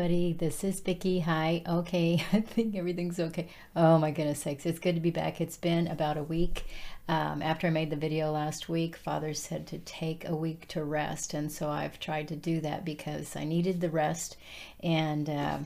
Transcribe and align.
everybody. 0.00 0.32
This 0.32 0.64
is 0.64 0.80
Vicki. 0.80 1.20
Hi. 1.20 1.62
Okay, 1.68 2.24
I 2.32 2.40
think 2.40 2.74
everything's 2.74 3.20
okay. 3.20 3.48
Oh 3.76 3.98
my 3.98 4.10
goodness 4.10 4.40
sakes, 4.40 4.64
it's 4.64 4.78
good 4.78 4.94
to 4.94 5.00
be 5.00 5.10
back. 5.10 5.42
It's 5.42 5.58
been 5.58 5.86
about 5.88 6.16
a 6.16 6.22
week. 6.22 6.64
Um, 7.06 7.42
after 7.42 7.66
I 7.66 7.70
made 7.70 7.90
the 7.90 7.96
video 7.96 8.32
last 8.32 8.66
week, 8.66 8.96
Father 8.96 9.34
said 9.34 9.66
to 9.66 9.78
take 9.78 10.26
a 10.26 10.34
week 10.34 10.66
to 10.68 10.82
rest, 10.82 11.34
and 11.34 11.52
so 11.52 11.68
I've 11.68 12.00
tried 12.00 12.28
to 12.28 12.36
do 12.36 12.62
that 12.62 12.82
because 12.82 13.36
I 13.36 13.44
needed 13.44 13.82
the 13.82 13.90
rest, 13.90 14.38
and 14.82 15.28
uh, 15.28 15.58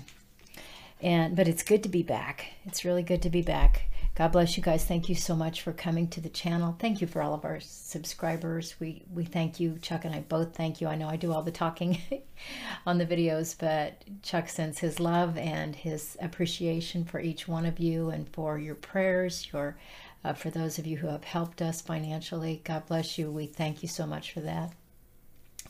and 1.01 1.37
but 1.37 1.47
it's 1.47 1.63
good 1.63 1.85
to 1.85 1.89
be 1.89 2.03
back. 2.03 2.55
It's 2.65 2.85
really 2.85 3.05
good 3.05 3.23
to 3.23 3.31
be 3.31 3.43
back. 3.43 3.85
God 4.17 4.31
bless 4.31 4.57
you 4.57 4.63
guys. 4.63 4.85
Thank 4.85 5.09
you 5.09 5.17
so 5.17 5.35
much 5.35 5.63
for 5.63 5.73
coming 5.73 6.07
to 6.09 6.21
the 6.21 6.29
channel. 6.29 6.77
Thank 6.79 7.01
you 7.01 7.07
for 7.09 7.21
all 7.21 7.35
of 7.35 7.45
our 7.45 7.59
subscribers. 7.59 8.77
We 8.79 9.03
we 9.13 9.25
thank 9.25 9.59
you. 9.59 9.77
Chuck 9.83 10.05
and 10.05 10.15
I 10.15 10.21
both 10.21 10.55
thank 10.55 10.81
you. 10.81 10.87
I 10.87 10.95
know 10.95 11.09
I 11.09 11.17
do 11.17 11.33
all 11.33 11.43
the 11.43 11.51
talking 11.51 11.99
on 12.87 12.99
the 12.99 13.07
videos, 13.07 13.59
but 13.59 14.05
Chuck 14.23 14.49
sends 14.49 14.79
his 14.79 15.01
love 15.01 15.37
and 15.37 15.75
his 15.75 16.17
appreciation 16.21 17.05
for 17.05 17.19
each 17.19 17.49
one 17.49 17.67
of 17.67 17.81
you 17.81 18.11
and 18.11 18.29
for 18.29 18.57
your 18.57 18.77
prayers, 18.77 19.49
your 19.53 19.77
uh, 20.23 20.33
for 20.33 20.49
those 20.49 20.79
of 20.79 20.87
you 20.87 20.97
who 20.99 21.09
have 21.09 21.25
helped 21.25 21.61
us 21.61 21.81
financially. 21.81 22.63
God 22.63 22.87
bless 22.87 23.19
you. 23.19 23.33
We 23.33 23.47
thank 23.47 23.83
you 23.83 23.89
so 23.89 24.07
much 24.07 24.31
for 24.31 24.41
that 24.43 24.73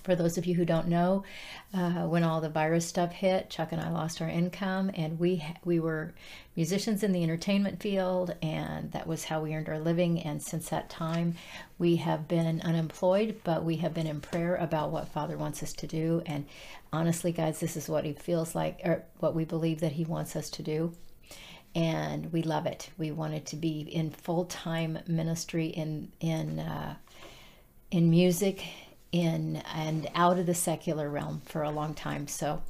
for 0.05 0.15
those 0.15 0.37
of 0.37 0.45
you 0.45 0.55
who 0.55 0.67
don't 0.67 0.87
know, 0.87 1.25
uh, 1.73 2.07
when 2.07 2.23
all 2.23 2.41
the 2.43 2.51
virus 2.51 2.87
stuff 2.87 3.11
hit, 3.11 3.49
Chuck 3.49 3.73
and 3.73 3.81
I 3.81 3.91
lost 3.91 4.21
our 4.21 4.29
income, 4.29 4.91
and 4.95 5.19
we 5.19 5.45
we 5.65 5.81
were 5.81 6.15
musicians 6.55 7.03
in 7.03 7.13
the 7.13 7.23
entertainment 7.23 7.81
field, 7.81 8.35
and 8.43 8.93
that 8.93 9.07
was 9.07 9.25
how 9.25 9.41
we 9.41 9.55
earned 9.55 9.69
our 9.69 9.81
living. 9.81 10.21
And 10.21 10.43
since 10.43 10.69
that 10.69 10.91
time, 10.91 11.35
we 11.79 11.97
have 11.97 12.29
been 12.29 12.61
unemployed, 12.61 13.41
but 13.45 13.65
we 13.65 13.77
have 13.77 13.95
been 13.95 14.07
in 14.07 14.21
prayer 14.21 14.57
about 14.57 14.91
what 14.91 15.09
Father 15.09 15.39
wants 15.39 15.63
us 15.63 15.73
to 15.73 15.87
do. 15.87 16.23
And 16.27 16.45
honestly, 16.93 17.33
guys, 17.33 17.59
this 17.59 17.77
is 17.77 17.89
what 17.89 18.05
He 18.05 18.13
feels 18.13 18.55
like, 18.55 18.81
or 18.85 19.05
what 19.19 19.35
we 19.35 19.45
believe 19.45 19.81
that 19.81 19.93
He 19.93 20.05
wants 20.05 20.37
us 20.37 20.51
to 20.51 20.63
do 20.63 20.93
and 21.75 22.33
we 22.33 22.41
love 22.43 22.67
it. 22.67 22.91
We 22.99 23.11
wanted 23.11 23.47
to 23.47 23.57
be 23.57 23.81
in 23.81 24.11
full 24.11 24.45
time 24.45 25.01
ministry 25.09 25.67
in 25.67 26.13
in 26.21 26.61
uh, 26.61 26.95
in 27.91 28.11
music 28.11 28.65
in 29.15 29.63
and 29.73 30.11
out 30.17 30.41
of 30.41 30.47
the 30.47 30.55
secular 30.55 31.09
realm 31.09 31.41
for 31.45 31.63
a 31.63 31.71
long 31.71 31.95
time. 31.95 32.27
So 32.27 32.63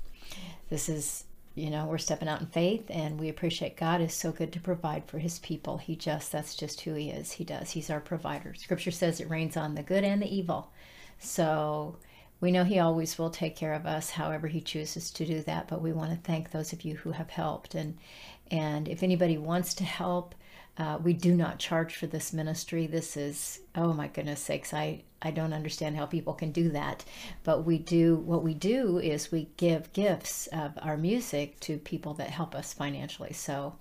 this 0.69 0.91
is, 0.91 1.25
you 1.55 1.71
know, 1.71 1.87
we're 1.87 1.97
stepping 1.97 2.29
out 2.29 2.43
in 2.43 2.47
faith 2.49 2.85
and 2.91 3.19
we 3.19 3.31
appreciate 3.31 3.79
God 3.79 4.03
is 4.03 4.13
so 4.13 4.31
good 4.31 4.53
to 4.53 4.61
provide 4.61 5.07
for 5.07 5.19
his 5.19 5.39
people. 5.39 5.79
He 5.79 5.97
just, 5.97 6.31
that's 6.31 6.55
just 6.55 6.83
who 6.83 6.93
he 6.93 7.09
is. 7.09 7.33
He 7.33 7.45
does. 7.45 7.71
He's 7.71 7.89
our 7.89 8.01
provider. 8.01 8.53
Scripture 8.53 8.91
says 8.91 9.21
it 9.21 9.31
rains 9.31 9.57
on 9.57 9.75
the 9.75 9.83
good 9.83 10.05
and 10.05 10.21
the 10.21 10.33
evil. 10.33 10.71
So 11.19 11.97
we 12.43 12.53
know 12.53 12.65
he 12.65 12.79
always 12.79 13.17
will 13.17 13.31
take 13.31 13.57
care 13.57 13.73
of 13.73 13.87
us 13.87 14.11
however 14.11 14.47
he 14.47 14.61
chooses 14.61 15.11
to 15.13 15.25
do 15.25 15.41
that, 15.45 15.67
but 15.67 15.81
we 15.81 15.95
want 15.95 16.11
to 16.11 16.19
thank 16.19 16.51
those 16.51 16.75
of 16.75 16.83
you 16.83 16.97
who 16.97 17.13
have 17.13 17.31
helped 17.31 17.75
and 17.75 17.97
and 18.51 18.87
if 18.89 19.03
anybody 19.03 19.39
wants 19.39 19.73
to 19.77 19.85
help, 19.85 20.35
uh, 20.77 20.99
we 21.03 21.13
do 21.13 21.35
not 21.35 21.59
charge 21.59 21.95
for 21.97 22.07
this 22.07 22.33
ministry. 22.33 22.87
This 22.87 23.17
is, 23.17 23.61
oh 23.75 23.93
my 23.93 24.09
goodness 24.09 24.41
sakes, 24.41 24.75
I, 24.75 25.03
I 25.23 25.31
don't 25.31 25.53
understand 25.53 25.97
how 25.97 26.07
people 26.07 26.35
can 26.35 26.51
do 26.53 26.71
that. 26.71 27.05
But 27.45 27.65
we 27.65 27.79
do, 27.79 28.17
what 28.17 28.43
we 28.43 28.55
do 28.55 28.99
is 28.99 29.31
we 29.31 29.51
give 29.57 29.93
gifts 29.93 30.49
of 30.49 30.73
our 30.83 30.97
music 30.97 31.61
to 31.61 31.79
people 31.79 32.15
that 32.15 32.31
help 32.31 32.55
us 32.55 32.73
financially. 32.73 33.33
So, 33.33 33.77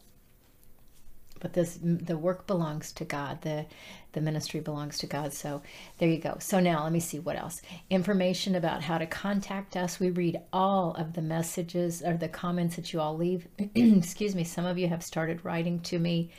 but 1.43 1.53
this, 1.53 1.77
the 1.83 2.17
work 2.17 2.47
belongs 2.47 2.93
to 2.93 3.03
God. 3.03 3.41
The, 3.41 3.65
the 4.13 4.21
ministry 4.21 4.61
belongs 4.61 4.97
to 4.99 5.07
God. 5.07 5.33
So 5.33 5.61
there 5.97 6.07
you 6.07 6.17
go. 6.17 6.37
So 6.39 6.61
now 6.61 6.83
let 6.83 6.93
me 6.93 7.01
see 7.01 7.19
what 7.19 7.37
else. 7.37 7.61
Information 7.89 8.55
about 8.55 8.81
how 8.81 8.97
to 8.97 9.05
contact 9.05 9.75
us. 9.75 9.99
We 9.99 10.09
read 10.09 10.39
all 10.53 10.95
of 10.95 11.13
the 11.13 11.21
messages 11.21 12.01
or 12.01 12.15
the 12.15 12.29
comments 12.29 12.77
that 12.77 12.93
you 12.93 13.01
all 13.01 13.17
leave. 13.17 13.45
Excuse 13.75 14.35
me. 14.35 14.45
Some 14.45 14.65
of 14.65 14.77
you 14.77 14.87
have 14.87 15.03
started 15.03 15.43
writing 15.43 15.81
to 15.81 15.99
me 15.99 16.31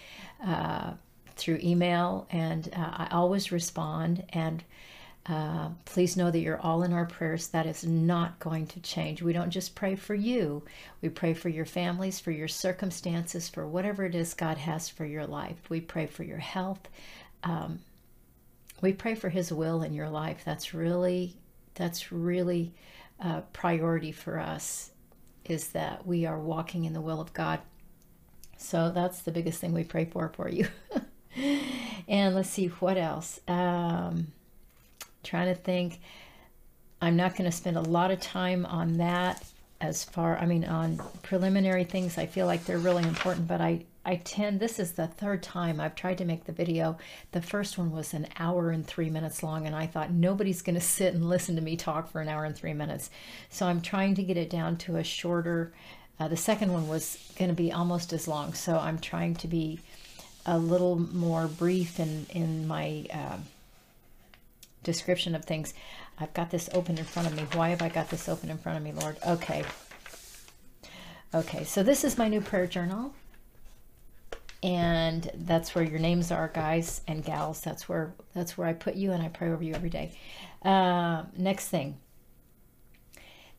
uh, 0.44 0.94
through 1.36 1.60
email, 1.62 2.26
and 2.30 2.68
uh, 2.74 3.04
I 3.04 3.08
always 3.12 3.52
respond. 3.52 4.24
And 4.30 4.64
uh, 5.26 5.70
please 5.84 6.16
know 6.16 6.30
that 6.30 6.40
you're 6.40 6.60
all 6.60 6.82
in 6.82 6.92
our 6.92 7.06
prayers. 7.06 7.48
That 7.48 7.66
is 7.66 7.84
not 7.84 8.38
going 8.38 8.66
to 8.68 8.80
change. 8.80 9.22
We 9.22 9.32
don't 9.32 9.50
just 9.50 9.74
pray 9.74 9.96
for 9.96 10.14
you, 10.14 10.62
we 11.00 11.08
pray 11.08 11.34
for 11.34 11.48
your 11.48 11.64
families, 11.64 12.20
for 12.20 12.30
your 12.30 12.48
circumstances, 12.48 13.48
for 13.48 13.66
whatever 13.66 14.04
it 14.04 14.14
is 14.14 14.34
God 14.34 14.58
has 14.58 14.88
for 14.88 15.04
your 15.04 15.26
life. 15.26 15.58
We 15.68 15.80
pray 15.80 16.06
for 16.06 16.24
your 16.24 16.38
health. 16.38 16.88
Um, 17.42 17.80
we 18.80 18.92
pray 18.92 19.14
for 19.14 19.28
His 19.28 19.52
will 19.52 19.82
in 19.82 19.94
your 19.94 20.10
life. 20.10 20.42
That's 20.44 20.74
really, 20.74 21.36
that's 21.74 22.12
really 22.12 22.74
a 23.20 23.42
priority 23.52 24.12
for 24.12 24.38
us. 24.38 24.90
Is 25.44 25.68
that 25.68 26.06
we 26.06 26.24
are 26.24 26.38
walking 26.38 26.84
in 26.86 26.94
the 26.94 27.02
will 27.02 27.20
of 27.20 27.32
God 27.34 27.60
so 28.64 28.90
that's 28.90 29.20
the 29.20 29.30
biggest 29.30 29.60
thing 29.60 29.72
we 29.72 29.84
pray 29.84 30.06
for 30.06 30.28
for 30.28 30.48
you. 30.48 30.66
and 32.08 32.34
let's 32.34 32.50
see 32.50 32.68
what 32.68 32.96
else. 32.96 33.40
Um, 33.46 34.28
trying 35.24 35.54
to 35.54 35.60
think. 35.60 36.00
I'm 37.00 37.16
not 37.16 37.36
going 37.36 37.50
to 37.50 37.56
spend 37.56 37.76
a 37.76 37.82
lot 37.82 38.10
of 38.10 38.20
time 38.20 38.64
on 38.66 38.98
that 38.98 39.44
as 39.80 40.04
far, 40.04 40.38
I 40.38 40.46
mean, 40.46 40.64
on 40.64 41.00
preliminary 41.22 41.84
things. 41.84 42.16
I 42.16 42.26
feel 42.26 42.46
like 42.46 42.64
they're 42.64 42.78
really 42.78 43.02
important, 43.02 43.46
but 43.46 43.60
I, 43.60 43.84
I 44.06 44.16
tend, 44.16 44.60
this 44.60 44.78
is 44.78 44.92
the 44.92 45.08
third 45.08 45.42
time 45.42 45.80
I've 45.80 45.94
tried 45.94 46.18
to 46.18 46.24
make 46.24 46.44
the 46.44 46.52
video. 46.52 46.96
The 47.32 47.42
first 47.42 47.76
one 47.76 47.90
was 47.90 48.14
an 48.14 48.28
hour 48.38 48.70
and 48.70 48.86
three 48.86 49.10
minutes 49.10 49.42
long, 49.42 49.66
and 49.66 49.76
I 49.76 49.86
thought 49.86 50.12
nobody's 50.12 50.62
going 50.62 50.74
to 50.80 50.80
sit 50.80 51.14
and 51.14 51.28
listen 51.28 51.56
to 51.56 51.62
me 51.62 51.76
talk 51.76 52.10
for 52.10 52.20
an 52.20 52.28
hour 52.28 52.44
and 52.44 52.56
three 52.56 52.74
minutes. 52.74 53.10
So 53.50 53.66
I'm 53.66 53.80
trying 53.80 54.14
to 54.14 54.22
get 54.22 54.36
it 54.36 54.48
down 54.48 54.76
to 54.78 54.96
a 54.96 55.04
shorter 55.04 55.72
uh, 56.18 56.28
the 56.28 56.36
second 56.36 56.72
one 56.72 56.88
was 56.88 57.18
going 57.36 57.48
to 57.50 57.56
be 57.56 57.72
almost 57.72 58.12
as 58.12 58.28
long, 58.28 58.54
so 58.54 58.78
I'm 58.78 58.98
trying 58.98 59.34
to 59.36 59.48
be 59.48 59.80
a 60.46 60.58
little 60.58 60.96
more 60.96 61.48
brief 61.48 61.98
in, 61.98 62.26
in 62.30 62.68
my 62.68 63.06
uh, 63.12 63.38
description 64.84 65.34
of 65.34 65.44
things. 65.44 65.74
I've 66.18 66.32
got 66.34 66.50
this 66.50 66.70
open 66.72 66.98
in 66.98 67.04
front 67.04 67.26
of 67.26 67.34
me. 67.34 67.44
Why 67.54 67.70
have 67.70 67.82
I 67.82 67.88
got 67.88 68.10
this 68.10 68.28
open 68.28 68.50
in 68.50 68.58
front 68.58 68.78
of 68.78 68.84
me, 68.84 68.92
Lord? 68.92 69.18
Okay. 69.26 69.64
Okay, 71.34 71.64
so 71.64 71.82
this 71.82 72.04
is 72.04 72.16
my 72.16 72.28
new 72.28 72.40
prayer 72.40 72.68
journal. 72.68 73.12
And 74.62 75.30
that's 75.34 75.74
where 75.74 75.84
your 75.84 75.98
names 75.98 76.30
are, 76.30 76.48
guys 76.48 77.02
and 77.06 77.22
gals. 77.22 77.60
That's 77.60 77.86
where 77.86 78.14
that's 78.34 78.56
where 78.56 78.66
I 78.66 78.72
put 78.72 78.94
you, 78.94 79.12
and 79.12 79.22
I 79.22 79.28
pray 79.28 79.50
over 79.50 79.62
you 79.62 79.74
every 79.74 79.90
day. 79.90 80.12
Uh, 80.62 81.24
next 81.36 81.68
thing, 81.68 81.98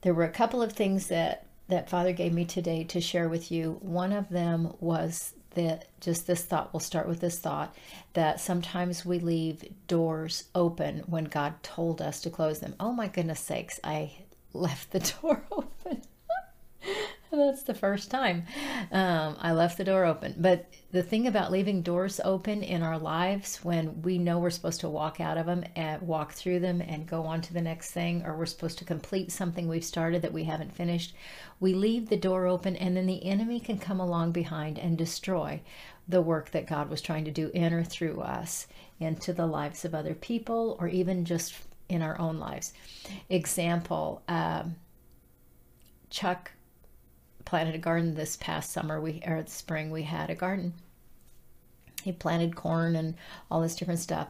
there 0.02 0.16
were 0.16 0.24
a 0.24 0.31
couple 0.31 0.63
of 0.63 0.74
things 0.74 1.07
that 1.09 1.46
that 1.68 1.92
Father 1.92 2.12
gave 2.12 2.34
me 2.34 2.44
today 2.44 2.84
to 2.86 3.00
share 3.00 3.30
with 3.30 3.52
you. 3.52 3.78
One 3.81 4.13
of 4.13 4.30
them 4.30 4.74
was 4.80 5.34
that 5.55 5.88
just 5.99 6.27
this 6.27 6.43
thought, 6.43 6.73
we'll 6.73 6.79
start 6.79 7.07
with 7.07 7.19
this 7.19 7.39
thought, 7.39 7.75
that 8.13 8.39
sometimes 8.39 9.05
we 9.05 9.19
leave 9.19 9.63
doors 9.88 10.45
open 10.53 10.99
when 11.07 11.25
God 11.25 11.61
told 11.63 12.01
us 12.01 12.21
to 12.21 12.29
close 12.29 12.59
them. 12.59 12.75
Oh 12.79 12.91
my 12.91 13.07
goodness 13.07 13.39
sakes, 13.39 13.79
I 13.83 14.11
left 14.53 14.91
the 14.91 14.99
door 15.21 15.44
open. 15.51 16.01
That's 17.31 17.63
the 17.63 17.74
first 17.74 18.12
time 18.12 18.44
um, 18.91 19.36
I 19.40 19.52
left 19.52 19.78
the 19.78 19.84
door 19.84 20.06
open. 20.06 20.36
But 20.38 20.69
the 20.91 21.03
thing 21.03 21.28
about 21.28 21.52
leaving 21.52 21.81
doors 21.81 22.22
open 22.24 22.63
in 22.63 22.81
our 22.81 22.98
lives 22.98 23.57
when 23.63 24.01
we 24.01 24.18
know 24.18 24.39
we're 24.39 24.50
supposed 24.50 24.81
to 24.81 24.89
walk 24.89 25.19
out 25.19 25.38
of 25.38 25.45
them 25.45 25.63
and 25.75 26.01
walk 26.01 26.33
through 26.33 26.60
them 26.60 26.81
and 26.81 27.07
go 27.07 27.24
on 27.24 27.42
to 27.42 27.54
the 27.54 27.62
next 27.62 27.92
thing, 27.92 28.24
or 28.25 28.38
we're 28.38 28.45
supposed 28.45 28.77
to 28.80 28.86
complete 28.86 29.31
something 29.31 29.68
we've 29.68 29.83
started 29.83 30.22
that 30.22 30.33
we 30.33 30.44
haven't 30.44 30.75
finished, 30.75 31.16
we 31.60 31.74
leave 31.74 32.10
the 32.10 32.18
door 32.18 32.45
open 32.45 32.75
and 32.75 32.95
then 32.95 33.07
the 33.07 33.25
enemy 33.25 33.60
can 33.60 33.78
come 33.78 34.00
along 34.00 34.31
behind 34.31 34.78
and 34.78 34.98
destroy 34.98 35.60
the 36.07 36.21
work 36.21 36.51
that 36.51 36.68
God 36.68 36.89
was 36.89 37.01
trying 37.01 37.25
to 37.25 37.31
do 37.31 37.50
in 37.54 37.74
or 37.74 37.83
through 37.83 38.21
us 38.21 38.68
into 39.00 39.33
the 39.33 39.48
lives 39.48 39.83
of 39.83 39.95
other 39.95 40.13
people 40.13 40.78
or 40.80 40.88
even 40.88 41.25
just 41.25 41.56
in 41.89 42.01
our 42.01 42.19
own 42.19 42.39
lives. 42.39 42.74
Example, 43.30 44.21
um, 44.28 44.75
Chuck 46.10 46.51
planted 47.45 47.75
a 47.75 47.80
garden 47.80 48.15
this 48.15 48.36
past 48.36 48.71
summer. 48.71 49.00
We 49.00 49.21
or 49.25 49.44
spring 49.47 49.92
we 49.92 50.03
had 50.03 50.30
a 50.30 50.36
garden. 50.36 50.74
He 52.03 52.12
planted 52.12 52.56
corn 52.56 52.95
and 52.95 53.15
all 53.50 53.62
this 53.62 53.75
different 53.75 54.00
stuff. 54.00 54.27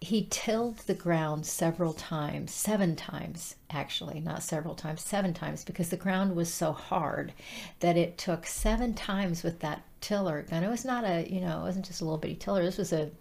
He 0.00 0.26
tilled 0.30 0.78
the 0.78 0.94
ground 0.94 1.46
several 1.46 1.92
times, 1.92 2.52
seven 2.52 2.96
times 2.96 3.54
actually, 3.70 4.18
not 4.18 4.42
several 4.42 4.74
times, 4.74 5.02
seven 5.02 5.32
times, 5.32 5.64
because 5.64 5.90
the 5.90 5.96
ground 5.96 6.34
was 6.34 6.52
so 6.52 6.72
hard 6.72 7.32
that 7.78 7.96
it 7.96 8.18
took 8.18 8.46
seven 8.46 8.94
times 8.94 9.44
with 9.44 9.60
that 9.60 9.84
tiller. 10.00 10.44
And 10.50 10.64
it 10.64 10.68
was 10.68 10.84
not 10.84 11.04
a, 11.04 11.30
you 11.32 11.40
know, 11.40 11.60
it 11.60 11.62
wasn't 11.62 11.84
just 11.84 12.00
a 12.00 12.04
little 12.04 12.18
bitty 12.18 12.34
tiller. 12.34 12.64
This 12.64 12.78
was 12.78 12.92
a 12.92 13.12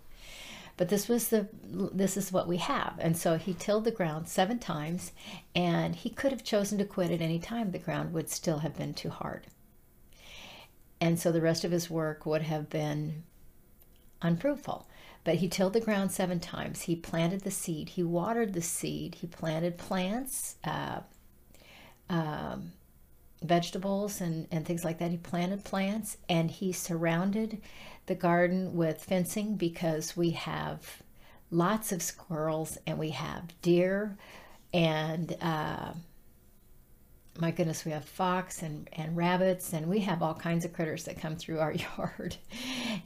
but 0.81 0.89
this 0.89 1.07
was 1.07 1.27
the 1.27 1.47
this 1.93 2.17
is 2.17 2.31
what 2.31 2.47
we 2.47 2.57
have. 2.57 2.95
And 2.97 3.15
so 3.15 3.37
he 3.37 3.53
tilled 3.53 3.83
the 3.83 3.91
ground 3.91 4.27
seven 4.27 4.57
times 4.57 5.11
and 5.53 5.95
he 5.95 6.09
could 6.09 6.31
have 6.31 6.43
chosen 6.43 6.79
to 6.79 6.85
quit 6.85 7.11
at 7.11 7.21
any 7.21 7.37
time. 7.37 7.69
The 7.69 7.77
ground 7.77 8.13
would 8.13 8.31
still 8.31 8.57
have 8.57 8.75
been 8.75 8.95
too 8.95 9.11
hard. 9.11 9.45
And 10.99 11.19
so 11.19 11.31
the 11.31 11.39
rest 11.39 11.63
of 11.63 11.69
his 11.69 11.91
work 11.91 12.25
would 12.25 12.41
have 12.41 12.67
been 12.67 13.21
unfruitful. 14.23 14.87
But 15.23 15.35
he 15.35 15.47
tilled 15.47 15.73
the 15.73 15.81
ground 15.81 16.11
seven 16.11 16.39
times. 16.39 16.81
He 16.81 16.95
planted 16.95 17.41
the 17.41 17.51
seed. 17.51 17.89
He 17.89 18.01
watered 18.01 18.53
the 18.53 18.63
seed. 18.63 19.13
He 19.21 19.27
planted 19.27 19.77
plants 19.77 20.55
uh, 20.63 21.01
um, 22.09 22.71
vegetables 23.41 24.21
and, 24.21 24.47
and 24.51 24.65
things 24.65 24.83
like 24.83 24.99
that. 24.99 25.11
He 25.11 25.17
planted 25.17 25.63
plants 25.63 26.17
and 26.29 26.51
he 26.51 26.71
surrounded 26.71 27.61
the 28.05 28.15
garden 28.15 28.75
with 28.75 29.03
fencing 29.03 29.55
because 29.55 30.17
we 30.17 30.31
have 30.31 31.01
lots 31.49 31.91
of 31.91 32.01
squirrels 32.01 32.77
and 32.85 32.97
we 32.97 33.09
have 33.09 33.53
deer 33.61 34.17
and 34.73 35.35
uh, 35.41 35.93
my 37.39 37.51
goodness, 37.51 37.85
we 37.85 37.91
have 37.91 38.05
fox 38.05 38.61
and, 38.61 38.89
and 38.93 39.15
rabbits, 39.15 39.73
and 39.73 39.87
we 39.87 39.99
have 40.01 40.21
all 40.21 40.33
kinds 40.33 40.65
of 40.65 40.73
critters 40.73 41.05
that 41.05 41.19
come 41.19 41.35
through 41.35 41.59
our 41.59 41.73
yard. 41.97 42.37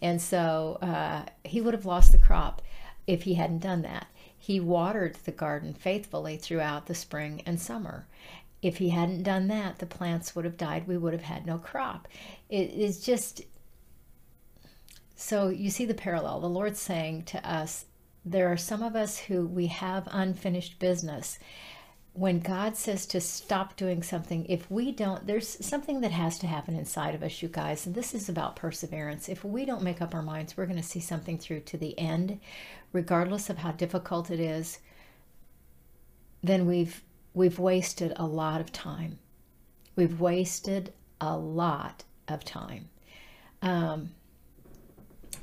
And 0.02 0.22
so 0.22 0.78
uh, 0.82 1.26
he 1.44 1.62
would 1.62 1.74
have 1.74 1.86
lost 1.86 2.12
the 2.12 2.18
crop 2.18 2.62
if 3.08 3.24
he 3.24 3.36
hadn't 3.36 3.60
done 3.60 3.84
that. 3.84 4.08
He 4.38 4.60
watered 4.60 5.16
the 5.24 5.32
garden 5.32 5.74
faithfully 5.74 6.38
throughout 6.38 6.86
the 6.86 6.96
spring 6.96 7.42
and 7.46 7.60
summer. 7.60 8.08
If 8.62 8.78
he 8.78 8.90
hadn't 8.90 9.24
done 9.24 9.48
that, 9.50 9.80
the 9.80 9.86
plants 9.86 10.36
would 10.36 10.46
have 10.46 10.58
died. 10.58 10.88
We 10.88 10.98
would 10.98 11.14
have 11.14 11.24
had 11.24 11.46
no 11.46 11.58
crop. 11.58 12.08
It 12.50 12.72
is 12.72 13.00
just 13.00 13.42
so 15.16 15.50
you 15.50 15.70
see 15.70 15.86
the 15.86 15.94
parallel. 15.94 16.42
The 16.42 16.48
Lord's 16.48 16.80
saying 16.80 17.24
to 17.26 17.50
us, 17.50 17.86
there 18.26 18.52
are 18.52 18.58
some 18.58 18.82
of 18.82 18.96
us 18.96 19.18
who 19.18 19.46
we 19.46 19.68
have 19.68 20.08
unfinished 20.12 20.80
business 20.80 21.38
when 22.16 22.40
God 22.40 22.78
says 22.78 23.06
to 23.08 23.20
stop 23.20 23.76
doing 23.76 24.02
something, 24.02 24.46
if 24.48 24.72
we 24.72 24.94
don't, 24.94 25.28
there's 25.28 25.66
something 25.66 26.00
that 26.00 26.12
has 26.12 26.40
to 26.40 26.48
happen 26.48 26.74
inside 26.74 27.14
of 27.14 27.22
us, 27.22 27.42
you 27.42 27.50
guys, 27.50 27.86
and 27.86 27.94
this 27.94 28.14
is 28.14 28.30
about 28.30 28.56
perseverance. 28.56 29.28
If 29.28 29.44
we 29.44 29.66
don't 29.66 29.84
make 29.84 30.02
up 30.02 30.16
our 30.16 30.22
minds, 30.22 30.56
we're 30.56 30.66
going 30.66 30.82
to 30.82 30.84
see 30.84 31.02
something 31.02 31.38
through 31.38 31.60
to 31.62 31.78
the 31.78 31.98
end, 32.00 32.40
regardless 32.94 33.50
of 33.50 33.58
how 33.58 33.74
difficult 33.74 34.32
it 34.32 34.40
is, 34.40 34.80
then 36.42 36.66
we've 36.66 37.04
we've 37.36 37.60
wasted 37.60 38.14
a 38.16 38.26
lot 38.26 38.60
of 38.62 38.72
time. 38.72 39.20
We've 39.96 40.20
wasted 40.20 40.92
a 41.22 41.38
lot 41.38 42.04
of 42.28 42.44
time. 42.44 42.90
Um, 43.62 44.10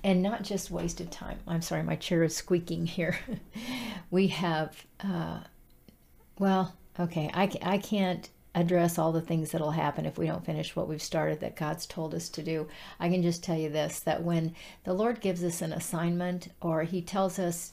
and 0.02 0.22
not 0.22 0.42
just 0.42 0.70
wasted 0.70 1.12
time. 1.12 1.38
I'm 1.46 1.62
sorry, 1.62 1.84
my 1.84 1.94
chair 1.94 2.24
is 2.24 2.34
squeaking 2.34 2.86
here. 2.86 3.18
we 4.10 4.26
have 4.28 4.84
uh, 5.00 5.40
well, 6.38 6.74
okay, 6.98 7.30
I, 7.32 7.50
I 7.62 7.78
can't 7.78 8.28
address 8.54 8.98
all 8.98 9.12
the 9.12 9.20
things 9.20 9.52
that'll 9.52 9.70
happen 9.70 10.04
if 10.04 10.18
we 10.18 10.26
don't 10.26 10.44
finish 10.44 10.74
what 10.74 10.88
we've 10.88 11.02
started 11.02 11.40
that 11.40 11.56
God's 11.56 11.86
told 11.86 12.14
us 12.14 12.28
to 12.30 12.42
do. 12.42 12.68
I 13.00 13.08
can 13.08 13.22
just 13.22 13.42
tell 13.42 13.56
you 13.56 13.68
this 13.70 14.00
that 14.00 14.22
when 14.22 14.54
the 14.84 14.92
Lord 14.92 15.20
gives 15.20 15.44
us 15.44 15.62
an 15.62 15.72
assignment 15.72 16.48
or 16.60 16.82
He 16.82 17.00
tells 17.00 17.38
us, 17.38 17.72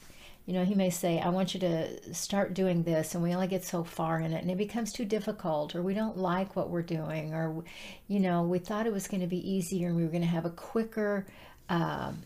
you 0.49 0.55
know, 0.55 0.65
He 0.65 0.73
may 0.73 0.89
say, 0.89 1.19
I 1.19 1.29
want 1.29 1.53
you 1.53 1.59
to 1.59 2.11
start 2.11 2.55
doing 2.55 2.81
this, 2.81 3.13
and 3.13 3.21
we 3.21 3.35
only 3.35 3.45
get 3.45 3.63
so 3.63 3.83
far 3.83 4.19
in 4.19 4.33
it, 4.33 4.41
and 4.41 4.49
it 4.49 4.57
becomes 4.57 4.91
too 4.91 5.05
difficult, 5.05 5.75
or 5.75 5.83
we 5.83 5.93
don't 5.93 6.17
like 6.17 6.55
what 6.55 6.71
we're 6.71 6.81
doing, 6.81 7.35
or, 7.35 7.63
you 8.07 8.19
know, 8.19 8.41
we 8.41 8.57
thought 8.57 8.87
it 8.87 8.91
was 8.91 9.07
going 9.07 9.21
to 9.21 9.27
be 9.27 9.47
easier 9.47 9.89
and 9.89 9.95
we 9.95 10.01
were 10.01 10.09
going 10.09 10.23
to 10.23 10.27
have 10.27 10.45
a 10.45 10.49
quicker, 10.49 11.27
um, 11.69 12.23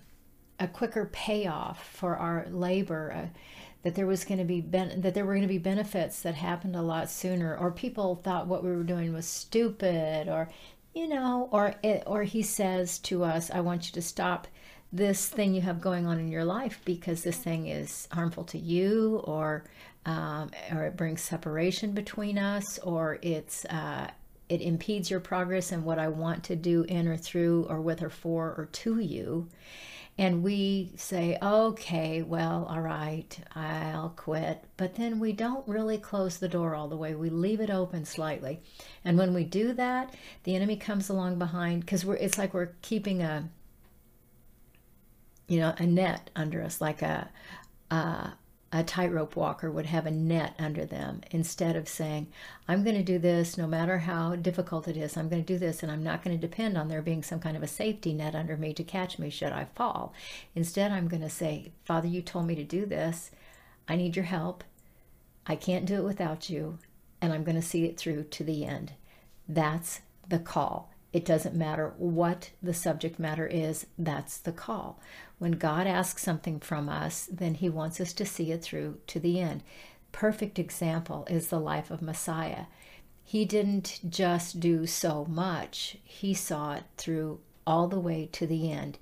a 0.58 0.70
quicker 0.70 1.10
payoff 1.12 1.86
for 1.86 2.16
our 2.16 2.48
labor. 2.50 3.12
Uh, 3.14 3.38
that 3.82 3.96
there 3.96 4.08
was 4.08 4.24
going 4.24 4.38
to 4.38 4.46
be 4.46 4.62
ben- 4.62 5.02
that 5.02 5.14
there 5.14 5.26
were 5.26 5.34
going 5.34 5.42
to 5.42 5.48
be 5.50 5.58
benefits 5.58 6.22
that 6.22 6.36
happened 6.36 6.78
a 6.78 6.82
lot 6.82 7.10
sooner 7.10 7.58
or 7.58 7.70
people 7.70 8.16
thought 8.16 8.48
what 8.48 8.64
we 8.64 8.72
were 8.72 8.84
doing 8.84 9.12
was 9.12 9.26
stupid 9.26 10.30
or 10.30 10.48
you 10.96 11.06
know 11.06 11.50
or 11.52 11.76
it, 11.84 12.02
or 12.08 12.24
he 12.24 12.42
says 12.42 12.98
to 13.00 13.26
us 13.26 13.52
i 13.52 13.60
want 13.60 13.86
you 13.86 13.92
to 13.92 14.02
stop 14.02 14.48
this 14.94 15.28
thing 15.28 15.56
you 15.56 15.62
have 15.62 15.82
going 15.82 16.06
on 16.06 16.20
in 16.20 16.28
your 16.30 16.46
life 16.46 16.80
because 16.86 17.24
this 17.24 17.38
thing 17.38 17.68
is 17.68 18.08
harmful 18.12 18.44
to 18.44 18.60
you 18.60 19.22
or 19.26 19.66
um, 20.06 20.52
or 20.72 20.84
it 20.84 20.96
brings 20.96 21.22
separation 21.22 21.94
between 21.94 22.38
us 22.38 22.78
or 22.80 23.18
it's 23.22 23.66
uh, 23.66 24.10
it 24.50 24.62
impedes 24.62 25.10
your 25.10 25.20
progress 25.20 25.72
and 25.72 25.84
what 25.84 25.98
i 25.98 26.08
want 26.08 26.44
to 26.44 26.56
do 26.56 26.84
in 26.84 27.08
or 27.08 27.18
through 27.18 27.66
or 27.70 27.82
with 27.82 28.04
or 28.04 28.10
for 28.10 28.54
or 28.56 28.70
to 28.72 29.00
you 29.00 29.50
and 30.18 30.44
we 30.44 30.92
say, 30.96 31.40
okay, 31.42 32.22
well, 32.22 32.68
all 32.70 32.82
right, 32.82 33.36
I'll 33.56 34.14
quit. 34.16 34.64
But 34.78 34.96
then 34.96 35.20
we 35.20 35.34
don't 35.34 35.68
really 35.68 35.98
close 35.98 36.38
the 36.38 36.48
door 36.48 36.76
all 36.76 36.88
the 36.88 36.96
way. 36.96 37.16
We 37.16 37.32
leave 37.32 37.60
it 37.60 37.72
open 37.72 38.06
slightly. 38.06 38.62
And 39.04 39.18
when 39.18 39.34
we 39.34 39.44
do 39.44 39.74
that, 39.74 40.14
the 40.44 40.56
enemy 40.56 40.76
comes 40.76 41.10
along 41.10 41.40
behind 41.40 41.82
because 41.82 42.06
we're 42.06 42.18
it's 42.18 42.38
like 42.38 42.54
we're 42.54 42.74
keeping 42.84 43.24
a 43.24 43.50
you 45.48 45.60
know, 45.60 45.74
a 45.78 45.86
net 45.86 46.30
under 46.36 46.62
us, 46.62 46.82
like 46.82 47.02
a, 47.02 47.30
a, 47.92 48.34
a 48.72 48.84
tightrope 48.84 49.36
walker 49.36 49.70
would 49.70 49.86
have 49.86 50.06
a 50.06 50.12
net 50.12 50.56
under 50.58 50.84
them 50.86 51.22
instead 51.30 51.76
of 51.76 51.88
saying, 51.88 52.28
I'm 52.68 52.84
going 52.84 52.96
to 52.96 53.04
do 53.04 53.20
this 53.20 53.58
no 53.58 53.68
matter 53.68 54.00
how 54.00 54.36
difficult 54.36 54.88
it 54.88 54.98
is. 54.98 55.16
I'm 55.16 55.30
going 55.30 55.44
to 55.44 55.54
do 55.54 55.60
this 55.60 55.84
and 55.84 55.92
I'm 55.92 56.04
not 56.04 56.24
going 56.24 56.36
to 56.36 56.48
depend 56.48 56.78
on 56.78 56.88
there 56.88 57.02
being 57.02 57.22
some 57.22 57.40
kind 57.40 57.56
of 57.56 57.62
a 57.62 57.68
safety 57.68 58.14
net 58.14 58.34
under 58.36 58.58
me 58.58 58.74
to 58.74 58.84
catch 58.84 59.20
me 59.20 59.30
should 59.30 59.52
I 59.52 59.66
fall. 59.76 60.14
Instead, 60.56 60.92
I'm 60.92 61.08
going 61.08 61.22
to 61.22 61.30
say, 61.30 61.72
Father, 61.86 62.08
you 62.08 62.22
told 62.22 62.48
me 62.48 62.56
to 62.56 62.64
do 62.64 62.86
this. 62.86 63.30
I 63.88 63.96
need 63.96 64.16
your 64.16 64.26
help. 64.26 64.64
I 65.46 65.56
can't 65.56 65.86
do 65.86 65.96
it 65.96 66.06
without 66.06 66.50
you. 66.50 66.80
And 67.22 67.32
I'm 67.32 67.44
going 67.44 67.56
to 67.56 67.62
see 67.62 67.86
it 67.86 67.98
through 67.98 68.24
to 68.24 68.44
the 68.44 68.66
end. 68.66 68.94
That's 69.48 70.02
the 70.28 70.40
call. 70.40 70.90
It 71.14 71.26
doesn't 71.26 71.56
matter 71.56 71.94
what 71.98 72.50
the 72.62 72.74
subject 72.74 73.20
matter 73.20 73.46
is, 73.46 73.86
that's 74.00 74.40
the 74.40 74.52
call. 74.52 75.00
When 75.44 75.60
God 75.60 75.88
asks 75.88 76.24
something 76.24 76.62
from 76.62 76.88
us, 76.88 77.28
then 77.30 77.56
He 77.56 77.68
wants 77.68 78.00
us 78.00 78.14
to 78.14 78.26
see 78.26 78.54
it 78.54 78.64
through 78.64 79.00
to 79.08 79.20
the 79.20 79.42
end. 79.42 79.62
Perfect 80.14 80.58
example 80.58 81.28
is 81.30 81.50
the 81.50 81.60
life 81.60 81.92
of 81.92 82.02
Messiah. 82.02 82.68
He 83.26 83.44
didn't 83.44 84.00
just 84.08 84.62
do 84.62 84.88
so 84.88 85.26
much, 85.26 85.98
He 86.06 86.34
saw 86.34 86.76
it 86.76 86.86
through 86.96 87.42
all 87.68 87.90
the 87.90 88.00
way 88.00 88.30
to 88.32 88.48
the 88.48 88.72
end. 88.72 89.00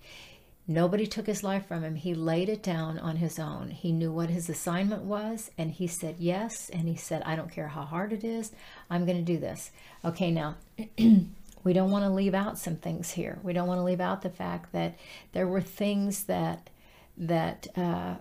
Nobody 0.67 1.05
took 1.05 1.27
his 1.27 1.43
life 1.43 1.67
from 1.67 1.83
him. 1.83 1.95
He 1.95 2.15
laid 2.15 2.49
it 2.49 2.63
down 2.63 2.97
on 2.97 3.17
his 3.17 3.37
own. 3.37 3.69
He 3.69 3.91
knew 3.91 4.11
what 4.11 4.29
his 4.29 4.49
assignment 4.49 5.03
was, 5.03 5.51
and 5.59 5.69
he 5.69 5.85
said 5.85 6.15
yes. 6.17 6.69
And 6.69 6.87
he 6.87 6.95
said, 6.95 7.21
I 7.23 7.35
don't 7.35 7.51
care 7.51 7.67
how 7.67 7.83
hard 7.83 8.13
it 8.13 8.23
is, 8.23 8.51
I'm 8.89 9.05
going 9.05 9.17
to 9.17 9.33
do 9.33 9.37
this. 9.37 9.71
Okay, 10.03 10.31
now 10.31 10.55
we 11.63 11.73
don't 11.73 11.91
want 11.91 12.05
to 12.05 12.09
leave 12.09 12.33
out 12.33 12.57
some 12.57 12.75
things 12.75 13.11
here. 13.11 13.39
We 13.43 13.53
don't 13.53 13.67
want 13.67 13.79
to 13.79 13.83
leave 13.83 14.01
out 14.01 14.21
the 14.21 14.29
fact 14.29 14.71
that 14.71 14.97
there 15.31 15.47
were 15.47 15.61
things 15.61 16.23
that 16.25 16.69
that 17.17 17.67
uh, 17.77 18.15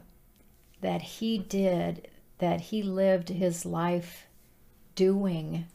that 0.81 1.03
he 1.03 1.39
did, 1.39 2.09
that 2.39 2.61
he 2.61 2.83
lived 2.83 3.29
his 3.29 3.65
life 3.65 4.27
doing, 4.95 5.67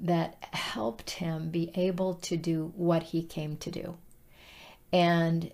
that 0.00 0.36
helped 0.52 1.10
him 1.10 1.50
be 1.50 1.70
able 1.74 2.14
to 2.14 2.36
do 2.36 2.72
what 2.76 3.02
he 3.04 3.22
came 3.22 3.56
to 3.56 3.70
do. 3.70 3.96
And 4.92 5.50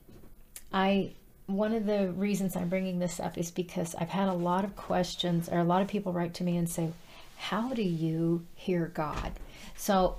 I 0.72 1.12
one 1.46 1.72
of 1.72 1.86
the 1.86 2.12
reasons 2.12 2.56
I'm 2.56 2.68
bringing 2.68 2.98
this 2.98 3.20
up 3.20 3.38
is 3.38 3.50
because 3.50 3.94
I've 3.94 4.08
had 4.08 4.28
a 4.28 4.34
lot 4.34 4.64
of 4.64 4.74
questions, 4.74 5.48
or 5.48 5.58
a 5.58 5.64
lot 5.64 5.80
of 5.80 5.88
people 5.88 6.12
write 6.12 6.34
to 6.34 6.44
me 6.44 6.56
and 6.56 6.68
say, 6.68 6.92
"How 7.36 7.72
do 7.72 7.82
you 7.82 8.46
hear 8.54 8.86
God?" 8.86 9.32
So 9.76 10.18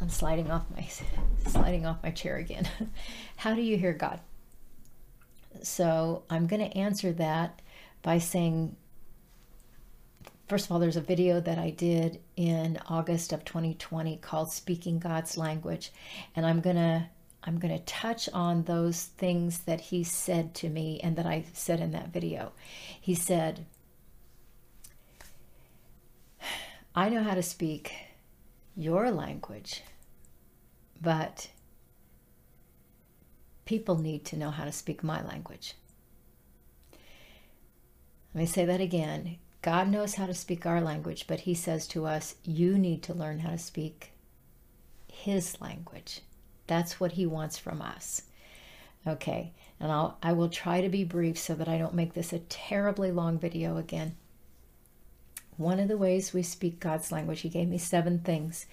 I'm 0.00 0.08
sliding 0.08 0.50
off 0.50 0.64
my 0.74 0.86
sliding 1.46 1.86
off 1.86 2.02
my 2.02 2.10
chair 2.10 2.36
again. 2.36 2.68
How 3.36 3.54
do 3.54 3.62
you 3.62 3.76
hear 3.76 3.92
God? 3.92 4.20
So 5.62 6.24
I'm 6.28 6.46
going 6.46 6.68
to 6.68 6.76
answer 6.76 7.12
that 7.12 7.62
by 8.02 8.18
saying 8.18 8.76
first 10.48 10.66
of 10.66 10.72
all 10.72 10.78
there's 10.78 10.96
a 10.96 11.00
video 11.00 11.40
that 11.40 11.58
I 11.58 11.70
did 11.70 12.20
in 12.36 12.78
August 12.88 13.32
of 13.32 13.44
2020 13.44 14.16
called 14.18 14.52
Speaking 14.52 14.98
God's 14.98 15.38
Language 15.38 15.92
and 16.34 16.44
I'm 16.44 16.60
going 16.60 16.76
to 16.76 17.08
I'm 17.46 17.58
going 17.58 17.76
to 17.76 17.84
touch 17.84 18.28
on 18.32 18.64
those 18.64 19.04
things 19.04 19.60
that 19.60 19.80
he 19.80 20.02
said 20.02 20.54
to 20.56 20.68
me 20.70 20.98
and 21.02 21.16
that 21.16 21.26
I 21.26 21.44
said 21.52 21.78
in 21.78 21.92
that 21.92 22.08
video. 22.08 22.52
He 23.00 23.14
said 23.14 23.64
I 26.96 27.08
know 27.08 27.22
how 27.22 27.34
to 27.34 27.42
speak 27.42 27.92
your 28.76 29.10
language, 29.10 29.82
but 31.00 31.48
people 33.64 33.96
need 33.98 34.24
to 34.26 34.36
know 34.36 34.50
how 34.50 34.64
to 34.64 34.72
speak 34.72 35.02
my 35.02 35.24
language. 35.24 35.74
Let 38.34 38.40
me 38.40 38.46
say 38.46 38.64
that 38.64 38.80
again. 38.80 39.38
God 39.62 39.88
knows 39.88 40.16
how 40.16 40.26
to 40.26 40.34
speak 40.34 40.66
our 40.66 40.80
language, 40.80 41.26
but 41.26 41.40
He 41.40 41.54
says 41.54 41.86
to 41.88 42.04
us, 42.04 42.34
You 42.44 42.76
need 42.76 43.02
to 43.04 43.14
learn 43.14 43.38
how 43.38 43.50
to 43.50 43.58
speak 43.58 44.12
His 45.10 45.60
language. 45.60 46.20
That's 46.66 46.98
what 46.98 47.12
He 47.12 47.26
wants 47.26 47.58
from 47.58 47.80
us. 47.80 48.22
Okay, 49.06 49.52
and 49.78 49.92
I'll, 49.92 50.18
I 50.22 50.32
will 50.32 50.48
try 50.48 50.80
to 50.80 50.88
be 50.88 51.04
brief 51.04 51.38
so 51.38 51.54
that 51.54 51.68
I 51.68 51.78
don't 51.78 51.94
make 51.94 52.14
this 52.14 52.32
a 52.32 52.40
terribly 52.40 53.12
long 53.12 53.38
video 53.38 53.76
again. 53.76 54.16
One 55.56 55.78
of 55.78 55.88
the 55.88 55.96
ways 55.96 56.32
we 56.32 56.42
speak 56.42 56.80
God's 56.80 57.12
language, 57.12 57.40
He 57.42 57.48
gave 57.48 57.68
me 57.68 57.78
seven 57.78 58.18
things. 58.18 58.66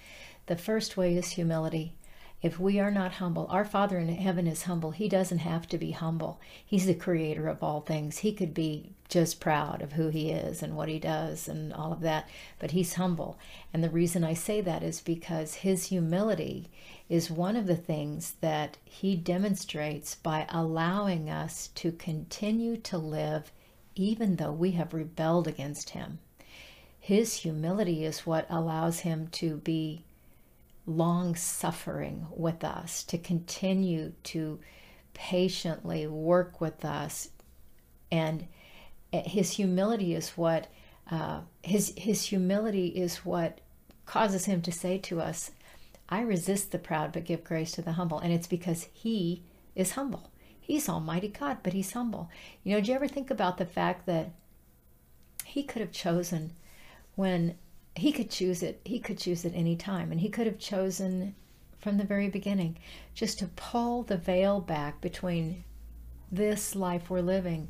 The 0.46 0.56
first 0.56 0.96
way 0.96 1.16
is 1.16 1.30
humility. 1.32 1.94
if 2.42 2.58
we 2.58 2.80
are 2.80 2.90
not 2.90 3.12
humble, 3.12 3.46
our 3.50 3.64
Father 3.64 3.98
in 3.98 4.08
heaven 4.08 4.48
is 4.48 4.64
humble. 4.64 4.90
He 4.90 5.08
doesn't 5.08 5.38
have 5.38 5.68
to 5.68 5.78
be 5.78 5.92
humble. 5.92 6.40
He's 6.66 6.86
the 6.86 6.94
creator 6.94 7.46
of 7.46 7.62
all 7.62 7.80
things. 7.82 8.18
He 8.18 8.32
could 8.32 8.52
be 8.52 8.94
just 9.08 9.38
proud 9.38 9.80
of 9.80 9.92
who 9.92 10.08
he 10.08 10.30
is 10.30 10.60
and 10.60 10.74
what 10.76 10.88
he 10.88 10.98
does 10.98 11.46
and 11.46 11.72
all 11.72 11.92
of 11.92 12.00
that, 12.00 12.28
but 12.58 12.72
he's 12.72 12.94
humble. 12.94 13.38
And 13.72 13.84
the 13.84 13.90
reason 13.90 14.24
I 14.24 14.34
say 14.34 14.60
that 14.62 14.82
is 14.82 15.00
because 15.00 15.54
his 15.54 15.86
humility 15.86 16.68
is 17.08 17.30
one 17.30 17.54
of 17.54 17.66
the 17.66 17.76
things 17.76 18.34
that 18.40 18.76
he 18.84 19.14
demonstrates 19.14 20.16
by 20.16 20.46
allowing 20.48 21.30
us 21.30 21.68
to 21.76 21.92
continue 21.92 22.76
to 22.78 22.98
live 22.98 23.52
even 23.94 24.36
though 24.36 24.52
we 24.52 24.72
have 24.72 24.94
rebelled 24.94 25.46
against 25.46 25.90
him. 25.90 26.18
His 27.02 27.38
humility 27.38 28.04
is 28.04 28.24
what 28.24 28.46
allows 28.48 29.00
him 29.00 29.26
to 29.32 29.56
be 29.56 30.04
long 30.86 31.34
suffering 31.34 32.28
with 32.30 32.62
us, 32.62 33.02
to 33.02 33.18
continue 33.18 34.12
to 34.22 34.60
patiently 35.12 36.06
work 36.06 36.60
with 36.60 36.84
us. 36.84 37.30
And 38.12 38.46
his 39.12 39.50
humility 39.50 40.14
is 40.14 40.30
what 40.30 40.68
uh, 41.10 41.40
his 41.64 41.92
his 41.96 42.26
humility 42.26 42.86
is 42.86 43.24
what 43.24 43.60
causes 44.06 44.44
him 44.44 44.62
to 44.62 44.70
say 44.70 44.96
to 44.98 45.20
us, 45.20 45.50
"I 46.08 46.20
resist 46.20 46.70
the 46.70 46.78
proud, 46.78 47.10
but 47.10 47.24
give 47.24 47.42
grace 47.42 47.72
to 47.72 47.82
the 47.82 47.94
humble." 47.94 48.20
And 48.20 48.32
it's 48.32 48.46
because 48.46 48.86
he 48.92 49.42
is 49.74 49.92
humble. 49.92 50.30
He's 50.60 50.88
Almighty 50.88 51.26
God, 51.26 51.58
but 51.64 51.72
he's 51.72 51.94
humble. 51.94 52.30
You 52.62 52.74
know, 52.74 52.78
did 52.78 52.86
you 52.86 52.94
ever 52.94 53.08
think 53.08 53.28
about 53.28 53.58
the 53.58 53.66
fact 53.66 54.06
that 54.06 54.30
he 55.44 55.64
could 55.64 55.80
have 55.80 55.90
chosen 55.90 56.52
when 57.14 57.56
he 57.94 58.12
could 58.12 58.30
choose 58.30 58.62
it. 58.62 58.80
He 58.84 58.98
could 58.98 59.18
choose 59.18 59.44
it 59.44 59.52
any 59.54 59.76
time. 59.76 60.10
And 60.12 60.20
he 60.20 60.28
could 60.28 60.46
have 60.46 60.58
chosen 60.58 61.34
from 61.78 61.98
the 61.98 62.04
very 62.04 62.28
beginning 62.28 62.78
just 63.14 63.38
to 63.40 63.48
pull 63.48 64.02
the 64.02 64.16
veil 64.16 64.60
back 64.60 65.00
between 65.00 65.64
this 66.30 66.74
life 66.74 67.10
we're 67.10 67.20
living 67.20 67.68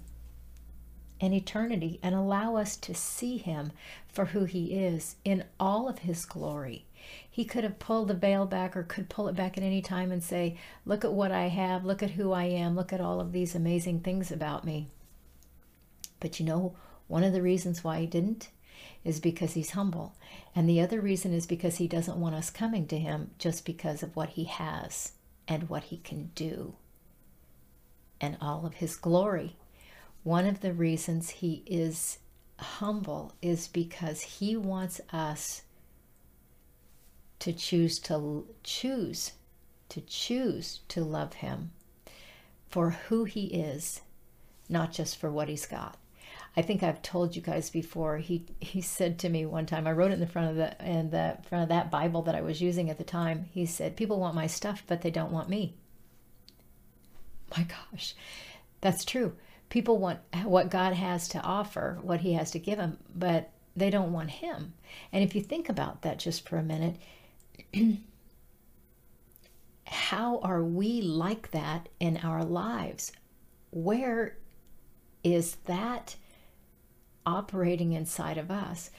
and 1.20 1.32
eternity 1.32 1.98
and 2.02 2.14
allow 2.14 2.56
us 2.56 2.76
to 2.76 2.94
see 2.94 3.38
him 3.38 3.72
for 4.08 4.26
who 4.26 4.44
he 4.44 4.74
is 4.74 5.16
in 5.24 5.44
all 5.58 5.88
of 5.88 6.00
his 6.00 6.24
glory. 6.24 6.84
He 7.28 7.44
could 7.44 7.64
have 7.64 7.78
pulled 7.78 8.08
the 8.08 8.14
veil 8.14 8.46
back 8.46 8.76
or 8.76 8.82
could 8.82 9.08
pull 9.08 9.28
it 9.28 9.34
back 9.34 9.56
at 9.56 9.64
any 9.64 9.82
time 9.82 10.12
and 10.12 10.22
say, 10.22 10.56
Look 10.84 11.04
at 11.04 11.12
what 11.12 11.32
I 11.32 11.48
have, 11.48 11.84
look 11.84 12.02
at 12.02 12.12
who 12.12 12.32
I 12.32 12.44
am, 12.44 12.76
look 12.76 12.92
at 12.92 13.00
all 13.00 13.20
of 13.20 13.32
these 13.32 13.54
amazing 13.54 14.00
things 14.00 14.30
about 14.30 14.64
me. 14.64 14.88
But 16.20 16.38
you 16.38 16.46
know, 16.46 16.76
one 17.08 17.24
of 17.24 17.32
the 17.32 17.42
reasons 17.42 17.82
why 17.82 18.00
he 18.00 18.06
didn't 18.06 18.48
is 19.04 19.20
because 19.20 19.54
he's 19.54 19.70
humble. 19.70 20.14
And 20.54 20.68
the 20.68 20.80
other 20.80 21.00
reason 21.00 21.32
is 21.32 21.46
because 21.46 21.76
he 21.76 21.88
doesn't 21.88 22.18
want 22.18 22.34
us 22.34 22.50
coming 22.50 22.86
to 22.88 22.98
him 22.98 23.30
just 23.38 23.64
because 23.64 24.02
of 24.02 24.14
what 24.14 24.30
he 24.30 24.44
has 24.44 25.12
and 25.48 25.68
what 25.68 25.84
he 25.84 25.98
can 25.98 26.30
do 26.34 26.74
and 28.20 28.36
all 28.40 28.64
of 28.64 28.74
his 28.74 28.96
glory. 28.96 29.56
One 30.22 30.46
of 30.46 30.60
the 30.60 30.72
reasons 30.72 31.30
he 31.30 31.64
is 31.66 32.18
humble 32.58 33.32
is 33.42 33.66
because 33.66 34.22
he 34.22 34.56
wants 34.56 35.00
us 35.12 35.62
to 37.40 37.52
choose 37.52 37.98
to 37.98 38.46
choose 38.62 39.32
to 39.88 40.00
choose 40.00 40.80
to 40.88 41.04
love 41.04 41.34
him 41.34 41.72
for 42.70 42.90
who 42.90 43.24
he 43.24 43.46
is, 43.46 44.00
not 44.68 44.90
just 44.90 45.18
for 45.18 45.30
what 45.30 45.48
he's 45.48 45.66
got. 45.66 45.98
I 46.56 46.62
think 46.62 46.82
I've 46.82 47.00
told 47.00 47.34
you 47.34 47.40
guys 47.40 47.70
before. 47.70 48.18
He 48.18 48.44
he 48.60 48.80
said 48.82 49.18
to 49.20 49.28
me 49.28 49.46
one 49.46 49.64
time. 49.64 49.86
I 49.86 49.92
wrote 49.92 50.10
it 50.10 50.14
in 50.14 50.20
the 50.20 50.26
front 50.26 50.50
of 50.50 50.56
the 50.56 50.84
in 50.84 51.10
the 51.10 51.38
front 51.48 51.62
of 51.62 51.68
that 51.70 51.90
Bible 51.90 52.22
that 52.22 52.34
I 52.34 52.42
was 52.42 52.60
using 52.60 52.90
at 52.90 52.98
the 52.98 53.04
time. 53.04 53.46
He 53.52 53.64
said, 53.64 53.96
"People 53.96 54.20
want 54.20 54.34
my 54.34 54.46
stuff, 54.46 54.82
but 54.86 55.00
they 55.00 55.10
don't 55.10 55.32
want 55.32 55.48
me." 55.48 55.74
My 57.56 57.64
gosh, 57.64 58.14
that's 58.80 59.04
true. 59.04 59.34
People 59.70 59.96
want 59.98 60.18
what 60.44 60.70
God 60.70 60.92
has 60.92 61.28
to 61.28 61.40
offer, 61.40 61.98
what 62.02 62.20
He 62.20 62.34
has 62.34 62.50
to 62.50 62.58
give 62.58 62.76
them, 62.76 62.98
but 63.14 63.50
they 63.74 63.88
don't 63.88 64.12
want 64.12 64.30
Him. 64.30 64.74
And 65.12 65.24
if 65.24 65.34
you 65.34 65.40
think 65.40 65.70
about 65.70 66.02
that 66.02 66.18
just 66.18 66.46
for 66.46 66.58
a 66.58 66.62
minute, 66.62 66.96
how 69.86 70.38
are 70.40 70.62
we 70.62 71.00
like 71.00 71.50
that 71.52 71.88
in 71.98 72.18
our 72.18 72.44
lives? 72.44 73.12
Where 73.70 74.36
is 75.24 75.56
that 75.66 76.16
operating 77.26 77.92
inside 77.92 78.38
of 78.38 78.50
us. 78.50 78.90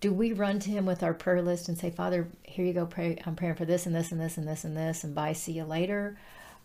Do 0.00 0.12
we 0.12 0.32
run 0.32 0.60
to 0.60 0.70
him 0.70 0.86
with 0.86 1.02
our 1.02 1.14
prayer 1.14 1.42
list 1.42 1.68
and 1.68 1.76
say, 1.76 1.90
Father, 1.90 2.28
here 2.44 2.64
you 2.64 2.72
go, 2.72 2.86
pray, 2.86 3.20
I'm 3.26 3.34
praying 3.34 3.56
for 3.56 3.64
this 3.64 3.86
and 3.86 3.94
this 3.94 4.12
and 4.12 4.20
this 4.20 4.36
and 4.36 4.46
this 4.46 4.64
and 4.64 4.76
this, 4.76 5.02
and 5.04 5.14
bye, 5.14 5.32
see 5.32 5.52
you 5.52 5.64
later? 5.64 6.16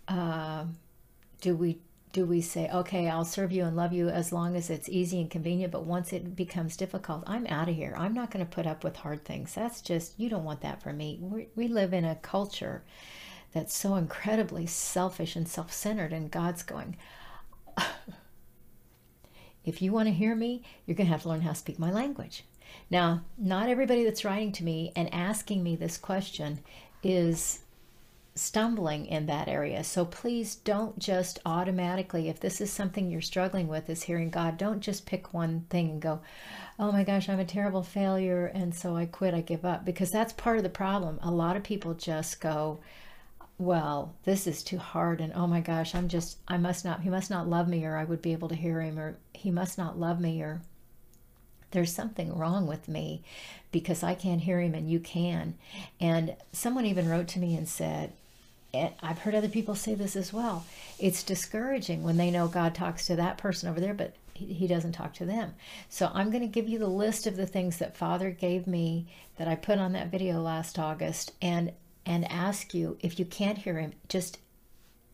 Uh, 0.08 0.66
do 1.42 1.56
we 1.56 1.80
do 2.14 2.26
we 2.26 2.42
say, 2.42 2.70
okay, 2.72 3.10
I'll 3.10 3.26
serve 3.26 3.52
you 3.52 3.64
and 3.64 3.76
love 3.76 3.92
you 3.92 4.08
as 4.08 4.32
long 4.32 4.56
as 4.56 4.70
it's 4.70 4.88
easy 4.88 5.20
and 5.20 5.32
convenient, 5.32 5.72
but 5.72 5.84
once 5.84 6.14
it 6.14 6.36
becomes 6.36 6.78
difficult, 6.78 7.24
I'm 7.26 7.48
out 7.48 7.70
of 7.70 7.76
here. 7.76 7.96
I'm 7.98 8.14
not 8.14 8.30
going 8.30 8.46
to 8.46 8.52
put 8.52 8.68
up 8.68 8.84
with 8.84 8.98
hard 8.98 9.26
things. 9.26 9.56
That's 9.56 9.82
just, 9.82 10.14
you 10.20 10.30
don't 10.30 10.44
want 10.44 10.62
that 10.62 10.84
for 10.84 10.94
me. 10.94 11.18
we 11.20 11.48
we 11.56 11.68
live 11.68 11.92
in 11.92 12.06
a 12.06 12.16
culture 12.16 12.84
that's 13.52 13.76
so 13.76 13.96
incredibly 13.96 14.68
selfish 14.68 15.36
and 15.36 15.48
self 15.48 15.74
centered, 15.74 16.14
and 16.14 16.30
God's 16.30 16.62
going, 16.62 16.98
if 19.66 19.82
you 19.82 19.92
want 19.92 20.08
to 20.08 20.14
hear 20.14 20.36
me, 20.36 20.64
you're 20.86 20.96
going 20.96 21.08
to 21.08 21.14
have 21.14 21.24
to 21.24 21.30
learn 21.30 21.42
how 21.42 21.52
to 21.52 21.56
speak 21.56 21.80
my 21.80 21.92
language. 21.92 22.44
Now, 22.90 23.24
not 23.38 23.70
everybody 23.70 24.04
that's 24.04 24.26
writing 24.26 24.52
to 24.54 24.64
me 24.64 24.92
and 24.96 25.14
asking 25.14 25.64
me 25.64 25.76
this 25.76 25.98
question 25.98 26.60
is 27.04 27.60
stumbling 28.36 29.06
in 29.06 29.28
that 29.28 29.48
area. 29.48 29.84
So 29.84 30.06
please 30.06 30.56
don't 30.56 30.98
just 30.98 31.40
automatically, 31.46 32.30
if 32.30 32.40
this 32.40 32.62
is 32.62 32.72
something 32.72 33.10
you're 33.10 33.22
struggling 33.22 33.68
with, 33.68 33.90
is 33.90 34.04
hearing 34.04 34.30
God, 34.30 34.58
don't 34.58 34.82
just 34.82 35.06
pick 35.06 35.34
one 35.34 35.66
thing 35.70 35.90
and 35.92 36.02
go, 36.02 36.22
oh 36.80 36.92
my 36.92 37.04
gosh, 37.04 37.30
I'm 37.30 37.40
a 37.40 37.46
terrible 37.46 37.84
failure. 37.84 38.48
And 38.48 38.74
so 38.74 38.96
I 38.96 39.06
quit, 39.06 39.36
I 39.36 39.42
give 39.42 39.66
up. 39.66 39.86
Because 39.86 40.10
that's 40.10 40.34
part 40.34 40.58
of 40.58 40.64
the 40.64 40.70
problem. 40.70 41.20
A 41.22 41.32
lot 41.32 41.56
of 41.56 41.64
people 41.64 41.94
just 41.94 42.42
go, 42.42 42.80
well, 43.66 44.16
this 44.24 44.48
is 44.48 44.64
too 44.64 44.78
hard, 44.78 45.22
and 45.22 45.34
oh 45.34 45.48
my 45.48 45.62
gosh, 45.62 45.96
I'm 45.96 46.08
just, 46.08 46.38
I 46.48 46.58
must 46.58 46.84
not, 46.86 47.02
he 47.02 47.10
must 47.10 47.30
not 47.30 47.50
love 47.50 47.68
me, 47.68 47.86
or 47.86 47.98
I 47.98 48.04
would 48.04 48.22
be 48.22 48.34
able 48.34 48.50
to 48.50 48.56
hear 48.56 48.82
him, 48.82 49.00
or 49.00 49.18
he 49.34 49.52
must 49.52 49.78
not 49.78 50.00
love 50.00 50.20
me, 50.20 50.42
or 50.42 50.62
there's 51.72 51.94
something 51.94 52.38
wrong 52.38 52.68
with 52.68 52.88
me 52.88 53.24
because 53.72 54.04
I 54.04 54.14
can't 54.14 54.42
hear 54.42 54.62
him 54.62 54.76
and 54.76 54.90
you 54.90 55.00
can. 55.00 55.56
And 56.00 56.36
someone 56.52 56.86
even 56.86 57.10
wrote 57.10 57.28
to 57.30 57.40
me 57.40 57.56
and 57.56 57.68
said, 57.68 58.14
I've 59.02 59.20
heard 59.20 59.36
other 59.36 59.50
people 59.50 59.76
say 59.76 59.96
this 59.96 60.16
as 60.16 60.32
well. 60.32 60.66
It's 61.00 61.24
discouraging 61.24 62.04
when 62.04 62.18
they 62.18 62.32
know 62.32 62.48
God 62.48 62.74
talks 62.74 63.06
to 63.08 63.16
that 63.16 63.38
person 63.38 63.70
over 63.70 63.80
there, 63.80 63.94
but 63.94 64.16
he 64.34 64.68
doesn't 64.68 64.94
talk 64.94 65.14
to 65.16 65.26
them. 65.26 65.54
So 65.90 66.10
I'm 66.14 66.32
going 66.32 66.42
to 66.42 66.48
give 66.48 66.68
you 66.68 66.80
the 66.80 66.88
list 66.88 67.28
of 67.28 67.36
the 67.36 67.46
things 67.46 67.78
that 67.78 67.98
Father 67.98 68.32
gave 68.32 68.66
me 68.66 69.08
that 69.38 69.48
I 69.48 69.56
put 69.56 69.78
on 69.78 69.94
that 69.94 70.12
video 70.12 70.42
last 70.42 70.80
August. 70.80 71.34
And 71.42 71.72
and 72.06 72.30
ask 72.32 72.74
you 72.74 72.98
if 73.00 73.20
you 73.20 73.26
can't 73.26 73.60
hear 73.60 73.78
him 73.78 73.94
just 74.10 74.40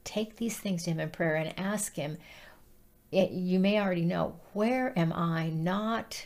take 0.03 0.38
these 0.38 0.58
things 0.58 0.84
to 0.84 0.91
him 0.91 1.00
in 1.00 1.10
prayer 1.10 1.36
and 1.36 1.53
ask 1.58 1.96
him 1.96 2.17
it, 3.12 3.31
you 3.31 3.60
may 3.60 3.79
already 3.79 4.05
know 4.05 4.39
where 4.53 4.98
am 4.98 5.12
i 5.13 5.50
not 5.50 6.25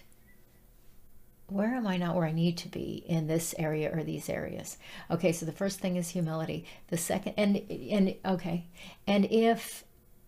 where 1.47 1.75
am 1.75 1.85
i 1.85 1.97
not 1.97 2.15
where 2.15 2.25
i 2.25 2.31
need 2.31 2.57
to 2.57 2.69
be 2.69 3.03
in 3.07 3.27
this 3.27 3.53
area 3.59 3.91
or 3.93 4.03
these 4.03 4.29
areas? 4.29 4.77
Okay 5.11 5.31
so 5.31 5.45
the 5.45 5.51
first 5.51 5.79
thing 5.79 5.95
is 5.97 6.09
humility. 6.09 6.65
The 6.87 6.97
second 6.97 7.33
and 7.37 7.57
and 7.69 8.15
okay. 8.25 8.67
And 9.05 9.25
if 9.25 9.83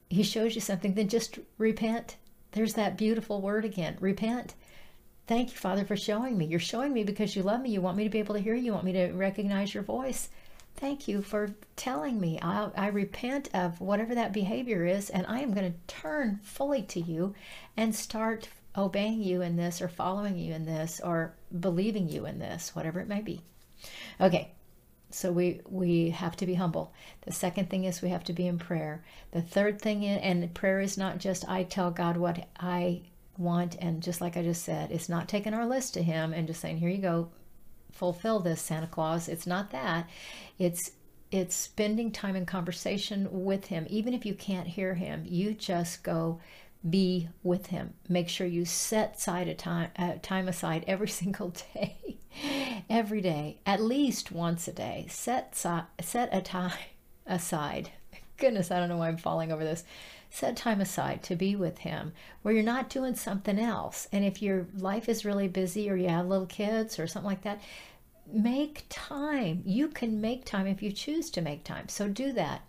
he 0.09 0.23
shows 0.23 0.55
you 0.55 0.61
something 0.61 0.93
then 0.93 1.07
just 1.09 1.39
repent. 1.57 2.17
There's 2.51 2.75
that 2.75 2.97
beautiful 2.97 3.41
word 3.41 3.65
again 3.65 3.97
repent 3.99 4.53
Thank 5.27 5.51
you, 5.51 5.57
Father, 5.57 5.85
for 5.85 5.97
showing 5.97 6.37
me. 6.37 6.45
You're 6.45 6.59
showing 6.59 6.93
me 6.93 7.03
because 7.03 7.35
you 7.35 7.41
love 7.41 7.61
me. 7.61 7.71
You 7.71 7.81
want 7.81 7.97
me 7.97 8.03
to 8.03 8.09
be 8.09 8.19
able 8.19 8.35
to 8.35 8.41
hear 8.41 8.53
you. 8.53 8.65
You 8.65 8.73
want 8.73 8.85
me 8.85 8.93
to 8.93 9.11
recognize 9.11 9.73
your 9.73 9.83
voice. 9.83 10.29
Thank 10.75 11.07
you 11.07 11.21
for 11.21 11.55
telling 11.75 12.19
me. 12.19 12.37
I, 12.41 12.69
I 12.75 12.87
repent 12.87 13.49
of 13.53 13.81
whatever 13.81 14.13
that 14.13 14.33
behavior 14.33 14.85
is, 14.85 15.09
and 15.09 15.25
I 15.25 15.39
am 15.39 15.53
going 15.53 15.71
to 15.71 15.93
turn 15.93 16.39
fully 16.43 16.83
to 16.83 16.99
you 16.99 17.33
and 17.75 17.95
start 17.95 18.49
obeying 18.77 19.23
you 19.23 19.41
in 19.41 19.55
this, 19.55 19.81
or 19.81 19.87
following 19.87 20.37
you 20.37 20.53
in 20.53 20.65
this, 20.65 20.99
or 21.03 21.33
believing 21.59 22.09
you 22.09 22.25
in 22.25 22.39
this, 22.39 22.75
whatever 22.75 22.99
it 22.99 23.07
may 23.07 23.21
be. 23.21 23.41
Okay, 24.19 24.51
so 25.09 25.31
we 25.31 25.61
we 25.69 26.09
have 26.09 26.35
to 26.35 26.45
be 26.45 26.55
humble 26.55 26.91
the 27.21 27.31
second 27.31 27.69
thing 27.69 27.85
is 27.85 28.01
we 28.01 28.09
have 28.09 28.23
to 28.23 28.33
be 28.33 28.47
in 28.47 28.57
prayer 28.57 29.03
the 29.31 29.41
third 29.41 29.79
thing 29.79 30.03
in, 30.03 30.17
and 30.19 30.53
prayer 30.53 30.81
is 30.81 30.97
not 30.97 31.19
just 31.19 31.47
i 31.47 31.63
tell 31.63 31.89
god 31.91 32.17
what 32.17 32.47
i 32.59 33.01
want 33.37 33.75
and 33.79 34.01
just 34.01 34.21
like 34.21 34.37
i 34.37 34.43
just 34.43 34.63
said 34.63 34.91
it's 34.91 35.09
not 35.09 35.27
taking 35.27 35.53
our 35.53 35.65
list 35.65 35.93
to 35.93 36.03
him 36.03 36.33
and 36.33 36.47
just 36.47 36.61
saying 36.61 36.77
here 36.77 36.89
you 36.89 36.97
go 36.97 37.29
fulfill 37.91 38.39
this 38.41 38.61
santa 38.61 38.87
claus. 38.87 39.29
It's 39.29 39.47
not 39.47 39.71
that. 39.71 40.09
It's 40.59 40.91
it's 41.31 41.55
spending 41.55 42.11
time 42.11 42.35
in 42.35 42.45
conversation 42.45 43.27
with 43.31 43.67
him. 43.67 43.87
Even 43.89 44.13
if 44.13 44.25
you 44.25 44.33
can't 44.33 44.67
hear 44.67 44.95
him 44.95 45.23
you 45.25 45.53
just 45.53 46.03
go 46.03 46.39
be 46.89 47.29
with 47.41 47.67
him. 47.67 47.93
Make 48.09 48.29
sure 48.29 48.45
you 48.45 48.65
set 48.65 49.15
aside 49.15 49.47
a 49.47 49.55
time 49.55 49.91
uh, 49.97 50.13
time 50.21 50.47
aside 50.47 50.83
every 50.87 51.07
single 51.07 51.53
day 51.73 52.15
every 52.89 53.21
day, 53.21 53.59
at 53.65 53.81
least 53.81 54.31
once 54.31 54.67
a 54.67 54.73
day, 54.73 55.05
set, 55.09 55.55
set 55.55 56.29
a 56.31 56.41
time 56.41 56.71
aside. 57.25 57.91
Goodness, 58.37 58.71
I 58.71 58.79
don't 58.79 58.89
know 58.89 58.97
why 58.97 59.07
I'm 59.07 59.17
falling 59.17 59.51
over 59.51 59.63
this. 59.63 59.83
Set 60.35 60.57
time 60.57 60.81
aside 60.81 61.23
to 61.23 61.33
be 61.33 61.55
with 61.55 61.77
Him 61.77 62.11
where 62.41 62.53
you're 62.53 62.61
not 62.61 62.89
doing 62.89 63.15
something 63.15 63.57
else. 63.57 64.09
And 64.11 64.25
if 64.25 64.41
your 64.41 64.67
life 64.75 65.07
is 65.07 65.23
really 65.23 65.47
busy 65.47 65.89
or 65.89 65.95
you 65.95 66.09
have 66.09 66.27
little 66.27 66.45
kids 66.45 66.99
or 66.99 67.07
something 67.07 67.29
like 67.29 67.43
that, 67.43 67.61
make 68.29 68.83
time. 68.89 69.63
You 69.65 69.87
can 69.87 70.19
make 70.19 70.43
time 70.43 70.67
if 70.67 70.83
you 70.83 70.91
choose 70.91 71.29
to 71.29 71.41
make 71.41 71.63
time. 71.63 71.87
So 71.87 72.09
do 72.09 72.33
that. 72.33 72.63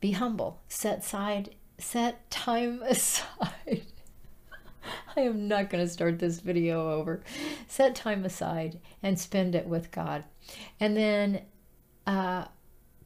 Be 0.00 0.12
humble. 0.12 0.62
Set 0.66 1.04
side 1.04 1.50
set 1.76 2.30
time 2.30 2.82
aside. 2.86 3.82
I 5.14 5.20
am 5.20 5.46
not 5.46 5.68
going 5.68 5.84
to 5.84 5.92
start 5.92 6.18
this 6.18 6.40
video 6.40 6.90
over. 6.90 7.22
Set 7.68 7.94
time 7.94 8.24
aside 8.24 8.80
and 9.02 9.18
spend 9.18 9.54
it 9.54 9.66
with 9.66 9.90
God. 9.90 10.24
And 10.80 10.96
then 10.96 11.42
uh, 12.06 12.46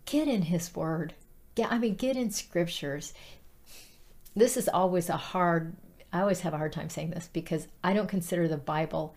get 0.05 0.29
in 0.29 0.43
His 0.43 0.73
Word. 0.73 1.15
Get, 1.57 1.73
I 1.73 1.79
mean, 1.79 1.97
get 1.97 2.17
in 2.17 2.31
scriptures. 2.31 3.13
This 4.39 4.57
is 4.57 4.69
always 4.69 5.09
a 5.09 5.17
hard, 5.17 5.75
I 6.13 6.21
always 6.21 6.41
have 6.41 6.55
a 6.55 6.59
hard 6.59 6.73
time 6.73 6.91
saying 6.91 7.11
this 7.11 7.29
because 7.33 7.67
I 7.83 7.93
don't 7.93 8.09
consider 8.09 8.47
the 8.47 8.57
Bible 8.57 9.15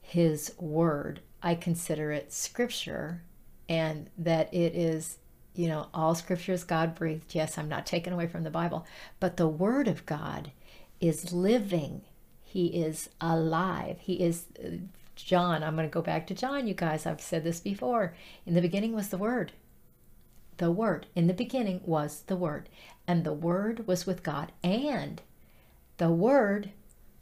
His 0.00 0.54
Word. 0.58 1.20
I 1.42 1.54
consider 1.54 2.10
it 2.10 2.32
scripture 2.32 3.22
and 3.68 4.10
that 4.18 4.52
it 4.52 4.74
is 4.74 5.18
you 5.54 5.68
know, 5.68 5.86
all 5.94 6.14
scripture 6.14 6.52
is 6.52 6.64
God 6.64 6.94
breathed. 6.94 7.34
Yes, 7.34 7.56
I'm 7.56 7.68
not 7.68 7.86
taken 7.86 8.12
away 8.12 8.26
from 8.26 8.42
the 8.42 8.50
Bible, 8.50 8.84
but 9.20 9.36
the 9.36 9.46
Word 9.46 9.86
of 9.86 10.04
God 10.04 10.50
is 11.00 11.32
living. 11.32 12.02
He 12.42 12.66
is 12.66 13.08
alive. 13.20 13.98
He 14.00 14.14
is 14.14 14.46
uh, 14.58 14.78
John. 15.14 15.62
I'm 15.62 15.76
going 15.76 15.88
to 15.88 15.92
go 15.92 16.02
back 16.02 16.26
to 16.26 16.34
John, 16.34 16.66
you 16.66 16.74
guys. 16.74 17.06
I've 17.06 17.20
said 17.20 17.44
this 17.44 17.60
before. 17.60 18.14
In 18.46 18.54
the 18.54 18.60
beginning 18.60 18.94
was 18.94 19.08
the 19.10 19.18
Word. 19.18 19.52
The 20.56 20.70
Word. 20.70 21.06
In 21.14 21.26
the 21.26 21.34
beginning 21.34 21.80
was 21.84 22.22
the 22.26 22.36
Word. 22.36 22.68
And 23.06 23.24
the 23.24 23.32
Word 23.32 23.86
was 23.86 24.06
with 24.06 24.22
God. 24.22 24.52
And 24.62 25.20
the 25.96 26.10
Word 26.10 26.70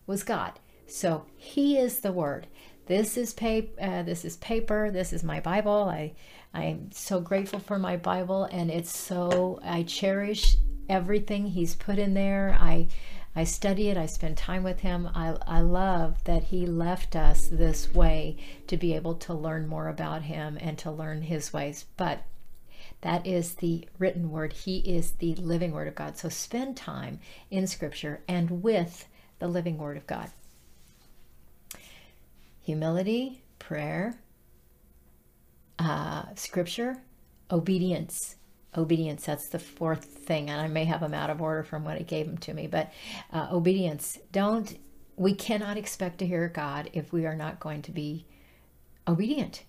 was 0.06 0.22
God. 0.22 0.58
So 0.86 1.26
He 1.36 1.78
is 1.78 2.00
the 2.00 2.12
Word. 2.12 2.46
This 2.86 3.16
is 3.16 3.32
paper. 3.32 3.80
Uh, 3.80 4.02
this 4.02 4.24
is 4.24 4.36
paper. 4.38 4.90
This 4.90 5.12
is 5.12 5.22
my 5.22 5.40
Bible. 5.40 5.88
I 5.88 6.12
I'm 6.52 6.90
so 6.92 7.20
grateful 7.20 7.60
for 7.60 7.78
my 7.78 7.96
Bible, 7.96 8.44
and 8.44 8.70
it's 8.70 8.96
so 8.96 9.60
I 9.62 9.84
cherish 9.84 10.56
everything 10.88 11.46
He's 11.46 11.74
put 11.74 11.98
in 11.98 12.14
there. 12.14 12.56
I 12.60 12.88
I 13.34 13.44
study 13.44 13.88
it. 13.88 13.96
I 13.96 14.06
spend 14.06 14.36
time 14.36 14.64
with 14.64 14.80
Him. 14.80 15.08
I 15.14 15.36
I 15.46 15.60
love 15.60 16.22
that 16.24 16.44
He 16.44 16.66
left 16.66 17.14
us 17.14 17.46
this 17.46 17.94
way 17.94 18.36
to 18.66 18.76
be 18.76 18.94
able 18.94 19.14
to 19.14 19.32
learn 19.32 19.68
more 19.68 19.88
about 19.88 20.22
Him 20.22 20.58
and 20.60 20.76
to 20.78 20.90
learn 20.90 21.22
His 21.22 21.52
ways. 21.52 21.86
But 21.96 22.24
that 23.02 23.26
is 23.26 23.54
the 23.54 23.86
written 23.98 24.30
word. 24.30 24.52
He 24.52 24.78
is 24.78 25.12
the 25.12 25.34
living 25.34 25.72
word 25.72 25.88
of 25.88 25.94
God. 25.94 26.16
So 26.16 26.28
spend 26.28 26.76
time 26.76 27.20
in 27.50 27.66
Scripture 27.66 28.22
and 28.26 28.62
with 28.62 29.06
the 29.38 29.48
living 29.48 29.76
word 29.76 29.96
of 29.96 30.06
God. 30.06 30.30
Humility, 32.60 33.42
prayer, 33.58 34.20
uh, 35.80 36.26
scripture, 36.36 36.96
obedience. 37.50 38.36
Obedience, 38.76 39.26
that's 39.26 39.48
the 39.48 39.58
fourth 39.58 40.04
thing. 40.04 40.48
And 40.48 40.60
I 40.60 40.68
may 40.68 40.84
have 40.84 41.00
them 41.00 41.12
out 41.12 41.28
of 41.28 41.42
order 41.42 41.64
from 41.64 41.84
what 41.84 42.00
it 42.00 42.06
gave 42.06 42.26
them 42.26 42.38
to 42.38 42.54
me, 42.54 42.68
but 42.68 42.92
uh, 43.32 43.48
obedience. 43.50 44.16
Don't, 44.30 44.78
we 45.16 45.34
cannot 45.34 45.76
expect 45.76 46.18
to 46.18 46.26
hear 46.26 46.48
God 46.48 46.88
if 46.92 47.12
we 47.12 47.26
are 47.26 47.34
not 47.34 47.58
going 47.58 47.82
to 47.82 47.90
be 47.90 48.26
obedient 49.08 49.64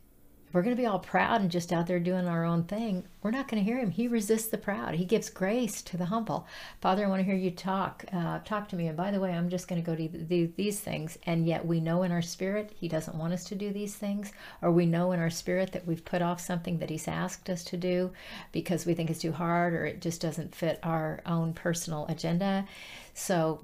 we're 0.53 0.61
going 0.61 0.75
to 0.75 0.81
be 0.81 0.85
all 0.85 0.99
proud 0.99 1.41
and 1.41 1.49
just 1.49 1.73
out 1.73 1.87
there 1.87 1.99
doing 1.99 2.27
our 2.27 2.45
own 2.45 2.63
thing, 2.63 3.03
we're 3.23 3.31
not 3.31 3.47
going 3.47 3.61
to 3.61 3.65
hear 3.69 3.79
him. 3.79 3.89
He 3.89 4.07
resists 4.07 4.49
the 4.49 4.57
proud. 4.57 4.93
He 4.93 5.03
gives 5.03 5.31
grace 5.31 5.81
to 5.81 5.97
the 5.97 6.05
humble. 6.05 6.45
Father, 6.79 7.03
I 7.03 7.09
want 7.09 7.21
to 7.21 7.25
hear 7.25 7.35
you 7.35 7.49
talk. 7.49 8.05
Uh, 8.13 8.37
talk 8.45 8.69
to 8.69 8.75
me. 8.75 8.85
And 8.87 8.95
by 8.95 9.09
the 9.09 9.19
way, 9.19 9.31
I'm 9.33 9.49
just 9.49 9.67
going 9.67 9.83
to 9.83 9.85
go 9.85 9.95
do 9.95 10.53
these 10.55 10.79
things. 10.79 11.17
And 11.25 11.47
yet 11.47 11.65
we 11.65 11.79
know 11.79 12.03
in 12.03 12.11
our 12.11 12.21
spirit 12.21 12.71
he 12.79 12.87
doesn't 12.87 13.17
want 13.17 13.33
us 13.33 13.43
to 13.45 13.55
do 13.55 13.73
these 13.73 13.95
things, 13.95 14.31
or 14.61 14.71
we 14.71 14.85
know 14.85 15.11
in 15.11 15.19
our 15.19 15.31
spirit 15.31 15.71
that 15.71 15.87
we've 15.87 16.05
put 16.05 16.21
off 16.21 16.39
something 16.39 16.77
that 16.77 16.91
he's 16.91 17.07
asked 17.07 17.49
us 17.49 17.63
to 17.65 17.77
do 17.77 18.11
because 18.51 18.85
we 18.85 18.93
think 18.93 19.09
it's 19.09 19.21
too 19.21 19.31
hard 19.31 19.73
or 19.73 19.85
it 19.85 20.01
just 20.01 20.21
doesn't 20.21 20.53
fit 20.53 20.79
our 20.83 21.21
own 21.25 21.53
personal 21.53 22.05
agenda. 22.07 22.67
So 23.15 23.61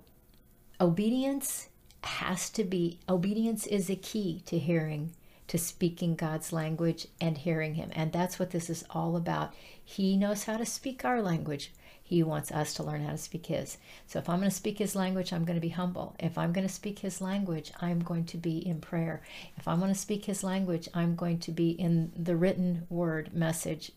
obedience 0.81 1.69
has 2.03 2.49
to 2.49 2.63
be 2.63 2.97
obedience 3.07 3.67
is 3.67 3.89
a 3.89 3.95
key 3.95 4.41
to 4.45 4.57
hearing 4.57 5.11
to 5.49 5.57
speaking 5.57 6.15
God's 6.15 6.53
language 6.53 7.07
and 7.19 7.37
hearing 7.37 7.75
Him. 7.75 7.91
And 7.93 8.11
that's 8.11 8.39
what 8.39 8.51
this 8.51 8.69
is 8.69 8.85
all 8.89 9.15
about. 9.15 9.53
He 9.83 10.15
knows 10.15 10.45
how 10.45 10.57
to 10.57 10.65
speak 10.65 11.03
our 11.03 11.21
language. 11.21 11.73
He 12.01 12.23
wants 12.23 12.51
us 12.51 12.73
to 12.75 12.83
learn 12.83 13.03
how 13.03 13.11
to 13.11 13.17
speak 13.17 13.47
His. 13.47 13.77
So 14.07 14.17
if 14.19 14.29
I'm 14.29 14.39
going 14.39 14.49
to 14.49 14.55
speak 14.55 14.77
His 14.77 14.95
language, 14.95 15.33
I'm 15.33 15.45
going 15.45 15.57
to 15.57 15.61
be 15.61 15.69
humble. 15.69 16.15
If 16.19 16.37
I'm 16.37 16.53
going 16.53 16.65
to 16.65 16.73
speak 16.73 16.99
His 16.99 17.19
language, 17.19 17.71
I'm 17.81 17.99
going 17.99 18.25
to 18.25 18.37
be 18.37 18.57
in 18.65 18.79
prayer. 18.79 19.21
If 19.57 19.67
I'm 19.67 19.79
going 19.79 19.93
to 19.93 19.99
speak 19.99 20.25
His 20.25 20.43
language, 20.43 20.87
I'm 20.93 21.15
going 21.15 21.39
to 21.39 21.51
be 21.51 21.71
in 21.71 22.11
the 22.15 22.35
written 22.35 22.87
word 22.89 23.33
message 23.33 23.91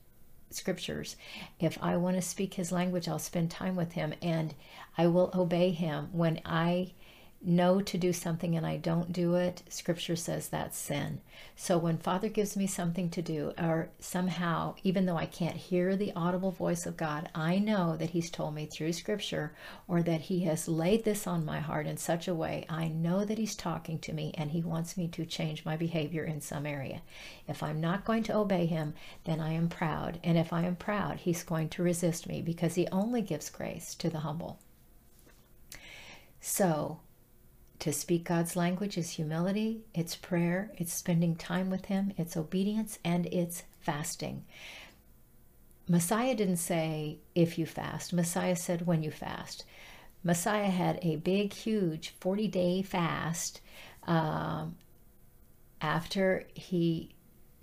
scriptures. 0.54 1.16
If 1.58 1.78
I 1.82 1.96
want 1.96 2.16
to 2.16 2.22
speak 2.22 2.54
his 2.54 2.72
language, 2.72 3.08
I'll 3.08 3.18
spend 3.18 3.50
time 3.50 3.76
with 3.76 3.92
him 3.92 4.12
and 4.20 4.54
I 4.96 5.06
will 5.06 5.30
obey 5.34 5.70
him 5.70 6.08
when 6.12 6.40
I 6.44 6.92
know 7.44 7.81
to 7.81 7.98
do 7.98 8.12
something 8.12 8.57
and 8.57 8.66
I 8.66 8.76
don't 8.76 9.12
do 9.12 9.35
it, 9.35 9.62
scripture 9.68 10.16
says 10.16 10.48
that's 10.48 10.78
sin. 10.78 11.20
So 11.57 11.76
when 11.76 11.98
Father 11.98 12.28
gives 12.28 12.57
me 12.57 12.66
something 12.66 13.11
to 13.11 13.22
do, 13.22 13.52
or 13.59 13.90
somehow, 13.98 14.76
even 14.85 15.07
though 15.07 15.16
I 15.16 15.26
can't 15.26 15.57
hear 15.57 15.96
the 15.96 16.12
audible 16.14 16.52
voice 16.52 16.87
of 16.87 16.96
God, 16.96 17.28
I 17.35 17.59
know 17.59 17.96
that 17.96 18.11
He's 18.11 18.31
told 18.31 18.55
me 18.55 18.66
through 18.66 18.92
scripture 18.92 19.55
or 19.88 20.02
that 20.02 20.22
He 20.22 20.40
has 20.40 20.68
laid 20.68 21.05
this 21.05 21.26
on 21.26 21.44
my 21.44 21.59
heart 21.59 21.87
in 21.87 21.96
such 21.96 22.28
a 22.28 22.35
way, 22.35 22.64
I 22.68 22.88
know 22.88 23.24
that 23.24 23.38
He's 23.38 23.57
talking 23.57 23.98
to 24.00 24.12
me 24.12 24.33
and 24.38 24.50
He 24.50 24.62
wants 24.62 24.96
me 24.96 25.09
to 25.09 25.26
change 25.26 25.64
my 25.64 25.76
behavior 25.76 26.24
in 26.24 26.40
some 26.40 26.66
area. 26.66 27.02
If 27.48 27.62
I'm 27.62 27.81
not 27.81 28.05
going 28.05 28.22
to 28.24 28.37
obey 28.37 28.66
Him, 28.66 28.94
then 29.24 29.40
I 29.40 29.52
am 29.52 29.68
proud. 29.68 30.20
And 30.22 30.38
if 30.38 30.52
I 30.52 30.62
am 30.62 30.76
proud, 30.76 31.18
He's 31.18 31.42
going 31.42 31.68
to 31.70 31.83
resist 31.83 32.28
me 32.28 32.40
because 32.40 32.76
He 32.76 32.87
only 32.88 33.22
gives 33.22 33.50
grace 33.50 33.94
to 33.96 34.09
the 34.09 34.20
humble. 34.20 34.61
So, 36.40 37.00
to 37.82 37.92
speak 37.92 38.22
God's 38.22 38.54
language 38.54 38.96
is 38.96 39.10
humility, 39.10 39.80
it's 39.92 40.14
prayer, 40.14 40.70
it's 40.78 40.92
spending 40.92 41.34
time 41.34 41.68
with 41.68 41.86
Him, 41.86 42.12
it's 42.16 42.36
obedience, 42.36 43.00
and 43.04 43.26
it's 43.26 43.64
fasting. 43.80 44.44
Messiah 45.88 46.36
didn't 46.36 46.58
say 46.58 47.18
if 47.34 47.58
you 47.58 47.66
fast, 47.66 48.12
Messiah 48.12 48.54
said 48.54 48.86
when 48.86 49.02
you 49.02 49.10
fast. 49.10 49.64
Messiah 50.22 50.70
had 50.70 51.00
a 51.02 51.16
big, 51.16 51.52
huge 51.52 52.14
40 52.20 52.46
day 52.46 52.82
fast 52.82 53.60
um, 54.06 54.76
after 55.80 56.44
he, 56.54 57.10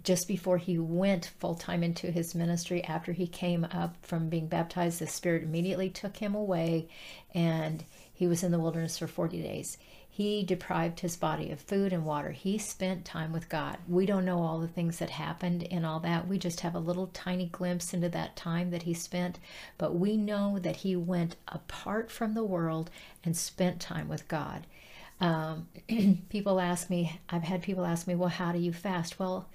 just 0.03 0.27
before 0.27 0.57
he 0.57 0.77
went 0.77 1.31
full 1.39 1.55
time 1.55 1.81
into 1.81 2.11
his 2.11 2.35
ministry, 2.35 2.83
after 2.83 3.13
he 3.13 3.25
came 3.25 3.63
up 3.71 3.95
from 4.01 4.27
being 4.27 4.47
baptized, 4.47 4.99
the 4.99 5.07
Spirit 5.07 5.43
immediately 5.43 5.89
took 5.89 6.17
him 6.17 6.35
away 6.35 6.89
and 7.33 7.85
he 8.13 8.27
was 8.27 8.43
in 8.43 8.51
the 8.51 8.59
wilderness 8.59 8.97
for 8.97 9.07
40 9.07 9.41
days. 9.41 9.77
He 10.19 10.43
deprived 10.43 10.99
his 10.99 11.15
body 11.15 11.49
of 11.49 11.61
food 11.61 11.93
and 11.93 12.03
water. 12.03 12.31
He 12.31 12.57
spent 12.57 13.05
time 13.05 13.31
with 13.31 13.47
God. 13.47 13.77
We 13.87 14.05
don't 14.05 14.25
know 14.25 14.41
all 14.41 14.59
the 14.59 14.67
things 14.67 14.97
that 14.97 15.11
happened 15.11 15.65
and 15.71 15.85
all 15.85 16.01
that. 16.01 16.27
We 16.27 16.37
just 16.37 16.59
have 16.59 16.75
a 16.75 16.79
little 16.79 17.07
tiny 17.13 17.45
glimpse 17.45 17.93
into 17.93 18.09
that 18.09 18.35
time 18.35 18.69
that 18.71 18.83
he 18.83 18.93
spent. 18.93 19.39
But 19.77 19.95
we 19.95 20.17
know 20.17 20.59
that 20.59 20.75
he 20.75 20.93
went 20.93 21.37
apart 21.47 22.11
from 22.11 22.33
the 22.33 22.43
world 22.43 22.89
and 23.23 23.37
spent 23.37 23.79
time 23.79 24.09
with 24.09 24.27
God. 24.27 24.67
Um, 25.21 25.69
people 26.29 26.59
ask 26.59 26.89
me, 26.89 27.21
I've 27.29 27.43
had 27.43 27.61
people 27.61 27.85
ask 27.85 28.05
me, 28.05 28.15
well, 28.15 28.27
how 28.27 28.51
do 28.51 28.59
you 28.59 28.73
fast? 28.73 29.19
Well, 29.19 29.47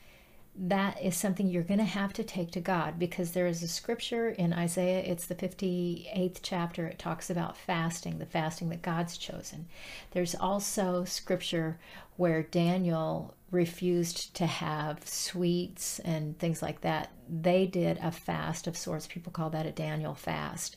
that 0.56 1.02
is 1.02 1.16
something 1.16 1.48
you're 1.48 1.62
going 1.62 1.78
to 1.78 1.84
have 1.84 2.12
to 2.12 2.22
take 2.22 2.52
to 2.52 2.60
God 2.60 2.98
because 2.98 3.32
there 3.32 3.46
is 3.46 3.62
a 3.62 3.68
scripture 3.68 4.28
in 4.28 4.52
Isaiah, 4.52 5.00
it's 5.00 5.26
the 5.26 5.34
58th 5.34 6.38
chapter, 6.42 6.86
it 6.86 6.98
talks 6.98 7.28
about 7.28 7.56
fasting, 7.56 8.18
the 8.18 8.26
fasting 8.26 8.68
that 8.68 8.82
God's 8.82 9.18
chosen. 9.18 9.66
There's 10.12 10.34
also 10.34 11.04
scripture 11.04 11.78
where 12.16 12.42
Daniel 12.42 13.34
refused 13.50 14.34
to 14.34 14.46
have 14.46 15.06
sweets 15.06 15.98
and 16.00 16.38
things 16.38 16.62
like 16.62 16.82
that. 16.82 17.10
They 17.28 17.66
did 17.66 17.98
a 18.02 18.10
fast 18.10 18.66
of 18.66 18.76
sorts. 18.76 19.06
People 19.06 19.32
call 19.32 19.50
that 19.50 19.66
a 19.66 19.72
Daniel 19.72 20.14
fast. 20.14 20.76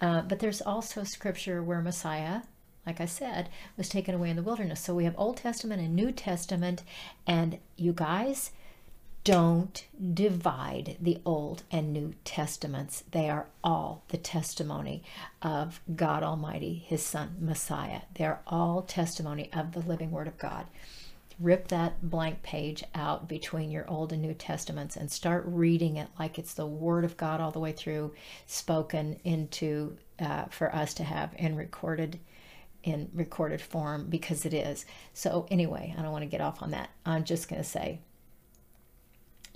Uh, 0.00 0.22
but 0.22 0.40
there's 0.40 0.60
also 0.60 1.04
scripture 1.04 1.62
where 1.62 1.80
Messiah, 1.80 2.42
like 2.86 3.00
I 3.00 3.06
said, 3.06 3.48
was 3.76 3.88
taken 3.88 4.14
away 4.14 4.30
in 4.30 4.36
the 4.36 4.42
wilderness. 4.42 4.80
So 4.80 4.94
we 4.94 5.04
have 5.04 5.14
Old 5.16 5.38
Testament 5.38 5.80
and 5.80 5.96
New 5.96 6.12
Testament. 6.12 6.82
And 7.26 7.58
you 7.76 7.92
guys, 7.92 8.50
don't 9.26 9.84
divide 10.14 10.96
the 11.00 11.18
Old 11.24 11.64
and 11.72 11.92
New 11.92 12.14
Testaments. 12.24 13.02
They 13.10 13.28
are 13.28 13.48
all 13.64 14.04
the 14.10 14.18
testimony 14.18 15.02
of 15.42 15.80
God 15.96 16.22
Almighty, 16.22 16.84
His 16.86 17.02
Son, 17.02 17.34
Messiah. 17.40 18.02
They're 18.14 18.38
all 18.46 18.82
testimony 18.82 19.50
of 19.52 19.72
the 19.72 19.80
living 19.80 20.12
Word 20.12 20.28
of 20.28 20.38
God. 20.38 20.66
rip 21.40 21.66
that 21.68 22.08
blank 22.08 22.44
page 22.44 22.84
out 22.94 23.26
between 23.26 23.68
your 23.68 23.84
Old 23.90 24.12
and 24.12 24.22
New 24.22 24.32
Testaments 24.32 24.96
and 24.96 25.10
start 25.10 25.42
reading 25.44 25.96
it 25.96 26.08
like 26.20 26.38
it's 26.38 26.54
the 26.54 26.64
Word 26.64 27.04
of 27.04 27.16
God 27.16 27.40
all 27.40 27.50
the 27.50 27.58
way 27.58 27.72
through, 27.72 28.14
spoken 28.46 29.18
into 29.24 29.96
uh, 30.20 30.44
for 30.44 30.72
us 30.72 30.94
to 30.94 31.02
have 31.04 31.34
and 31.36 31.58
recorded 31.58 32.20
in 32.84 33.10
recorded 33.12 33.60
form 33.60 34.06
because 34.08 34.46
it 34.46 34.54
is. 34.54 34.86
So, 35.12 35.48
anyway, 35.50 35.92
I 35.98 36.02
don't 36.02 36.12
want 36.12 36.22
to 36.22 36.26
get 36.26 36.40
off 36.40 36.62
on 36.62 36.70
that. 36.70 36.90
I'm 37.04 37.24
just 37.24 37.48
going 37.48 37.60
to 37.60 37.68
say 37.68 37.98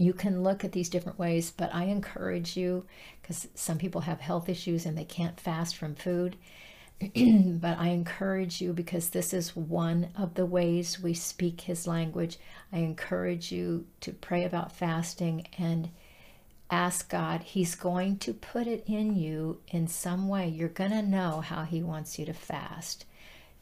you 0.00 0.14
can 0.14 0.42
look 0.42 0.64
at 0.64 0.72
these 0.72 0.88
different 0.88 1.18
ways, 1.18 1.50
but 1.54 1.74
I 1.74 1.84
encourage 1.84 2.56
you 2.56 2.86
because 3.20 3.48
some 3.54 3.76
people 3.76 4.00
have 4.00 4.18
health 4.18 4.48
issues 4.48 4.86
and 4.86 4.96
they 4.96 5.04
can't 5.04 5.38
fast 5.38 5.76
from 5.76 5.94
food. 5.94 6.36
but 7.00 7.78
I 7.78 7.88
encourage 7.88 8.62
you 8.62 8.72
because 8.72 9.10
this 9.10 9.34
is 9.34 9.54
one 9.54 10.08
of 10.16 10.34
the 10.34 10.46
ways 10.46 11.02
we 11.02 11.12
speak 11.12 11.60
his 11.60 11.86
language. 11.86 12.38
I 12.72 12.78
encourage 12.78 13.52
you 13.52 13.84
to 14.00 14.12
pray 14.12 14.44
about 14.44 14.72
fasting 14.72 15.46
and 15.58 15.90
ask 16.70 17.10
God. 17.10 17.42
He's 17.42 17.74
going 17.74 18.16
to 18.20 18.32
put 18.32 18.66
it 18.66 18.84
in 18.86 19.16
you 19.16 19.60
in 19.68 19.86
some 19.86 20.28
way. 20.28 20.48
You're 20.48 20.68
going 20.68 20.92
to 20.92 21.02
know 21.02 21.42
how 21.42 21.64
he 21.64 21.82
wants 21.82 22.18
you 22.18 22.24
to 22.24 22.32
fast 22.32 23.04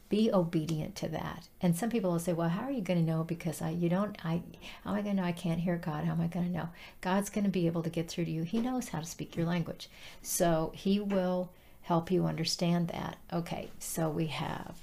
be 0.09 0.31
obedient 0.33 0.95
to 0.95 1.07
that. 1.09 1.47
And 1.61 1.75
some 1.75 1.89
people 1.89 2.11
will 2.11 2.19
say, 2.19 2.33
well, 2.33 2.49
how 2.49 2.63
are 2.63 2.71
you 2.71 2.81
going 2.81 2.99
to 2.99 3.11
know? 3.11 3.23
Because 3.23 3.61
I, 3.61 3.69
you 3.69 3.89
don't, 3.89 4.17
I, 4.25 4.41
how 4.83 4.91
am 4.91 4.97
I 4.97 5.01
going 5.01 5.15
to 5.15 5.21
know? 5.21 5.27
I 5.27 5.31
can't 5.31 5.59
hear 5.59 5.77
God. 5.77 6.03
How 6.03 6.13
am 6.13 6.21
I 6.21 6.27
going 6.27 6.47
to 6.47 6.57
know? 6.57 6.69
God's 7.01 7.29
going 7.29 7.45
to 7.45 7.51
be 7.51 7.67
able 7.67 7.83
to 7.83 7.89
get 7.89 8.09
through 8.09 8.25
to 8.25 8.31
you. 8.31 8.43
He 8.43 8.59
knows 8.59 8.89
how 8.89 8.99
to 8.99 9.05
speak 9.05 9.35
your 9.35 9.45
language. 9.45 9.87
So 10.23 10.71
he 10.75 10.99
will 10.99 11.51
help 11.81 12.09
you 12.11 12.25
understand 12.25 12.87
that. 12.89 13.17
Okay. 13.31 13.69
So 13.77 14.09
we 14.09 14.27
have 14.27 14.75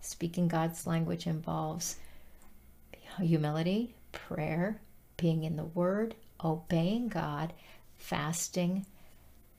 speaking 0.00 0.48
God's 0.48 0.86
language 0.86 1.26
involves 1.26 1.96
humility, 3.20 3.94
prayer, 4.12 4.80
being 5.16 5.42
in 5.44 5.56
the 5.56 5.64
word, 5.64 6.14
obeying 6.42 7.08
God, 7.08 7.52
fasting, 7.96 8.86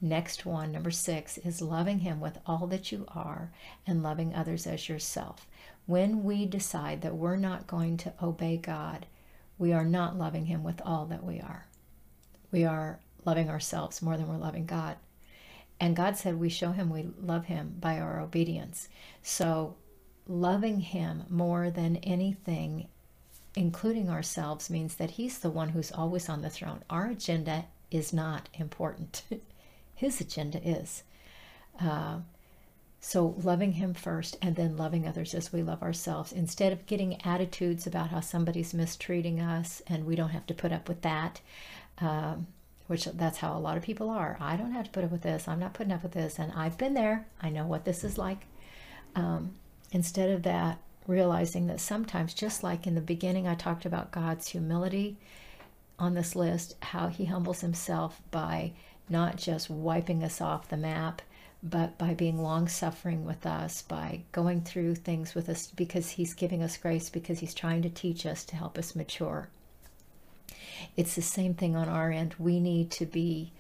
Next 0.02 0.46
one, 0.46 0.72
number 0.72 0.92
six, 0.92 1.38
is 1.40 1.62
loving 1.62 2.00
Him 2.00 2.22
with 2.22 2.40
all 2.46 2.68
that 2.68 2.92
you 2.92 3.06
are 3.10 3.52
and 3.86 4.02
loving 4.02 4.34
others 4.34 4.66
as 4.66 4.88
yourself. 4.88 5.46
When 5.86 6.24
we 6.24 6.46
decide 6.46 7.02
that 7.02 7.16
we're 7.16 7.36
not 7.36 7.68
going 7.68 7.98
to 7.98 8.14
obey 8.24 8.56
God, 8.56 9.08
we 9.58 9.74
are 9.74 9.84
not 9.84 10.18
loving 10.18 10.46
Him 10.46 10.64
with 10.64 10.82
all 10.86 11.06
that 11.08 11.24
we 11.24 11.42
are. 11.42 11.68
We 12.52 12.64
are 12.64 13.00
loving 13.26 13.50
ourselves 13.50 14.02
more 14.02 14.16
than 14.16 14.30
we're 14.30 14.38
loving 14.38 14.66
God. 14.66 14.96
And 15.82 15.96
God 15.96 16.16
said 16.16 16.40
we 16.40 16.50
show 16.50 16.72
Him 16.72 16.90
we 16.90 17.10
love 17.22 17.46
Him 17.46 17.76
by 17.80 18.00
our 18.00 18.22
obedience. 18.22 18.88
So, 19.22 19.76
loving 20.28 20.80
Him 20.80 21.24
more 21.30 21.70
than 21.70 21.98
anything, 21.98 22.88
including 23.56 24.10
ourselves, 24.10 24.70
means 24.70 24.96
that 24.96 25.12
He's 25.12 25.40
the 25.40 25.50
one 25.50 25.70
who's 25.70 25.92
always 25.92 26.30
on 26.30 26.42
the 26.42 26.50
throne. 26.50 26.84
Our 26.90 27.08
agenda 27.08 27.66
is 27.92 28.14
not 28.14 28.48
important. 28.54 29.24
his 30.00 30.22
agenda 30.22 30.66
is. 30.66 31.04
Uh, 31.78 32.20
so, 33.02 33.36
loving 33.44 33.74
Him 33.74 33.94
first 33.94 34.38
and 34.42 34.56
then 34.56 34.78
loving 34.78 35.06
others 35.06 35.34
as 35.34 35.52
we 35.52 35.62
love 35.62 35.84
ourselves. 35.84 36.32
Instead 36.32 36.72
of 36.72 36.86
getting 36.86 37.22
attitudes 37.26 37.86
about 37.86 38.10
how 38.10 38.22
somebody's 38.22 38.74
mistreating 38.74 39.42
us 39.42 39.82
and 39.88 40.06
we 40.06 40.16
don't 40.16 40.30
have 40.30 40.46
to 40.48 40.54
put 40.54 40.72
up 40.72 40.88
with 40.88 41.02
that, 41.02 41.42
um, 42.00 42.48
which 42.88 43.06
that's 43.06 43.40
how 43.40 43.58
a 43.58 43.60
lot 43.60 43.76
of 43.76 43.84
people 43.84 44.10
are. 44.10 44.38
I 44.40 44.56
don't 44.56 44.72
have 44.72 44.86
to 44.86 44.92
put 44.92 45.04
up 45.04 45.12
with 45.12 45.22
this. 45.22 45.50
I'm 45.50 45.60
not 45.60 45.74
putting 45.74 45.92
up 45.92 46.04
with 46.04 46.14
this. 46.14 46.40
And 46.40 46.54
I've 46.54 46.78
been 46.78 46.94
there. 46.94 47.28
I 47.42 47.50
know 47.50 47.66
what 47.66 47.84
this 47.84 48.06
is 48.06 48.18
like. 48.18 48.46
Um, 49.16 49.56
instead 49.92 50.30
of 50.30 50.44
that, 50.44 50.80
realizing 51.08 51.68
that 51.68 51.82
sometimes, 51.82 52.34
just 52.34 52.64
like 52.64 52.88
in 52.88 52.96
the 52.96 53.02
beginning, 53.02 53.50
I 53.50 53.56
talked 53.56 53.86
about 53.86 54.12
God's 54.12 54.48
humility 54.48 55.18
on 55.98 56.14
this 56.14 56.38
list, 56.38 56.76
how 56.82 57.08
He 57.08 57.26
humbles 57.26 57.60
Himself 57.60 58.22
by 58.32 58.72
not 59.10 59.38
just 59.38 59.70
wiping 59.70 60.24
us 60.24 60.42
off 60.42 60.70
the 60.70 60.78
map, 60.78 61.22
but 61.62 61.98
by 61.98 62.14
being 62.14 62.42
long 62.42 62.68
suffering 62.68 63.26
with 63.26 63.46
us, 63.46 63.82
by 63.82 64.22
going 64.32 64.62
through 64.62 64.96
things 64.96 65.36
with 65.36 65.50
us 65.50 65.68
because 65.68 66.12
He's 66.12 66.34
giving 66.34 66.64
us 66.64 66.78
grace, 66.78 67.10
because 67.10 67.40
He's 67.40 67.54
trying 67.54 67.82
to 67.82 67.90
teach 67.90 68.26
us 68.26 68.46
to 68.46 68.56
help 68.56 68.78
us 68.78 68.96
mature. 68.96 69.50
It's 70.96 71.16
the 71.16 71.22
same 71.22 71.54
thing 71.54 71.76
on 71.76 71.90
our 71.90 72.12
end. 72.12 72.36
We 72.40 72.60
need 72.60 72.92
to 72.92 73.06
be 73.06 73.52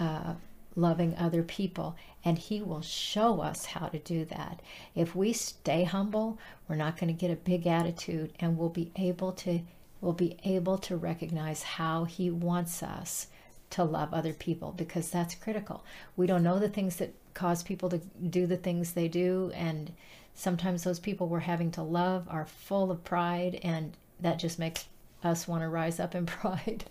uh, 0.00 0.34
loving 0.74 1.14
other 1.16 1.42
people, 1.42 1.96
and 2.24 2.38
He 2.38 2.62
will 2.62 2.80
show 2.80 3.42
us 3.42 3.66
how 3.66 3.88
to 3.88 3.98
do 3.98 4.24
that. 4.26 4.60
If 4.94 5.14
we 5.14 5.34
stay 5.34 5.84
humble, 5.84 6.38
we're 6.68 6.76
not 6.76 6.98
going 6.98 7.14
to 7.14 7.20
get 7.20 7.30
a 7.30 7.36
big 7.36 7.66
attitude, 7.66 8.32
and 8.40 8.56
we'll 8.56 8.70
be 8.70 8.92
able 8.96 9.32
to 9.32 9.60
we'll 10.00 10.12
be 10.12 10.36
able 10.44 10.78
to 10.78 10.96
recognize 10.96 11.62
how 11.62 12.04
He 12.04 12.30
wants 12.30 12.82
us 12.82 13.26
to 13.72 13.84
love 13.84 14.12
other 14.12 14.32
people 14.32 14.72
because 14.72 15.10
that's 15.10 15.34
critical. 15.34 15.84
We 16.16 16.26
don't 16.26 16.42
know 16.42 16.58
the 16.58 16.68
things 16.68 16.96
that 16.96 17.14
cause 17.34 17.62
people 17.62 17.88
to 17.88 17.98
do 18.28 18.46
the 18.46 18.56
things 18.56 18.92
they 18.92 19.08
do, 19.08 19.50
and 19.54 19.92
sometimes 20.34 20.84
those 20.84 21.00
people 21.00 21.26
we're 21.28 21.40
having 21.40 21.70
to 21.72 21.82
love 21.82 22.26
are 22.28 22.46
full 22.46 22.90
of 22.90 23.04
pride, 23.04 23.58
and 23.62 23.96
that 24.20 24.38
just 24.38 24.58
makes 24.58 24.86
us 25.24 25.48
want 25.48 25.62
to 25.62 25.68
rise 25.68 25.98
up 25.98 26.14
in 26.14 26.26
pride 26.26 26.84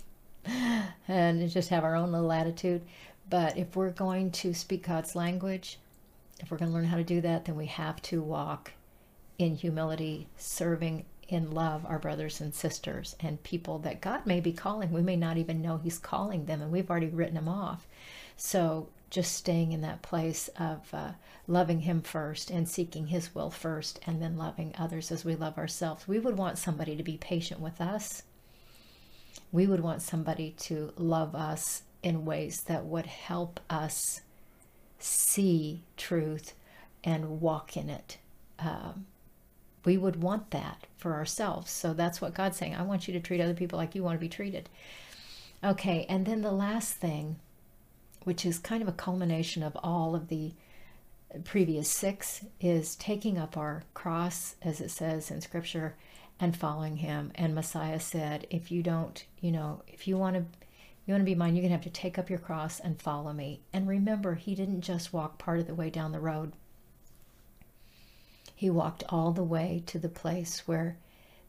and 1.08 1.50
just 1.50 1.70
have 1.70 1.84
our 1.84 1.96
own 1.96 2.12
little 2.12 2.32
attitude. 2.32 2.82
But 3.30 3.58
if 3.58 3.76
we're 3.76 3.92
going 3.92 4.32
to 4.32 4.54
speak 4.54 4.88
God's 4.88 5.16
language, 5.16 5.80
if 6.40 6.50
we're 6.50 6.58
going 6.58 6.72
to 6.72 6.76
learn 6.76 6.86
how 6.86 6.98
to 6.98 7.04
do 7.04 7.22
that, 7.22 7.46
then 7.46 7.56
we 7.56 7.68
have 7.68 8.02
to 8.04 8.22
walk 8.22 8.72
in 9.38 9.56
humility, 9.56 10.28
serving 10.38 11.06
in 11.32 11.52
love 11.52 11.86
our 11.86 11.98
brothers 11.98 12.42
and 12.42 12.54
sisters 12.54 13.16
and 13.22 13.42
people 13.42 13.80
that 13.80 14.02
God 14.02 14.26
may 14.26 14.42
be 14.42 14.52
calling. 14.52 14.92
We 14.92 15.02
may 15.02 15.16
not 15.16 15.38
even 15.38 15.62
know 15.62 15.78
He's 15.78 15.98
calling 15.98 16.46
them, 16.46 16.62
and 16.62 16.72
we've 16.72 16.90
already 16.90 17.08
written 17.08 17.36
them 17.36 17.48
off. 17.48 17.88
So 18.36 18.90
just 19.10 19.34
staying 19.34 19.72
in 19.72 19.82
that 19.82 20.02
place 20.02 20.50
of 20.60 20.94
uh, 20.94 21.12
loving 21.48 21.82
Him 21.82 22.02
first 22.02 22.50
and 22.50 22.68
seeking 22.68 23.08
His 23.08 23.34
will 23.34 23.50
first, 23.50 24.00
and 24.06 24.22
then 24.22 24.38
loving 24.38 24.74
others 24.78 25.12
as 25.12 25.24
we 25.24 25.36
love 25.36 25.58
ourselves. 25.58 26.08
We 26.08 26.20
would 26.20 26.38
want 26.38 26.58
somebody 26.58 26.96
to 26.98 27.04
be 27.04 27.18
patient 27.18 27.62
with 27.62 27.80
us. 27.80 28.24
We 29.52 29.68
would 29.68 29.82
want 29.82 30.02
somebody 30.02 30.52
to 30.60 30.92
love 30.98 31.34
us 31.34 31.84
in 32.04 32.26
ways 32.26 32.62
that 32.64 32.86
would 32.86 33.06
help 33.06 33.60
us 33.70 34.22
see 35.00 35.84
truth 35.96 36.54
and 37.04 37.42
walk 37.42 37.78
in 37.78 37.90
it. 37.90 38.18
Um, 38.60 39.06
we 39.84 39.98
would 39.98 40.22
want 40.22 40.52
that 40.52 40.88
for 40.98 41.14
ourselves. 41.14 41.72
So 41.72 41.94
that's 41.94 42.22
what 42.22 42.34
God's 42.34 42.58
saying. 42.58 42.76
I 42.76 42.84
want 42.84 43.08
you 43.08 43.14
to 43.14 43.20
treat 43.20 43.42
other 43.42 43.54
people 43.54 43.78
like 43.78 43.96
you 43.96 44.04
want 44.04 44.16
to 44.16 44.22
be 44.22 44.30
treated. 44.30 44.70
Okay, 45.64 46.06
and 46.10 46.26
then 46.26 46.42
the 46.42 46.52
last 46.52 46.94
thing, 46.94 47.38
which 48.24 48.46
is 48.46 48.60
kind 48.60 48.82
of 48.82 48.88
a 48.88 48.94
culmination 48.94 49.64
of 49.64 49.78
all 49.84 50.16
of 50.16 50.28
the 50.28 50.54
previous 51.44 51.90
six, 51.90 52.46
is 52.60 52.96
taking 52.96 53.38
up 53.38 53.58
our 53.58 53.84
cross, 53.94 54.56
as 54.62 54.82
it 54.82 54.92
says 54.92 55.32
in 55.32 55.42
Scripture, 55.42 55.96
and 56.40 56.58
following 56.58 56.98
Him. 56.98 57.32
And 57.36 57.54
Messiah 57.54 58.00
said, 58.00 58.48
if 58.50 58.72
you 58.72 58.84
don't, 58.84 59.24
you 59.40 59.52
know, 59.52 59.84
if 59.88 60.08
you 60.08 60.18
want 60.18 60.36
to. 60.36 60.46
You 61.08 61.16
want 61.16 61.22
to 61.22 61.26
be 61.26 61.34
mine, 61.34 61.56
you're 61.56 61.64
going 61.64 61.72
to 61.72 61.78
have 61.78 61.84
to 61.84 61.90
take 61.90 62.20
up 62.20 62.30
your 62.30 62.38
cross 62.38 62.80
and 62.80 63.02
follow 63.02 63.34
me. 63.34 63.62
And 63.74 63.88
remember, 63.88 64.36
he 64.36 64.54
didn't 64.54 64.82
just 64.82 65.12
walk 65.12 65.40
part 65.40 65.60
of 65.60 65.66
the 65.66 65.74
way 65.74 65.90
down 65.90 66.12
the 66.12 66.20
road 66.20 66.54
he 68.62 68.70
walked 68.70 69.04
all 69.10 69.32
the 69.32 69.44
way 69.44 69.82
to 69.88 69.98
the 69.98 70.08
place 70.08 70.68
where 70.68 70.96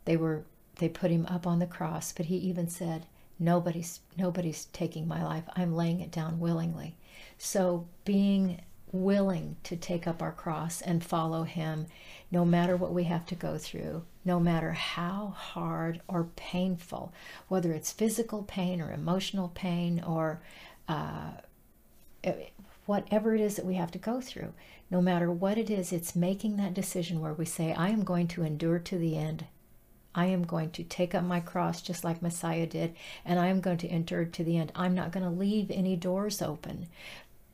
they 0.07 0.17
were 0.17 0.45
they 0.77 0.89
put 0.89 1.11
him 1.11 1.27
up 1.27 1.47
on 1.47 1.59
the 1.59 1.67
cross, 1.67 2.11
but 2.11 2.25
he 2.25 2.37
even 2.37 2.71
said, 2.71 3.05
Nobody's 3.39 4.01
nobody's 4.17 4.65
taking 4.73 5.07
my 5.07 5.23
life. 5.23 5.45
I'm 5.55 5.77
laying 5.77 6.01
it 6.01 6.11
down 6.11 6.41
willingly. 6.41 6.97
So 7.37 7.87
being 8.07 8.63
willing 8.93 9.57
to 9.65 9.77
take 9.77 10.07
up 10.07 10.23
our 10.23 10.33
cross 10.33 10.81
and 10.81 11.05
follow 11.05 11.43
him 11.43 11.87
no 12.31 12.47
matter 12.47 12.79
what 12.79 12.95
we 12.95 13.05
have 13.05 13.27
to 13.27 13.35
go 13.35 13.59
through, 13.59 14.05
no 14.25 14.41
matter 14.41 14.73
how 14.73 15.35
hard 15.37 16.01
or 16.09 16.31
painful, 16.37 17.13
whether 17.49 17.75
it's 17.75 17.93
physical 17.93 18.43
pain 18.43 18.81
or 18.81 18.91
emotional 18.91 19.49
pain 19.49 20.03
or 20.03 20.41
uh, 20.89 21.33
whatever 22.87 23.35
it 23.35 23.41
is 23.41 23.57
that 23.57 23.65
we 23.65 23.75
have 23.75 23.91
to 23.93 23.99
go 23.99 24.21
through. 24.21 24.53
No 24.91 25.01
matter 25.01 25.31
what 25.31 25.59
it 25.59 25.71
is, 25.71 25.93
it's 25.93 26.17
making 26.17 26.57
that 26.57 26.75
decision 26.75 27.21
where 27.21 27.33
we 27.33 27.45
say, 27.45 27.73
I 27.73 27.89
am 27.89 28.05
going 28.05 28.29
to 28.29 28.43
endure 28.43 28.79
to 28.79 28.99
the 28.99 29.17
end. 29.17 29.47
I 30.15 30.27
am 30.27 30.45
going 30.45 30.71
to 30.73 30.85
take 30.85 31.15
up 31.15 31.25
my 31.25 31.41
cross 31.41 31.81
just 31.81 32.05
like 32.05 32.21
Messiah 32.21 32.67
did, 32.67 32.95
and 33.25 33.41
I 33.41 33.47
am 33.47 33.61
going 33.61 33.79
to 33.79 33.89
endure 33.93 34.27
to 34.27 34.45
the 34.45 34.59
end. 34.59 34.73
I'm 34.75 34.95
not 34.95 35.11
going 35.11 35.25
to 35.25 35.31
leave 35.31 35.71
any 35.71 35.97
doors 35.97 36.43
open 36.43 36.89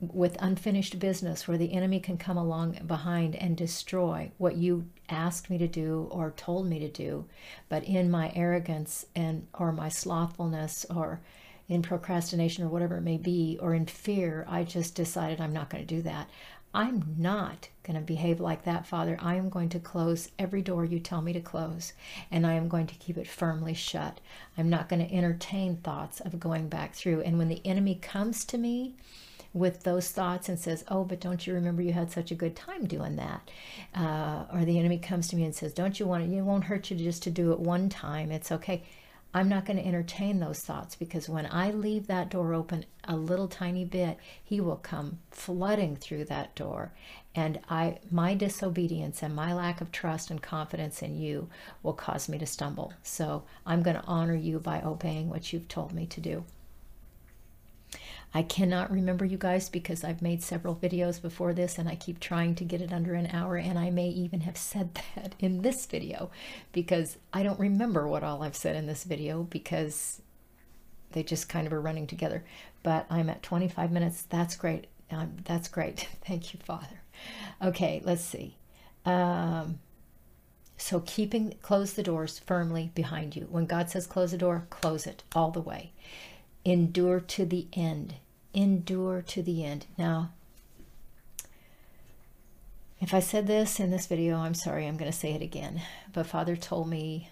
with 0.01 0.37
unfinished 0.41 0.99
business 0.99 1.49
where 1.49 1.59
the 1.59 1.73
enemy 1.73 1.99
can 1.99 2.17
come 2.17 2.37
along 2.37 2.79
behind 2.87 3.35
and 3.35 3.57
destroy 3.57 4.31
what 4.39 4.57
you 4.57 4.89
asked 5.09 5.51
me 5.51 5.59
to 5.59 5.67
do 5.67 6.07
or 6.13 6.33
told 6.37 6.67
me 6.67 6.79
to 6.79 6.89
do 6.89 7.25
but 7.69 7.83
in 7.83 8.09
my 8.09 8.31
arrogance 8.37 9.07
and 9.17 9.45
or 9.55 9.73
my 9.73 9.89
slothfulness 9.89 10.87
or 10.89 11.21
in 11.69 11.83
procrastination 11.83 12.65
or 12.65 12.69
whatever 12.69 12.97
it 12.97 13.03
may 13.03 13.19
be, 13.19 13.59
or 13.61 13.75
in 13.75 13.87
fear, 13.87 14.47
I 14.49 14.65
just 14.65 14.95
decided 14.95 15.41
I'm 15.41 15.53
not 15.53 15.71
going 15.71 15.87
to 15.87 15.95
do 15.95 16.03
that. 16.03 16.29
I'm 16.75 17.15
not 17.17 17.69
going 17.83 17.99
to 17.99 18.05
behave 18.05 18.41
like 18.41 18.65
that, 18.65 18.87
Father. 18.87 19.19
I 19.21 19.37
am 19.37 19.49
going 19.49 19.71
to 19.71 19.81
close 19.81 20.31
every 20.39 20.61
door 20.61 20.85
you 20.85 21.01
tell 21.01 21.23
me 21.23 21.33
to 21.33 21.41
close, 21.41 21.95
and 22.31 22.47
I 22.47 22.55
am 22.55 22.69
going 22.69 22.87
to 22.89 22.95
keep 22.97 23.17
it 23.17 23.27
firmly 23.27 23.75
shut. 23.75 24.21
I'm 24.57 24.69
not 24.69 24.89
going 24.89 25.07
to 25.07 25.15
entertain 25.15 25.77
thoughts 25.77 26.21
of 26.21 26.39
going 26.39 26.69
back 26.69 26.95
through. 26.95 27.23
And 27.23 27.39
when 27.39 27.49
the 27.49 27.63
enemy 27.65 27.95
comes 27.95 28.45
to 28.47 28.59
me, 28.59 28.95
with 29.55 29.83
those 29.83 30.11
thoughts 30.11 30.49
and 30.49 30.59
says, 30.59 30.85
Oh, 30.89 31.05
but 31.05 31.21
don't 31.21 31.47
you 31.47 31.55
remember 31.55 31.83
you 31.83 31.93
had 31.93 32.11
such 32.11 32.31
a 32.31 32.35
good 32.35 32.55
time 32.55 32.87
doing 32.87 33.17
that? 33.17 33.51
Uh, 33.95 34.45
or 34.53 34.65
the 34.65 34.79
enemy 34.79 34.99
comes 34.99 35.29
to 35.29 35.37
me 35.37 35.45
and 35.45 35.55
says, 35.55 35.73
Don't 35.73 35.99
you 35.99 36.07
want 36.07 36.23
it? 36.23 36.37
It 36.37 36.43
won't 36.43 36.65
hurt 36.65 36.91
you 36.91 36.97
just 36.97 37.23
to 37.25 37.31
do 37.31 37.53
it 37.53 37.59
one 37.59 37.89
time. 37.89 38.31
It's 38.31 38.53
okay. 38.53 38.85
I'm 39.39 39.49
not 39.49 39.65
going 39.65 39.77
to 39.79 39.87
entertain 39.87 40.41
those 40.41 40.59
thoughts 40.61 40.97
because 40.97 41.29
when 41.29 41.47
I 41.47 41.71
leave 41.71 42.09
that 42.09 42.29
door 42.29 42.55
open 42.55 42.85
a 43.05 43.15
little 43.15 43.47
tiny 43.47 43.85
bit, 43.85 44.19
he 44.43 44.61
will 44.61 44.77
come 44.77 45.21
flooding 45.31 45.95
through 45.95 46.25
that 46.25 46.57
door. 46.57 46.93
And 47.37 47.61
I 47.71 47.99
my 48.11 48.35
disobedience 48.35 49.23
and 49.23 49.37
my 49.37 49.55
lack 49.55 49.81
of 49.81 49.93
trust 49.93 50.33
and 50.33 50.43
confidence 50.43 51.03
in 51.03 51.17
you 51.17 51.49
will 51.85 51.93
cause 51.93 52.29
me 52.29 52.37
to 52.39 52.47
stumble. 52.47 52.93
So 53.05 53.45
I'm 53.65 53.83
going 53.83 53.95
to 53.95 54.05
honor 54.07 54.35
you 54.35 54.59
by 54.59 54.83
obeying 54.83 55.29
what 55.29 55.53
you've 55.53 55.69
told 55.69 55.93
me 55.93 56.07
to 56.07 56.21
do. 56.21 56.45
I 58.35 58.43
cannot 58.43 58.91
remember 58.91 59.25
you 59.25 59.39
guys 59.39 59.69
because 59.69 60.05
I've 60.05 60.21
made 60.21 60.43
several 60.43 60.77
videos 60.77 61.21
before 61.21 61.55
this 61.55 61.79
and 61.79 61.89
I 61.89 61.95
keep 61.95 62.21
trying 62.21 62.55
to 62.57 62.65
get 62.65 62.83
it 62.83 62.93
under 62.93 63.15
an 63.15 63.29
hour 63.33 63.57
and 63.57 63.79
I 63.79 63.91
may 63.91 64.09
even 64.09 64.41
have 64.41 64.57
said 64.57 64.95
that 65.17 65.35
in 65.39 65.63
this 65.63 65.87
video 65.87 66.31
because 66.73 67.17
I 67.33 67.43
don't 67.43 67.59
remember 67.59 68.07
what 68.07 68.23
all 68.23 68.43
I've 68.43 68.57
said 68.57 68.77
in 68.77 68.87
this 68.87 69.05
video 69.05 69.45
because 69.45 70.21
they 71.13 71.23
just 71.23 71.49
kind 71.49 71.67
of 71.67 71.73
are 71.73 71.81
running 71.81 72.07
together. 72.07 72.45
But 72.83 73.07
I'm 73.09 73.31
at 73.31 73.43
25 73.43 73.91
minutes. 73.91 74.23
That's 74.23 74.57
great. 74.57 74.89
Um, 75.11 75.37
that's 75.45 75.69
great. 75.69 76.01
Thank 76.27 76.53
you, 76.53 76.61
Father. 76.63 77.01
Okay, 77.63 78.03
let's 78.05 78.23
see. 78.23 78.57
Um, 79.07 79.81
so 80.77 81.01
keeping 81.07 81.55
close 81.63 81.95
the 81.95 82.03
doors 82.03 82.39
firmly 82.39 82.93
behind 82.95 83.35
you. 83.35 83.49
When 83.51 83.65
God 83.65 83.89
says 83.89 84.07
close 84.07 84.33
the 84.33 84.39
door, 84.39 84.67
close 84.69 85.07
it 85.07 85.25
all 85.35 85.51
the 85.51 85.61
way 85.61 85.93
endure 86.71 87.21
to 87.21 87.45
the 87.45 87.67
end. 87.73 88.15
Endure 88.55 89.23
to 89.23 89.43
the 89.43 89.65
end. 89.65 89.87
Now, 89.97 90.33
if 93.01 93.15
I 93.15 93.21
said 93.21 93.47
this 93.47 93.79
in 93.79 93.91
this 93.91 94.07
video, 94.07 94.39
I'm 94.39 94.55
sorry, 94.55 94.87
I'm 94.87 94.97
going 94.97 95.11
to 95.11 95.17
say 95.17 95.33
it 95.33 95.43
again. 95.43 95.83
But 96.13 96.27
Father 96.27 96.57
told 96.57 96.89
me, 96.89 97.31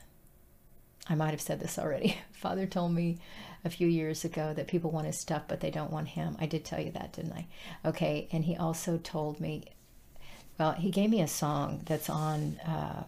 I 1.08 1.14
might 1.14 1.30
have 1.30 1.40
said 1.40 1.60
this 1.60 1.78
already. 1.78 2.16
Father 2.32 2.66
told 2.66 2.92
me 2.92 3.18
a 3.64 3.70
few 3.70 3.88
years 3.88 4.24
ago 4.24 4.52
that 4.54 4.68
people 4.68 4.90
want 4.90 5.06
his 5.06 5.18
stuff, 5.18 5.42
but 5.48 5.60
they 5.60 5.70
don't 5.70 5.90
want 5.90 6.08
him. 6.08 6.36
I 6.40 6.46
did 6.46 6.64
tell 6.64 6.80
you 6.80 6.92
that, 6.92 7.12
didn't 7.12 7.32
I? 7.32 7.46
Okay, 7.84 8.28
and 8.30 8.44
he 8.44 8.56
also 8.56 8.98
told 8.98 9.40
me, 9.40 9.64
well, 10.58 10.72
he 10.72 10.90
gave 10.90 11.10
me 11.10 11.20
a 11.20 11.28
song 11.28 11.82
that's 11.84 12.08
on 12.08 12.58
uh, 12.66 13.04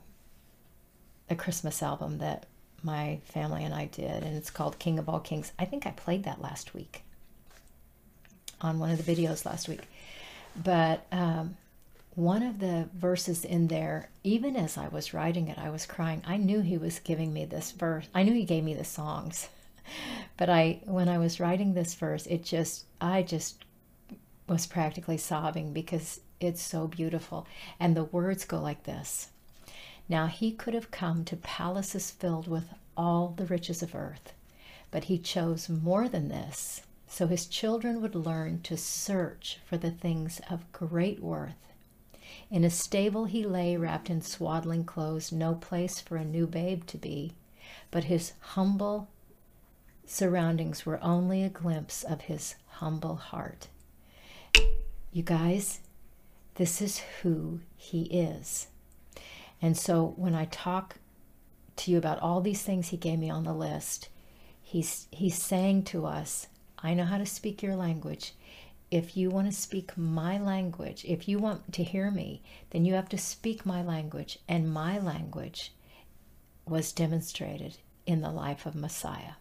a 1.30 1.36
Christmas 1.36 1.82
album 1.82 2.18
that 2.18 2.46
my 2.82 3.20
family 3.24 3.64
and 3.64 3.74
I 3.74 3.86
did, 3.86 4.22
and 4.22 4.36
it's 4.36 4.50
called 4.50 4.78
King 4.78 4.98
of 4.98 5.08
All 5.08 5.20
Kings. 5.20 5.52
I 5.58 5.64
think 5.64 5.86
I 5.86 5.90
played 5.90 6.24
that 6.24 6.40
last 6.40 6.74
week 6.74 7.02
on 8.60 8.78
one 8.78 8.90
of 8.90 9.04
the 9.04 9.14
videos 9.14 9.44
last 9.44 9.68
week. 9.68 9.82
But 10.56 11.06
um, 11.12 11.56
one 12.14 12.42
of 12.42 12.58
the 12.58 12.88
verses 12.94 13.44
in 13.44 13.68
there, 13.68 14.10
even 14.24 14.56
as 14.56 14.76
I 14.76 14.88
was 14.88 15.14
writing 15.14 15.48
it, 15.48 15.58
I 15.58 15.70
was 15.70 15.86
crying. 15.86 16.22
I 16.26 16.36
knew 16.36 16.60
he 16.60 16.78
was 16.78 16.98
giving 16.98 17.32
me 17.32 17.44
this 17.44 17.70
verse. 17.70 18.08
I 18.14 18.22
knew 18.22 18.34
he 18.34 18.44
gave 18.44 18.64
me 18.64 18.74
the 18.74 18.84
songs. 18.84 19.48
But 20.36 20.50
I, 20.50 20.80
when 20.84 21.08
I 21.08 21.16
was 21.16 21.40
writing 21.40 21.72
this 21.72 21.94
verse, 21.94 22.26
it 22.26 22.44
just, 22.44 22.84
I 23.00 23.22
just 23.22 23.64
was 24.46 24.66
practically 24.66 25.16
sobbing 25.16 25.72
because 25.72 26.20
it's 26.40 26.60
so 26.60 26.86
beautiful. 26.86 27.46
And 27.80 27.96
the 27.96 28.04
words 28.04 28.44
go 28.44 28.60
like 28.60 28.82
this 28.84 29.30
now 30.08 30.26
he 30.26 30.52
could 30.52 30.74
have 30.74 30.90
come 30.90 31.24
to 31.24 31.36
palaces 31.36 32.10
filled 32.10 32.48
with 32.48 32.68
all 32.96 33.34
the 33.36 33.46
riches 33.46 33.82
of 33.82 33.94
earth, 33.94 34.32
but 34.90 35.04
he 35.04 35.18
chose 35.18 35.68
more 35.68 36.08
than 36.08 36.28
this, 36.28 36.82
so 37.06 37.26
his 37.26 37.46
children 37.46 38.00
would 38.00 38.14
learn 38.14 38.60
to 38.62 38.76
search 38.76 39.58
for 39.66 39.76
the 39.76 39.90
things 39.90 40.40
of 40.50 40.70
great 40.72 41.22
worth. 41.22 41.72
In 42.50 42.64
a 42.64 42.70
stable 42.70 43.26
he 43.26 43.44
lay 43.44 43.76
wrapped 43.76 44.10
in 44.10 44.22
swaddling 44.22 44.84
clothes, 44.84 45.30
no 45.30 45.54
place 45.54 46.00
for 46.00 46.16
a 46.16 46.24
new 46.24 46.46
babe 46.46 46.86
to 46.86 46.96
be, 46.96 47.34
but 47.90 48.04
his 48.04 48.32
humble 48.40 49.08
surroundings 50.06 50.86
were 50.86 51.02
only 51.02 51.42
a 51.42 51.50
glimpse 51.50 52.02
of 52.02 52.22
his 52.22 52.54
humble 52.66 53.16
heart. 53.16 53.68
You 55.12 55.22
guys, 55.22 55.80
this 56.54 56.80
is 56.80 57.02
who 57.22 57.60
he 57.76 58.02
is. 58.04 58.68
And 59.60 59.76
so 59.76 60.14
when 60.16 60.34
I 60.34 60.46
talk 60.46 60.96
to 61.76 61.90
you 61.90 61.98
about 61.98 62.20
all 62.20 62.40
these 62.40 62.62
things 62.62 62.88
he 62.88 62.96
gave 62.96 63.18
me 63.18 63.30
on 63.30 63.44
the 63.44 63.54
list, 63.54 64.08
he's 64.62 65.06
he's 65.10 65.40
saying 65.40 65.84
to 65.84 66.06
us, 66.06 66.46
I 66.78 66.94
know 66.94 67.04
how 67.04 67.18
to 67.18 67.26
speak 67.26 67.62
your 67.62 67.76
language. 67.76 68.34
If 68.90 69.16
you 69.16 69.28
want 69.30 69.50
to 69.50 69.52
speak 69.52 69.96
my 69.98 70.38
language, 70.38 71.04
if 71.06 71.28
you 71.28 71.38
want 71.38 71.72
to 71.74 71.82
hear 71.82 72.10
me, 72.10 72.42
then 72.70 72.84
you 72.84 72.94
have 72.94 73.08
to 73.10 73.18
speak 73.18 73.66
my 73.66 73.82
language. 73.82 74.38
And 74.48 74.72
my 74.72 74.98
language 74.98 75.74
was 76.66 76.92
demonstrated 76.92 77.76
in 78.06 78.22
the 78.22 78.30
life 78.30 78.64
of 78.64 78.74
Messiah. 78.74 79.34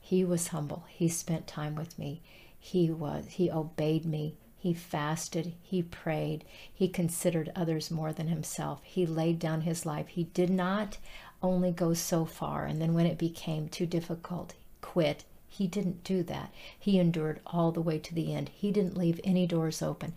He 0.00 0.24
was 0.24 0.48
humble. 0.48 0.84
He 0.88 1.08
spent 1.08 1.46
time 1.46 1.76
with 1.76 1.98
me. 1.98 2.22
He 2.58 2.90
was 2.90 3.26
he 3.28 3.50
obeyed 3.50 4.04
me. 4.04 4.36
He 4.60 4.74
fasted, 4.74 5.54
he 5.62 5.82
prayed, 5.82 6.44
he 6.72 6.86
considered 6.86 7.50
others 7.56 7.90
more 7.90 8.12
than 8.12 8.28
himself. 8.28 8.80
He 8.84 9.06
laid 9.06 9.38
down 9.38 9.62
his 9.62 9.86
life. 9.86 10.08
He 10.08 10.24
did 10.24 10.50
not 10.50 10.98
only 11.42 11.72
go 11.72 11.94
so 11.94 12.26
far, 12.26 12.66
and 12.66 12.78
then 12.80 12.92
when 12.92 13.06
it 13.06 13.16
became 13.16 13.68
too 13.70 13.86
difficult, 13.86 14.52
quit. 14.82 15.24
He 15.48 15.66
didn't 15.66 16.04
do 16.04 16.22
that. 16.24 16.52
He 16.78 16.98
endured 16.98 17.40
all 17.46 17.72
the 17.72 17.80
way 17.80 17.98
to 18.00 18.14
the 18.14 18.34
end. 18.34 18.50
He 18.50 18.70
didn't 18.70 18.98
leave 18.98 19.18
any 19.24 19.46
doors 19.46 19.80
open. 19.80 20.12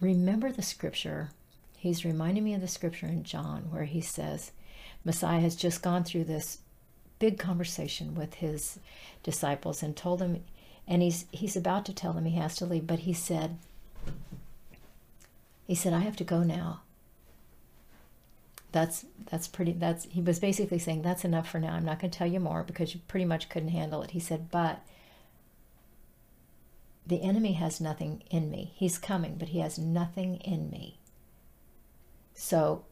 Remember 0.00 0.52
the 0.52 0.62
scripture. 0.62 1.30
He's 1.78 2.04
reminding 2.04 2.44
me 2.44 2.52
of 2.52 2.60
the 2.60 2.68
scripture 2.68 3.06
in 3.06 3.24
John 3.24 3.70
where 3.70 3.84
he 3.84 4.02
says, 4.02 4.52
Messiah 5.02 5.40
has 5.40 5.56
just 5.56 5.82
gone 5.82 6.04
through 6.04 6.24
this 6.24 6.58
big 7.18 7.38
conversation 7.38 8.14
with 8.14 8.34
his 8.34 8.78
disciples 9.22 9.82
and 9.82 9.96
told 9.96 10.18
them 10.18 10.44
and 10.92 11.00
he's 11.00 11.24
he's 11.32 11.56
about 11.56 11.86
to 11.86 11.94
tell 11.94 12.12
them 12.12 12.26
he 12.26 12.36
has 12.36 12.54
to 12.54 12.66
leave 12.66 12.86
but 12.86 13.00
he 13.00 13.14
said 13.14 13.56
he 15.66 15.74
said 15.74 15.94
i 15.94 16.00
have 16.00 16.16
to 16.16 16.24
go 16.24 16.42
now. 16.42 16.82
That's 18.72 19.06
that's 19.30 19.48
pretty 19.48 19.72
that's 19.72 20.04
he 20.04 20.20
was 20.20 20.38
basically 20.38 20.78
saying 20.78 21.00
that's 21.00 21.24
enough 21.24 21.48
for 21.48 21.58
now. 21.58 21.72
I'm 21.72 21.84
not 21.84 21.98
going 21.98 22.10
to 22.10 22.18
tell 22.18 22.26
you 22.26 22.40
more 22.40 22.62
because 22.62 22.94
you 22.94 23.00
pretty 23.08 23.24
much 23.24 23.48
couldn't 23.48 23.70
handle 23.70 24.02
it. 24.02 24.10
He 24.10 24.20
said 24.20 24.50
but 24.50 24.82
the 27.06 27.22
enemy 27.22 27.52
has 27.54 27.80
nothing 27.80 28.22
in 28.30 28.50
me. 28.50 28.72
He's 28.74 28.98
coming 28.98 29.36
but 29.38 29.48
he 29.48 29.60
has 29.60 29.78
nothing 29.78 30.36
in 30.36 30.68
me. 30.68 30.98
So 32.34 32.84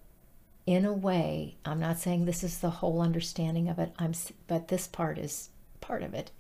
in 0.66 0.84
a 0.84 0.92
way 0.92 1.56
i'm 1.64 1.80
not 1.80 1.98
saying 1.98 2.24
this 2.24 2.44
is 2.44 2.58
the 2.58 2.70
whole 2.70 3.02
understanding 3.02 3.68
of 3.68 3.78
it. 3.78 3.92
I'm 3.98 4.12
but 4.46 4.68
this 4.68 4.86
part 4.86 5.18
is 5.18 5.50
part 5.82 6.02
of 6.02 6.14
it 6.14 6.30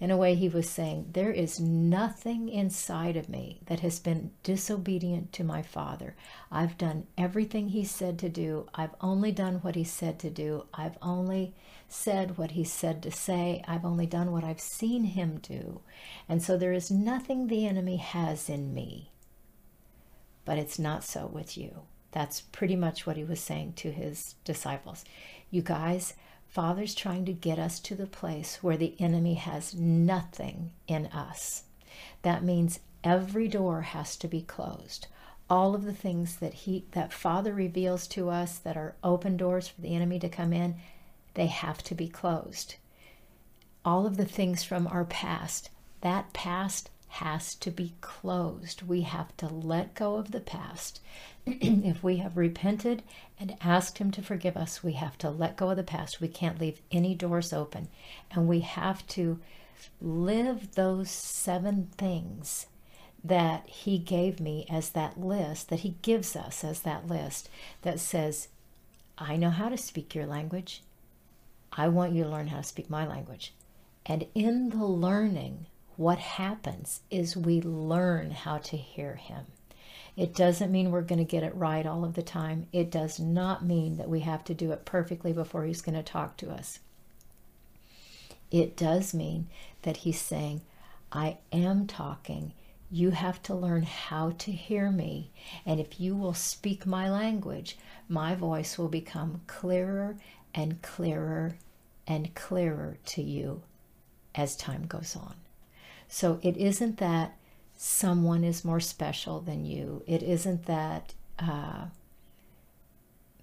in 0.00 0.10
a 0.10 0.16
way, 0.16 0.34
he 0.34 0.48
was 0.48 0.68
saying, 0.68 1.10
There 1.12 1.30
is 1.30 1.60
nothing 1.60 2.48
inside 2.48 3.16
of 3.16 3.28
me 3.28 3.60
that 3.66 3.80
has 3.80 4.00
been 4.00 4.32
disobedient 4.42 5.32
to 5.34 5.44
my 5.44 5.62
Father. 5.62 6.16
I've 6.50 6.76
done 6.76 7.06
everything 7.16 7.68
he 7.68 7.84
said 7.84 8.18
to 8.20 8.28
do. 8.28 8.68
I've 8.74 8.94
only 9.00 9.30
done 9.30 9.56
what 9.56 9.76
he 9.76 9.84
said 9.84 10.18
to 10.20 10.30
do. 10.30 10.64
I've 10.74 10.98
only 11.00 11.54
said 11.88 12.36
what 12.36 12.52
he 12.52 12.64
said 12.64 13.02
to 13.02 13.10
say. 13.10 13.62
I've 13.68 13.84
only 13.84 14.06
done 14.06 14.32
what 14.32 14.44
I've 14.44 14.60
seen 14.60 15.04
him 15.04 15.38
do. 15.40 15.80
And 16.28 16.42
so 16.42 16.56
there 16.56 16.72
is 16.72 16.90
nothing 16.90 17.46
the 17.46 17.66
enemy 17.66 17.96
has 17.96 18.48
in 18.48 18.74
me. 18.74 19.10
But 20.44 20.58
it's 20.58 20.78
not 20.78 21.04
so 21.04 21.26
with 21.26 21.56
you. 21.56 21.82
That's 22.10 22.40
pretty 22.40 22.76
much 22.76 23.06
what 23.06 23.16
he 23.16 23.24
was 23.24 23.40
saying 23.40 23.74
to 23.76 23.90
his 23.90 24.34
disciples. 24.44 25.04
You 25.50 25.62
guys, 25.62 26.14
Father's 26.52 26.94
trying 26.94 27.24
to 27.24 27.32
get 27.32 27.58
us 27.58 27.80
to 27.80 27.94
the 27.94 28.06
place 28.06 28.62
where 28.62 28.76
the 28.76 28.94
enemy 29.00 29.34
has 29.34 29.74
nothing 29.74 30.72
in 30.86 31.06
us. 31.06 31.62
That 32.20 32.44
means 32.44 32.80
every 33.02 33.48
door 33.48 33.80
has 33.80 34.16
to 34.18 34.28
be 34.28 34.42
closed. 34.42 35.06
All 35.48 35.74
of 35.74 35.84
the 35.84 35.94
things 35.94 36.36
that 36.36 36.52
he 36.52 36.84
that 36.90 37.10
Father 37.10 37.54
reveals 37.54 38.06
to 38.08 38.28
us 38.28 38.58
that 38.58 38.76
are 38.76 38.96
open 39.02 39.38
doors 39.38 39.66
for 39.66 39.80
the 39.80 39.94
enemy 39.94 40.18
to 40.18 40.28
come 40.28 40.52
in, 40.52 40.76
they 41.32 41.46
have 41.46 41.82
to 41.84 41.94
be 41.94 42.06
closed. 42.06 42.74
All 43.82 44.04
of 44.04 44.18
the 44.18 44.26
things 44.26 44.62
from 44.62 44.86
our 44.86 45.06
past, 45.06 45.70
that 46.02 46.34
past 46.34 46.90
has 47.12 47.54
to 47.54 47.70
be 47.70 47.92
closed. 48.00 48.80
We 48.82 49.02
have 49.02 49.36
to 49.36 49.46
let 49.46 49.94
go 49.94 50.16
of 50.16 50.30
the 50.30 50.40
past. 50.40 51.00
if 51.46 52.02
we 52.02 52.16
have 52.16 52.38
repented 52.38 53.02
and 53.38 53.54
asked 53.60 53.98
Him 53.98 54.10
to 54.12 54.22
forgive 54.22 54.56
us, 54.56 54.82
we 54.82 54.94
have 54.94 55.18
to 55.18 55.28
let 55.28 55.58
go 55.58 55.68
of 55.68 55.76
the 55.76 55.82
past. 55.82 56.22
We 56.22 56.28
can't 56.28 56.58
leave 56.58 56.80
any 56.90 57.14
doors 57.14 57.52
open. 57.52 57.88
And 58.30 58.48
we 58.48 58.60
have 58.60 59.06
to 59.08 59.38
live 60.00 60.74
those 60.74 61.10
seven 61.10 61.90
things 61.98 62.66
that 63.22 63.68
he 63.68 63.98
gave 63.98 64.40
me 64.40 64.66
as 64.70 64.90
that 64.90 65.20
list, 65.20 65.68
that 65.68 65.80
he 65.80 65.96
gives 66.00 66.34
us 66.34 66.64
as 66.64 66.80
that 66.80 67.06
list 67.06 67.50
that 67.82 68.00
says, 68.00 68.48
I 69.18 69.36
know 69.36 69.50
how 69.50 69.68
to 69.68 69.76
speak 69.76 70.14
your 70.14 70.26
language. 70.26 70.82
I 71.72 71.88
want 71.88 72.12
you 72.12 72.24
to 72.24 72.30
learn 72.30 72.48
how 72.48 72.56
to 72.56 72.62
speak 72.62 72.88
my 72.88 73.06
language. 73.06 73.52
And 74.06 74.26
in 74.34 74.70
the 74.70 74.84
learning, 74.84 75.66
what 75.96 76.18
happens 76.18 77.00
is 77.10 77.36
we 77.36 77.60
learn 77.60 78.30
how 78.30 78.58
to 78.58 78.76
hear 78.76 79.16
him. 79.16 79.46
It 80.16 80.34
doesn't 80.34 80.70
mean 80.70 80.90
we're 80.90 81.02
going 81.02 81.18
to 81.18 81.24
get 81.24 81.42
it 81.42 81.54
right 81.54 81.86
all 81.86 82.04
of 82.04 82.14
the 82.14 82.22
time. 82.22 82.66
It 82.72 82.90
does 82.90 83.18
not 83.18 83.64
mean 83.64 83.96
that 83.96 84.10
we 84.10 84.20
have 84.20 84.44
to 84.44 84.54
do 84.54 84.72
it 84.72 84.84
perfectly 84.84 85.32
before 85.32 85.64
he's 85.64 85.80
going 85.80 85.94
to 85.94 86.02
talk 86.02 86.36
to 86.38 86.50
us. 86.50 86.80
It 88.50 88.76
does 88.76 89.14
mean 89.14 89.48
that 89.82 89.98
he's 89.98 90.20
saying, 90.20 90.60
I 91.10 91.38
am 91.50 91.86
talking. 91.86 92.52
You 92.90 93.10
have 93.10 93.42
to 93.44 93.54
learn 93.54 93.84
how 93.84 94.32
to 94.38 94.52
hear 94.52 94.90
me. 94.90 95.30
And 95.64 95.80
if 95.80 95.98
you 95.98 96.14
will 96.14 96.34
speak 96.34 96.84
my 96.84 97.10
language, 97.10 97.78
my 98.08 98.34
voice 98.34 98.76
will 98.76 98.88
become 98.88 99.40
clearer 99.46 100.16
and 100.54 100.82
clearer 100.82 101.56
and 102.06 102.34
clearer 102.34 102.98
to 103.06 103.22
you 103.22 103.62
as 104.34 104.56
time 104.56 104.86
goes 104.86 105.16
on. 105.16 105.34
So 106.12 106.38
it 106.42 106.58
isn't 106.58 106.98
that 106.98 107.38
someone 107.74 108.44
is 108.44 108.66
more 108.66 108.80
special 108.80 109.40
than 109.40 109.64
you. 109.64 110.02
It 110.06 110.22
isn't 110.22 110.66
that 110.66 111.14
uh, 111.38 111.86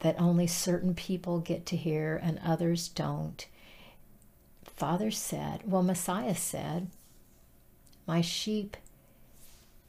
that 0.01 0.21
only 0.21 0.45
certain 0.45 0.93
people 0.93 1.39
get 1.39 1.65
to 1.65 1.75
hear 1.75 2.19
and 2.21 2.39
others 2.45 2.87
don't. 2.87 3.47
Father 4.75 5.09
said, 5.09 5.61
well, 5.65 5.81
Messiah 5.81 6.35
said, 6.35 6.91
My 8.05 8.21
sheep 8.21 8.77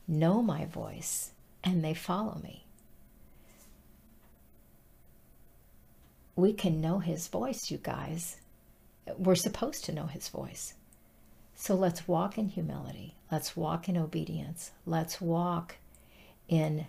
know 0.08 0.40
my 0.40 0.64
voice 0.64 1.32
and 1.62 1.84
they 1.84 1.92
follow 1.92 2.40
me. 2.42 2.64
We 6.34 6.54
can 6.54 6.80
know 6.80 7.00
his 7.00 7.28
voice, 7.28 7.70
you 7.70 7.76
guys. 7.76 8.38
We're 9.18 9.34
supposed 9.34 9.84
to 9.84 9.92
know 9.92 10.06
his 10.06 10.30
voice. 10.30 10.72
So 11.60 11.74
let's 11.74 12.08
walk 12.08 12.38
in 12.38 12.48
humility. 12.48 13.16
Let's 13.30 13.54
walk 13.54 13.86
in 13.86 13.98
obedience. 13.98 14.70
Let's 14.86 15.20
walk 15.20 15.76
in 16.48 16.86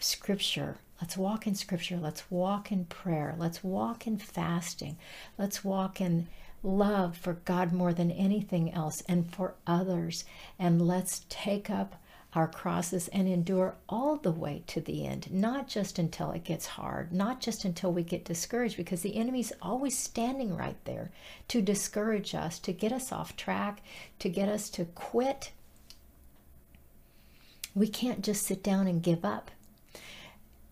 scripture. 0.00 0.78
Let's 1.00 1.16
walk 1.16 1.46
in 1.46 1.54
scripture. 1.54 1.96
Let's 1.96 2.28
walk 2.28 2.72
in 2.72 2.86
prayer. 2.86 3.36
Let's 3.38 3.62
walk 3.62 4.08
in 4.08 4.18
fasting. 4.18 4.96
Let's 5.38 5.62
walk 5.62 6.00
in 6.00 6.26
love 6.64 7.16
for 7.16 7.34
God 7.44 7.72
more 7.72 7.92
than 7.92 8.10
anything 8.10 8.72
else 8.72 9.00
and 9.08 9.32
for 9.32 9.54
others. 9.64 10.24
And 10.58 10.88
let's 10.88 11.24
take 11.28 11.70
up 11.70 11.94
our 12.34 12.48
crosses 12.48 13.08
and 13.08 13.28
endure 13.28 13.76
all 13.88 14.16
the 14.16 14.32
way 14.32 14.62
to 14.66 14.80
the 14.80 15.06
end, 15.06 15.32
not 15.32 15.68
just 15.68 15.98
until 15.98 16.32
it 16.32 16.44
gets 16.44 16.66
hard, 16.66 17.12
not 17.12 17.40
just 17.40 17.64
until 17.64 17.92
we 17.92 18.02
get 18.02 18.24
discouraged, 18.24 18.76
because 18.76 19.02
the 19.02 19.16
enemy's 19.16 19.52
always 19.62 19.96
standing 19.96 20.56
right 20.56 20.76
there 20.84 21.10
to 21.48 21.62
discourage 21.62 22.34
us, 22.34 22.58
to 22.58 22.72
get 22.72 22.92
us 22.92 23.12
off 23.12 23.36
track, 23.36 23.82
to 24.18 24.28
get 24.28 24.48
us 24.48 24.68
to 24.70 24.84
quit. 24.84 25.52
We 27.74 27.86
can't 27.86 28.22
just 28.22 28.44
sit 28.44 28.62
down 28.62 28.86
and 28.86 29.02
give 29.02 29.24
up. 29.24 29.50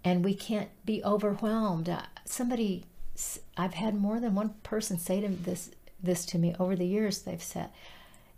And 0.05 0.25
we 0.25 0.35
can't 0.35 0.71
be 0.85 1.03
overwhelmed. 1.05 1.89
Uh, 1.89 2.03
somebody, 2.25 2.85
I've 3.57 3.75
had 3.75 3.95
more 3.95 4.19
than 4.19 4.35
one 4.35 4.55
person 4.65 4.99
say 4.99 5.21
to 5.21 5.29
this 5.29 5.71
this 6.03 6.27
to 6.27 6.39
me 6.39 6.55
over 6.59 6.75
the 6.75 6.87
years. 6.87 7.21
They've 7.21 7.43
said, 7.43 7.71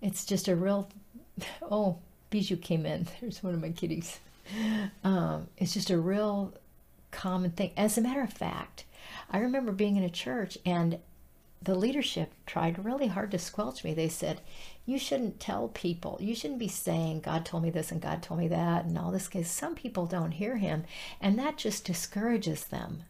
it's 0.03 0.25
just 0.25 0.49
a 0.49 0.55
real, 0.55 0.91
oh, 1.63 1.99
Bijou 2.35 2.57
came 2.57 2.85
in. 2.85 3.07
There's 3.21 3.45
one 3.45 3.55
of 3.55 3.63
my 3.63 3.71
kitties. 3.71 4.19
Um, 5.05 5.47
it's 5.57 5.73
just 5.73 5.89
a 5.89 5.97
real 5.97 6.53
common 7.13 7.53
thing. 7.53 7.71
As 7.77 7.97
a 7.97 8.01
matter 8.01 8.23
of 8.23 8.33
fact, 8.33 8.85
I 9.31 9.39
remember 9.39 9.71
being 9.71 9.95
in 9.95 10.03
a 10.03 10.11
church 10.11 10.59
and 10.67 10.99
the 11.63 11.77
leadership 11.77 12.33
tried 12.45 12.85
really 12.85 13.07
hard 13.07 13.31
to 13.31 13.39
squelch 13.39 13.85
me. 13.85 13.95
They 13.95 14.09
said, 14.09 14.41
You 14.85 14.99
shouldn't 14.99 15.39
tell 15.39 15.69
people, 15.69 16.19
you 16.21 16.35
shouldn't 16.35 16.59
be 16.59 16.67
saying, 16.67 17.21
God 17.21 17.47
told 17.47 17.63
me 17.63 17.71
this 17.71 17.93
and 17.93 18.03
God 18.03 18.21
told 18.21 18.41
me 18.41 18.49
that 18.49 18.85
and 18.85 18.99
all 18.99 19.13
this, 19.13 19.27
because 19.27 19.47
some 19.49 19.77
people 19.77 20.05
don't 20.05 20.33
hear 20.33 20.57
him, 20.57 20.83
and 21.21 21.39
that 21.39 21.57
just 21.57 21.85
discourages 21.85 22.65
them. 22.65 23.05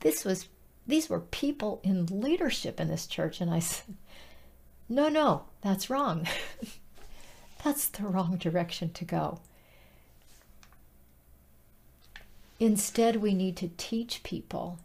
This 0.00 0.24
was, 0.24 0.48
these 0.86 1.10
were 1.10 1.20
people 1.20 1.82
in 1.84 2.06
leadership 2.06 2.80
in 2.80 2.88
this 2.88 3.06
church, 3.06 3.42
and 3.42 3.50
I 3.50 3.58
said, 3.58 3.94
No, 4.88 5.10
no, 5.10 5.44
that's 5.60 5.90
wrong. 5.90 6.26
That's 7.64 7.88
the 7.88 8.04
wrong 8.04 8.36
direction 8.36 8.90
to 8.92 9.04
go. 9.04 9.40
Instead, 12.60 13.16
we 13.16 13.34
need 13.34 13.56
to 13.56 13.70
teach 13.76 14.22
people 14.22 14.78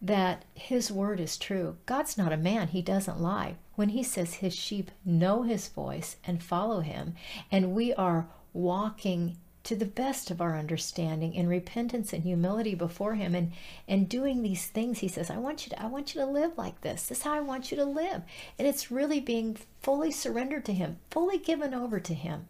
that 0.00 0.44
His 0.54 0.90
word 0.90 1.20
is 1.20 1.38
true. 1.38 1.76
God's 1.86 2.18
not 2.18 2.32
a 2.32 2.36
man, 2.36 2.68
He 2.68 2.82
doesn't 2.82 3.20
lie. 3.20 3.56
When 3.76 3.90
He 3.90 4.02
says 4.02 4.34
His 4.34 4.54
sheep 4.54 4.90
know 5.04 5.42
His 5.42 5.68
voice 5.68 6.16
and 6.26 6.42
follow 6.42 6.80
Him, 6.80 7.14
and 7.50 7.74
we 7.74 7.94
are 7.94 8.26
walking 8.52 9.36
to 9.64 9.74
the 9.74 9.86
best 9.86 10.30
of 10.30 10.40
our 10.40 10.56
understanding 10.56 11.34
in 11.34 11.48
repentance 11.48 12.12
and 12.12 12.22
humility 12.22 12.74
before 12.74 13.14
him 13.14 13.34
and 13.34 13.52
and 13.88 14.08
doing 14.08 14.42
these 14.42 14.66
things 14.66 14.98
he 14.98 15.08
says 15.08 15.30
i 15.30 15.36
want 15.36 15.66
you 15.66 15.70
to 15.70 15.82
i 15.82 15.86
want 15.86 16.14
you 16.14 16.20
to 16.20 16.26
live 16.26 16.56
like 16.56 16.80
this. 16.82 17.06
This 17.06 17.18
is 17.18 17.24
how 17.24 17.32
i 17.32 17.40
want 17.40 17.70
you 17.70 17.76
to 17.78 17.84
live. 17.84 18.22
And 18.58 18.68
it's 18.68 18.90
really 18.90 19.20
being 19.20 19.56
fully 19.82 20.10
surrendered 20.10 20.64
to 20.66 20.72
him 20.72 20.98
fully 21.10 21.38
given 21.38 21.74
over 21.74 21.98
to 22.00 22.14
him 22.14 22.46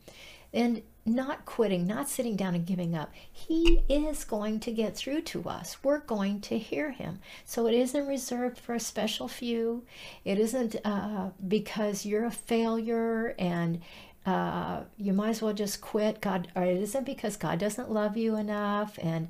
and 0.52 0.82
not 1.06 1.44
quitting 1.44 1.86
not 1.86 2.08
sitting 2.08 2.36
down 2.36 2.54
and 2.54 2.66
giving 2.66 2.94
up. 2.94 3.12
He 3.30 3.82
is 3.88 4.24
going 4.24 4.60
to 4.60 4.72
get 4.72 4.96
through 4.96 5.22
to 5.22 5.48
us. 5.48 5.76
We're 5.82 5.98
going 5.98 6.40
to 6.42 6.58
hear 6.58 6.92
him. 6.92 7.20
So 7.44 7.66
it 7.66 7.74
isn't 7.74 8.06
reserved 8.06 8.58
for 8.58 8.74
a 8.74 8.80
special 8.80 9.28
few. 9.28 9.84
It 10.24 10.38
isn't 10.38 10.76
uh, 10.84 11.30
because 11.46 12.06
you're 12.06 12.24
a 12.24 12.30
failure 12.30 13.34
and 13.38 13.82
uh, 14.26 14.80
you 14.96 15.12
might 15.12 15.30
as 15.30 15.42
well 15.42 15.52
just 15.52 15.80
quit. 15.80 16.20
God, 16.20 16.48
or 16.54 16.64
it 16.64 16.78
isn't 16.78 17.04
because 17.04 17.36
God 17.36 17.58
doesn't 17.58 17.90
love 17.90 18.16
you 18.16 18.36
enough 18.36 18.98
and 19.02 19.28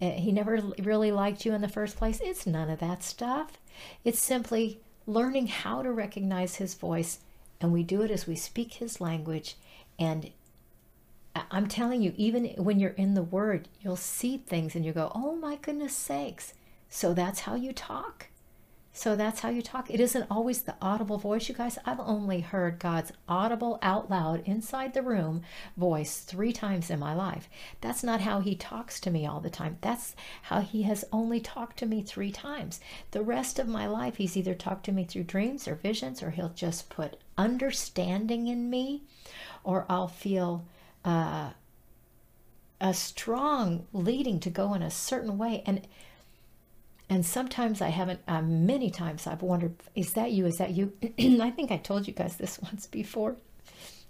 uh, 0.00 0.10
He 0.10 0.32
never 0.32 0.62
really 0.78 1.10
liked 1.10 1.44
you 1.44 1.52
in 1.54 1.60
the 1.60 1.68
first 1.68 1.96
place. 1.96 2.20
It's 2.22 2.46
none 2.46 2.70
of 2.70 2.78
that 2.80 3.02
stuff. 3.02 3.58
It's 4.04 4.22
simply 4.22 4.80
learning 5.06 5.48
how 5.48 5.82
to 5.82 5.90
recognize 5.90 6.56
His 6.56 6.74
voice, 6.74 7.18
and 7.60 7.72
we 7.72 7.82
do 7.82 8.02
it 8.02 8.10
as 8.10 8.26
we 8.26 8.36
speak 8.36 8.74
His 8.74 9.00
language. 9.00 9.56
And 9.98 10.30
I'm 11.50 11.66
telling 11.66 12.02
you, 12.02 12.12
even 12.16 12.46
when 12.56 12.78
you're 12.78 12.90
in 12.90 13.14
the 13.14 13.22
Word, 13.22 13.68
you'll 13.80 13.96
see 13.96 14.38
things 14.38 14.74
and 14.76 14.84
you 14.84 14.92
go, 14.92 15.10
"Oh 15.14 15.34
my 15.34 15.56
goodness 15.56 15.94
sakes!" 15.94 16.54
So 16.88 17.12
that's 17.12 17.40
how 17.40 17.54
you 17.54 17.72
talk. 17.72 18.27
So 18.98 19.14
that's 19.14 19.38
how 19.38 19.50
you 19.50 19.62
talk. 19.62 19.90
It 19.90 20.00
isn't 20.00 20.26
always 20.28 20.62
the 20.62 20.74
audible 20.82 21.18
voice, 21.18 21.48
you 21.48 21.54
guys. 21.54 21.78
I've 21.84 22.00
only 22.00 22.40
heard 22.40 22.80
God's 22.80 23.12
audible, 23.28 23.78
out 23.80 24.10
loud, 24.10 24.42
inside 24.44 24.92
the 24.92 25.02
room 25.02 25.42
voice 25.76 26.18
three 26.18 26.52
times 26.52 26.90
in 26.90 26.98
my 26.98 27.14
life. 27.14 27.48
That's 27.80 28.02
not 28.02 28.22
how 28.22 28.40
He 28.40 28.56
talks 28.56 28.98
to 29.02 29.10
me 29.12 29.24
all 29.24 29.38
the 29.38 29.50
time. 29.50 29.78
That's 29.82 30.16
how 30.42 30.62
He 30.62 30.82
has 30.82 31.04
only 31.12 31.38
talked 31.38 31.76
to 31.78 31.86
me 31.86 32.02
three 32.02 32.32
times. 32.32 32.80
The 33.12 33.22
rest 33.22 33.60
of 33.60 33.68
my 33.68 33.86
life, 33.86 34.16
He's 34.16 34.36
either 34.36 34.56
talked 34.56 34.84
to 34.86 34.92
me 34.92 35.04
through 35.04 35.24
dreams 35.24 35.68
or 35.68 35.76
visions, 35.76 36.20
or 36.20 36.30
He'll 36.30 36.48
just 36.48 36.90
put 36.90 37.18
understanding 37.38 38.48
in 38.48 38.68
me, 38.68 39.04
or 39.62 39.86
I'll 39.88 40.08
feel. 40.08 40.66
Uh, 41.04 41.50
a 42.80 42.94
strong 42.94 43.86
leading 43.92 44.38
to 44.38 44.50
go 44.50 44.72
in 44.72 44.82
a 44.82 44.90
certain 44.90 45.36
way 45.36 45.64
and 45.66 45.82
and 47.10 47.24
sometimes 47.24 47.80
I 47.80 47.88
haven't, 47.88 48.20
uh, 48.28 48.42
many 48.42 48.90
times 48.90 49.26
I've 49.26 49.42
wondered, 49.42 49.74
is 49.94 50.12
that 50.12 50.32
you? 50.32 50.46
Is 50.46 50.58
that 50.58 50.72
you? 50.72 50.92
I 51.18 51.50
think 51.50 51.70
I 51.70 51.78
told 51.78 52.06
you 52.06 52.12
guys 52.12 52.36
this 52.36 52.58
once 52.62 52.86
before 52.86 53.36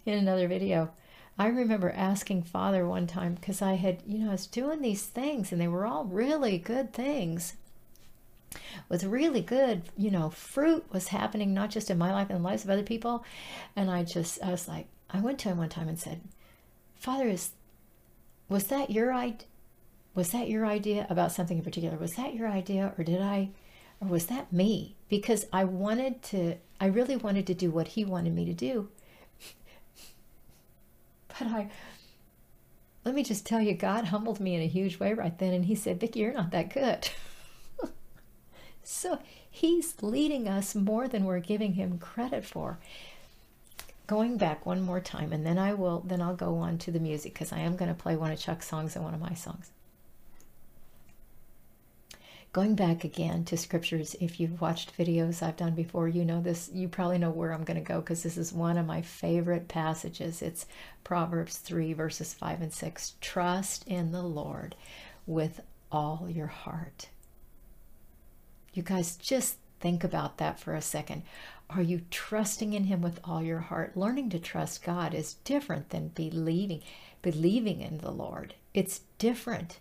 in 0.05 0.14
another 0.14 0.49
video. 0.49 0.90
I 1.38 1.46
remember 1.46 1.90
asking 1.90 2.42
Father 2.42 2.84
one 2.84 3.07
time 3.07 3.34
because 3.34 3.62
I 3.62 3.74
had, 3.74 4.03
you 4.07 4.18
know, 4.18 4.30
I 4.30 4.32
was 4.32 4.46
doing 4.49 4.82
these 4.82 5.05
things 5.05 5.53
and 5.53 5.61
they 5.61 5.68
were 5.68 5.86
all 5.86 6.05
really 6.05 6.59
good 6.59 6.92
things 6.92 7.55
with 8.88 9.05
really 9.05 9.42
good, 9.42 9.82
you 9.96 10.11
know, 10.11 10.30
fruit 10.30 10.84
was 10.92 11.09
happening 11.09 11.55
not 11.55 11.70
just 11.70 11.90
in 11.90 11.99
my 11.99 12.12
life 12.12 12.28
and 12.30 12.40
the 12.40 12.44
lives 12.44 12.64
of 12.64 12.70
other 12.70 12.82
people. 12.82 13.24
And 13.76 13.88
I 13.90 14.03
just, 14.03 14.42
I 14.42 14.51
was 14.51 14.66
like, 14.66 14.86
I 15.11 15.20
went 15.20 15.38
to 15.40 15.49
him 15.51 15.59
one 15.59 15.68
time 15.68 15.88
and 15.88 15.99
said, 15.99 16.20
Father, 16.96 17.28
is 17.28 17.51
was 18.49 18.64
that 18.64 18.90
your 18.90 19.12
idea? 19.12 19.46
Was 20.18 20.30
that 20.30 20.48
your 20.48 20.66
idea 20.66 21.06
about 21.08 21.30
something 21.30 21.58
in 21.58 21.62
particular? 21.62 21.96
Was 21.96 22.14
that 22.16 22.34
your 22.34 22.48
idea 22.48 22.92
or 22.98 23.04
did 23.04 23.22
I, 23.22 23.50
or 24.00 24.08
was 24.08 24.26
that 24.26 24.52
me? 24.52 24.96
Because 25.08 25.46
I 25.52 25.62
wanted 25.62 26.22
to, 26.24 26.56
I 26.80 26.86
really 26.86 27.16
wanted 27.16 27.46
to 27.46 27.54
do 27.54 27.70
what 27.70 27.86
he 27.86 28.04
wanted 28.04 28.34
me 28.34 28.44
to 28.44 28.52
do. 28.52 28.88
but 31.28 31.46
I, 31.46 31.68
let 33.04 33.14
me 33.14 33.22
just 33.22 33.46
tell 33.46 33.60
you, 33.60 33.74
God 33.74 34.06
humbled 34.06 34.40
me 34.40 34.56
in 34.56 34.60
a 34.60 34.66
huge 34.66 34.98
way 34.98 35.12
right 35.12 35.38
then. 35.38 35.54
And 35.54 35.66
he 35.66 35.76
said, 35.76 36.00
Vicki, 36.00 36.18
you're 36.18 36.32
not 36.32 36.50
that 36.50 36.74
good. 36.74 37.10
so 38.82 39.20
he's 39.48 40.02
leading 40.02 40.48
us 40.48 40.74
more 40.74 41.06
than 41.06 41.26
we're 41.26 41.38
giving 41.38 41.74
him 41.74 41.96
credit 41.96 42.44
for. 42.44 42.80
going 44.08 44.36
back 44.36 44.66
one 44.66 44.80
more 44.80 44.98
time, 44.98 45.32
and 45.32 45.46
then 45.46 45.58
I 45.58 45.74
will 45.74 46.00
then 46.00 46.20
I'll 46.20 46.34
go 46.34 46.56
on 46.56 46.76
to 46.78 46.90
the 46.90 46.98
music 46.98 47.34
because 47.34 47.52
I 47.52 47.60
am 47.60 47.76
going 47.76 47.94
to 47.94 48.02
play 48.02 48.16
one 48.16 48.32
of 48.32 48.40
Chuck's 48.40 48.66
songs 48.66 48.96
and 48.96 49.04
one 49.04 49.14
of 49.14 49.20
my 49.20 49.34
songs. 49.34 49.70
Going 52.53 52.76
back 52.76 53.05
again 53.05 53.44
to 53.44 53.59
scriptures, 53.59 54.16
if 54.20 54.40
you've 54.40 54.61
watched 54.61 54.96
videos 54.96 55.42
I've 55.42 55.59
done 55.59 55.74
before, 55.74 56.09
you 56.09 56.24
know 56.24 56.40
this, 56.40 56.70
you 56.72 56.88
probably 56.88 57.18
know 57.18 57.30
where 57.30 57.53
I'm 57.53 57.64
going 57.64 57.76
to 57.76 57.86
go 57.86 58.01
because 58.01 58.22
this 58.22 58.38
is 58.38 58.55
one 58.55 58.78
of 58.78 58.86
my 58.86 59.03
favorite 59.03 59.68
passages. 59.68 60.40
It's 60.40 60.64
Proverbs 61.05 61.59
3, 61.59 61.92
verses 61.92 62.32
5 62.32 62.62
and 62.62 62.72
6. 62.72 63.14
Trust 63.20 63.86
in 63.86 64.12
the 64.12 64.22
Lord 64.22 64.76
with 65.26 65.61
all 65.92 66.26
your 66.30 66.46
heart. 66.46 67.11
You 68.72 68.82
guys, 68.82 69.16
just 69.16 69.59
think 69.78 70.03
about 70.03 70.38
that 70.38 70.59
for 70.59 70.74
a 70.74 70.80
second. 70.80 71.24
Are 71.68 71.82
you 71.82 72.01
trusting 72.11 72.72
in 72.72 72.84
Him 72.84 73.03
with 73.03 73.20
all 73.24 73.42
your 73.42 73.61
heart? 73.61 73.94
Learning 73.94 74.30
to 74.30 74.38
trust 74.38 74.82
God 74.82 75.12
is 75.12 75.34
different 75.44 75.90
than 75.90 76.09
believing, 76.09 76.80
believing 77.20 77.82
in 77.82 77.99
the 77.99 78.11
Lord. 78.11 78.55
It's 78.72 79.03
different. 79.18 79.80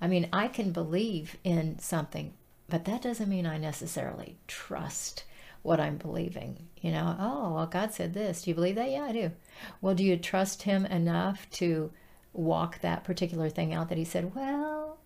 I 0.00 0.08
mean, 0.08 0.28
I 0.32 0.48
can 0.48 0.72
believe 0.72 1.36
in 1.44 1.78
something, 1.78 2.34
but 2.68 2.84
that 2.84 3.02
doesn't 3.02 3.28
mean 3.28 3.46
I 3.46 3.58
necessarily 3.58 4.36
trust 4.46 5.24
what 5.62 5.80
I'm 5.80 5.96
believing. 5.96 6.68
You 6.80 6.92
know, 6.92 7.16
oh, 7.18 7.54
well, 7.54 7.66
God 7.66 7.92
said 7.92 8.14
this. 8.14 8.42
Do 8.42 8.50
you 8.50 8.54
believe 8.54 8.76
that? 8.76 8.90
Yeah, 8.90 9.04
I 9.04 9.12
do. 9.12 9.32
Well, 9.80 9.94
do 9.94 10.04
you 10.04 10.16
trust 10.16 10.62
Him 10.62 10.86
enough 10.86 11.48
to 11.52 11.90
walk 12.32 12.80
that 12.80 13.04
particular 13.04 13.48
thing 13.48 13.72
out 13.72 13.88
that 13.88 13.98
He 13.98 14.04
said, 14.04 14.34
well, 14.34 14.98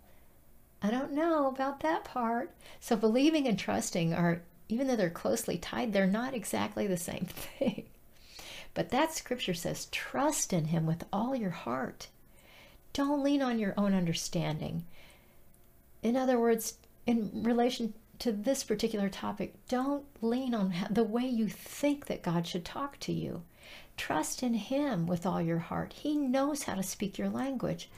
I 0.82 0.90
don't 0.90 1.12
know 1.12 1.46
about 1.46 1.80
that 1.80 2.04
part. 2.04 2.52
So, 2.80 2.96
believing 2.96 3.46
and 3.46 3.58
trusting 3.58 4.12
are, 4.12 4.42
even 4.68 4.86
though 4.86 4.96
they're 4.96 5.10
closely 5.10 5.56
tied, 5.56 5.92
they're 5.92 6.06
not 6.06 6.34
exactly 6.34 6.86
the 6.86 6.96
same 6.96 7.26
thing. 7.58 7.84
But 8.74 8.90
that 8.90 9.14
scripture 9.14 9.54
says, 9.54 9.86
trust 9.86 10.52
in 10.52 10.66
Him 10.66 10.86
with 10.86 11.04
all 11.12 11.34
your 11.34 11.50
heart 11.50 12.08
don't 12.92 13.22
lean 13.22 13.42
on 13.42 13.58
your 13.58 13.74
own 13.76 13.94
understanding. 13.94 14.84
In 16.02 16.16
other 16.16 16.38
words, 16.38 16.74
in 17.06 17.30
relation 17.34 17.94
to 18.20 18.32
this 18.32 18.64
particular 18.64 19.08
topic, 19.08 19.54
don't 19.68 20.04
lean 20.20 20.54
on 20.54 20.74
the 20.90 21.04
way 21.04 21.26
you 21.26 21.48
think 21.48 22.06
that 22.06 22.22
God 22.22 22.46
should 22.46 22.64
talk 22.64 22.98
to 23.00 23.12
you. 23.12 23.42
Trust 23.96 24.42
in 24.42 24.54
Him 24.54 25.06
with 25.06 25.26
all 25.26 25.40
your 25.40 25.58
heart. 25.58 25.92
He 25.92 26.16
knows 26.16 26.64
how 26.64 26.74
to 26.74 26.82
speak 26.82 27.18
your 27.18 27.28
language. 27.28 27.90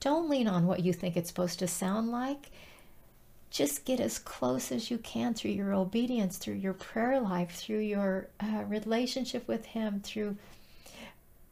Don't 0.00 0.28
lean 0.28 0.46
on 0.48 0.66
what 0.66 0.80
you 0.80 0.92
think 0.92 1.16
it's 1.16 1.28
supposed 1.28 1.58
to 1.60 1.68
sound 1.68 2.10
like. 2.10 2.50
Just 3.50 3.84
get 3.84 4.00
as 4.00 4.18
close 4.18 4.70
as 4.70 4.90
you 4.90 4.98
can 4.98 5.34
through 5.34 5.52
your 5.52 5.72
obedience, 5.72 6.36
through 6.36 6.54
your 6.54 6.74
prayer 6.74 7.20
life, 7.20 7.52
through 7.52 7.78
your 7.78 8.28
uh, 8.40 8.64
relationship 8.66 9.48
with 9.48 9.64
Him, 9.66 10.00
through 10.00 10.36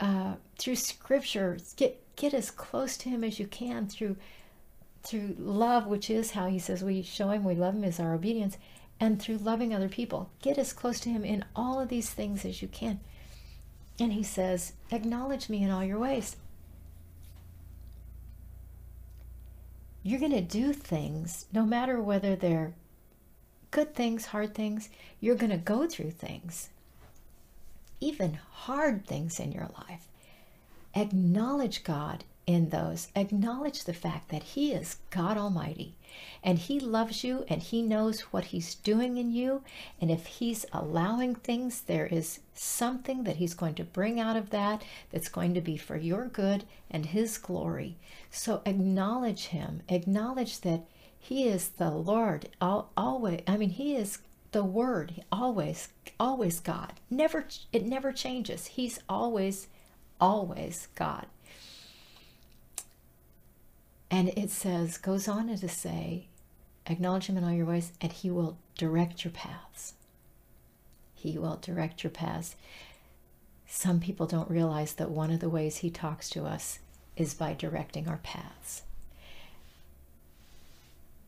uh, 0.01 0.35
through 0.59 0.76
Scripture. 0.76 1.57
Get 1.76 2.03
get 2.16 2.34
as 2.34 2.50
close 2.50 2.96
to 2.96 3.08
him 3.08 3.24
as 3.24 3.38
you 3.38 3.46
can 3.46 3.86
through 3.86 4.16
through 5.02 5.36
love 5.38 5.86
which 5.86 6.08
is 6.08 6.30
how 6.30 6.46
he 6.46 6.58
says 6.58 6.82
we 6.82 7.02
show 7.02 7.28
him 7.30 7.44
we 7.44 7.54
love 7.54 7.74
him 7.74 7.84
is 7.84 8.00
our 8.00 8.14
obedience 8.14 8.56
and 9.00 9.20
through 9.20 9.38
loving 9.38 9.74
other 9.74 9.88
people. 9.88 10.30
Get 10.40 10.58
as 10.58 10.72
close 10.72 11.00
to 11.00 11.10
him 11.10 11.24
in 11.24 11.44
all 11.54 11.80
of 11.80 11.88
these 11.88 12.10
things 12.10 12.44
as 12.44 12.62
you 12.62 12.68
can. 12.68 13.00
And 13.98 14.12
he 14.12 14.22
says 14.22 14.72
acknowledge 14.90 15.48
me 15.48 15.62
in 15.62 15.70
all 15.70 15.84
your 15.84 15.98
ways. 15.98 16.36
You're 20.02 20.20
going 20.20 20.32
to 20.32 20.40
do 20.40 20.72
things 20.72 21.46
no 21.52 21.64
matter 21.64 22.00
whether 22.00 22.36
they're 22.36 22.74
good 23.70 23.94
things 23.94 24.26
hard 24.26 24.54
things 24.54 24.88
you're 25.20 25.34
going 25.34 25.50
to 25.50 25.56
go 25.56 25.84
through 25.88 26.12
things 26.12 26.68
even 28.00 28.38
hard 28.52 29.04
things 29.04 29.40
in 29.40 29.50
your 29.50 29.68
life 29.88 30.06
acknowledge 30.95 31.84
God 31.84 32.24
in 32.47 32.68
those. 32.68 33.09
Acknowledge 33.16 33.84
the 33.84 33.95
fact 33.95 34.28
that 34.28 34.42
He 34.42 34.72
is 34.72 34.99
God 35.11 35.36
Almighty 35.36 35.95
and 36.42 36.59
He 36.59 36.78
loves 36.78 37.24
you 37.24 37.45
and 37.49 37.62
He 37.62 37.82
knows 37.82 38.20
what 38.20 38.47
He's 38.47 38.74
doing 38.74 39.16
in 39.16 39.32
you. 39.32 39.62
And 40.01 40.11
if 40.11 40.26
He's 40.26 40.66
allowing 40.72 41.34
things, 41.34 41.80
there 41.82 42.07
is 42.07 42.40
something 42.55 43.24
that 43.24 43.36
He's 43.36 43.55
going 43.55 43.74
to 43.76 43.84
bring 43.84 44.20
out 44.20 44.36
of 44.36 44.51
that 44.51 44.82
that's 45.11 45.28
going 45.28 45.55
to 45.55 45.61
be 45.61 45.76
for 45.76 45.97
your 45.97 46.26
good 46.26 46.64
and 46.90 47.07
His 47.07 47.38
glory. 47.38 47.97
So 48.30 48.62
acknowledge 48.66 49.47
Him. 49.47 49.82
Acknowledge 49.88 50.61
that 50.61 50.82
He 51.18 51.49
is 51.49 51.68
the 51.70 51.90
Lord. 51.90 52.51
Always, 52.61 53.40
I 53.47 53.57
mean, 53.57 53.70
He 53.70 53.97
is 53.97 54.18
the 54.53 54.64
Word. 54.64 55.24
Always, 55.32 55.88
always 56.20 56.61
God. 56.61 56.92
Never, 57.11 57.47
it 57.72 57.86
never 57.86 58.12
changes. 58.12 58.66
He's 58.66 59.01
always 59.09 59.68
always 60.20 60.88
God. 60.94 61.26
And 64.10 64.28
it 64.36 64.50
says, 64.50 64.96
goes 64.96 65.26
on 65.26 65.54
to 65.56 65.68
say, 65.68 66.26
acknowledge 66.86 67.26
him 67.26 67.36
in 67.36 67.44
all 67.44 67.52
your 67.52 67.66
ways, 67.66 67.92
and 68.00 68.12
he 68.12 68.30
will 68.30 68.56
direct 68.76 69.24
your 69.24 69.32
paths. 69.32 69.94
He 71.14 71.38
will 71.38 71.56
direct 71.56 72.04
your 72.04 72.10
paths. 72.10 72.54
Some 73.66 73.98
people 73.98 74.26
don't 74.26 74.50
realize 74.50 74.94
that 74.94 75.10
one 75.10 75.32
of 75.32 75.40
the 75.40 75.48
ways 75.48 75.78
he 75.78 75.90
talks 75.90 76.28
to 76.30 76.44
us 76.44 76.78
is 77.16 77.34
by 77.34 77.54
directing 77.54 78.08
our 78.08 78.18
paths. 78.18 78.82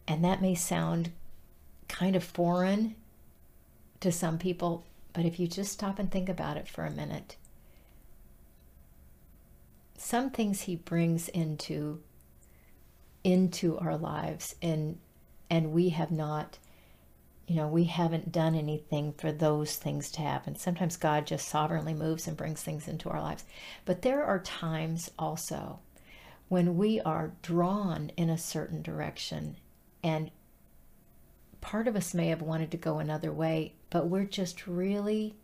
And 0.07 0.25
that 0.25 0.43
may 0.43 0.55
sound 0.55 1.11
kind 1.89 2.15
of 2.15 2.23
foreign 2.23 2.95
to 4.01 4.13
some 4.13 4.39
people, 4.39 4.85
but 5.13 5.25
if 5.25 5.41
you 5.41 5.49
just 5.49 5.73
stop 5.73 5.99
and 5.99 6.11
think 6.11 6.29
about 6.29 6.57
it 6.57 6.69
for 6.69 6.85
a 6.85 6.91
minute, 6.91 7.37
some 9.99 10.31
things 10.31 10.63
he 10.63 10.77
brings 10.77 11.29
into 11.29 12.01
into 13.25 13.77
our 13.79 13.97
lives 13.97 14.55
and 14.63 14.99
and 15.51 15.73
we 15.73 15.89
have 15.89 16.11
not 16.11 16.59
you 17.47 17.57
know 17.57 17.67
we 17.67 17.85
haven't 17.85 18.31
done 18.31 18.55
anything 18.55 19.13
for 19.13 19.33
those 19.33 19.77
things 19.77 20.11
to 20.11 20.21
happen. 20.21 20.57
Sometimes 20.57 20.97
god 20.97 21.27
just 21.27 21.49
sovereignly 21.49 21.95
moves 21.95 22.27
and 22.27 22.37
brings 22.37 22.63
things 22.63 22.89
into 22.89 23.09
our 23.09 23.21
lives. 23.21 23.45
But 23.85 24.03
there 24.03 24.25
are 24.25 24.41
times 24.41 25.11
also 25.19 25.81
when 26.49 26.77
we 26.77 27.01
are 27.01 27.33
drawn 27.43 28.11
in 28.17 28.31
a 28.31 28.39
certain 28.39 28.83
direction 28.83 29.57
and 30.03 30.31
part 31.61 31.89
of 31.89 31.97
us 31.97 32.15
may 32.15 32.29
have 32.29 32.43
wanted 32.43 32.71
to 32.71 32.77
go 32.77 32.99
another 32.99 33.33
way 33.33 33.75
but 33.91 34.07
we're 34.07 34.25
just 34.25 34.67
really 34.67 35.35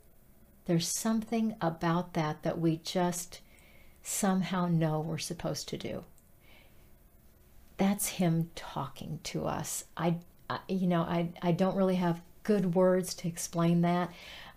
there's 0.66 0.86
something 0.86 1.56
about 1.60 2.12
that 2.14 2.42
that 2.44 2.60
we 2.60 2.76
just 2.76 3.40
somehow 4.02 4.66
know 4.66 5.00
we're 5.00 5.18
supposed 5.18 5.68
to 5.68 5.78
do. 5.78 6.04
That's 7.76 8.08
him 8.08 8.50
talking 8.54 9.20
to 9.24 9.46
us. 9.46 9.84
I, 9.96 10.16
I 10.50 10.60
you 10.68 10.86
know, 10.86 11.02
I, 11.02 11.30
I 11.40 11.52
don't 11.52 11.76
really 11.76 11.96
have 11.96 12.20
good 12.42 12.74
words 12.74 13.14
to 13.14 13.28
explain 13.28 13.82
that. 13.82 14.10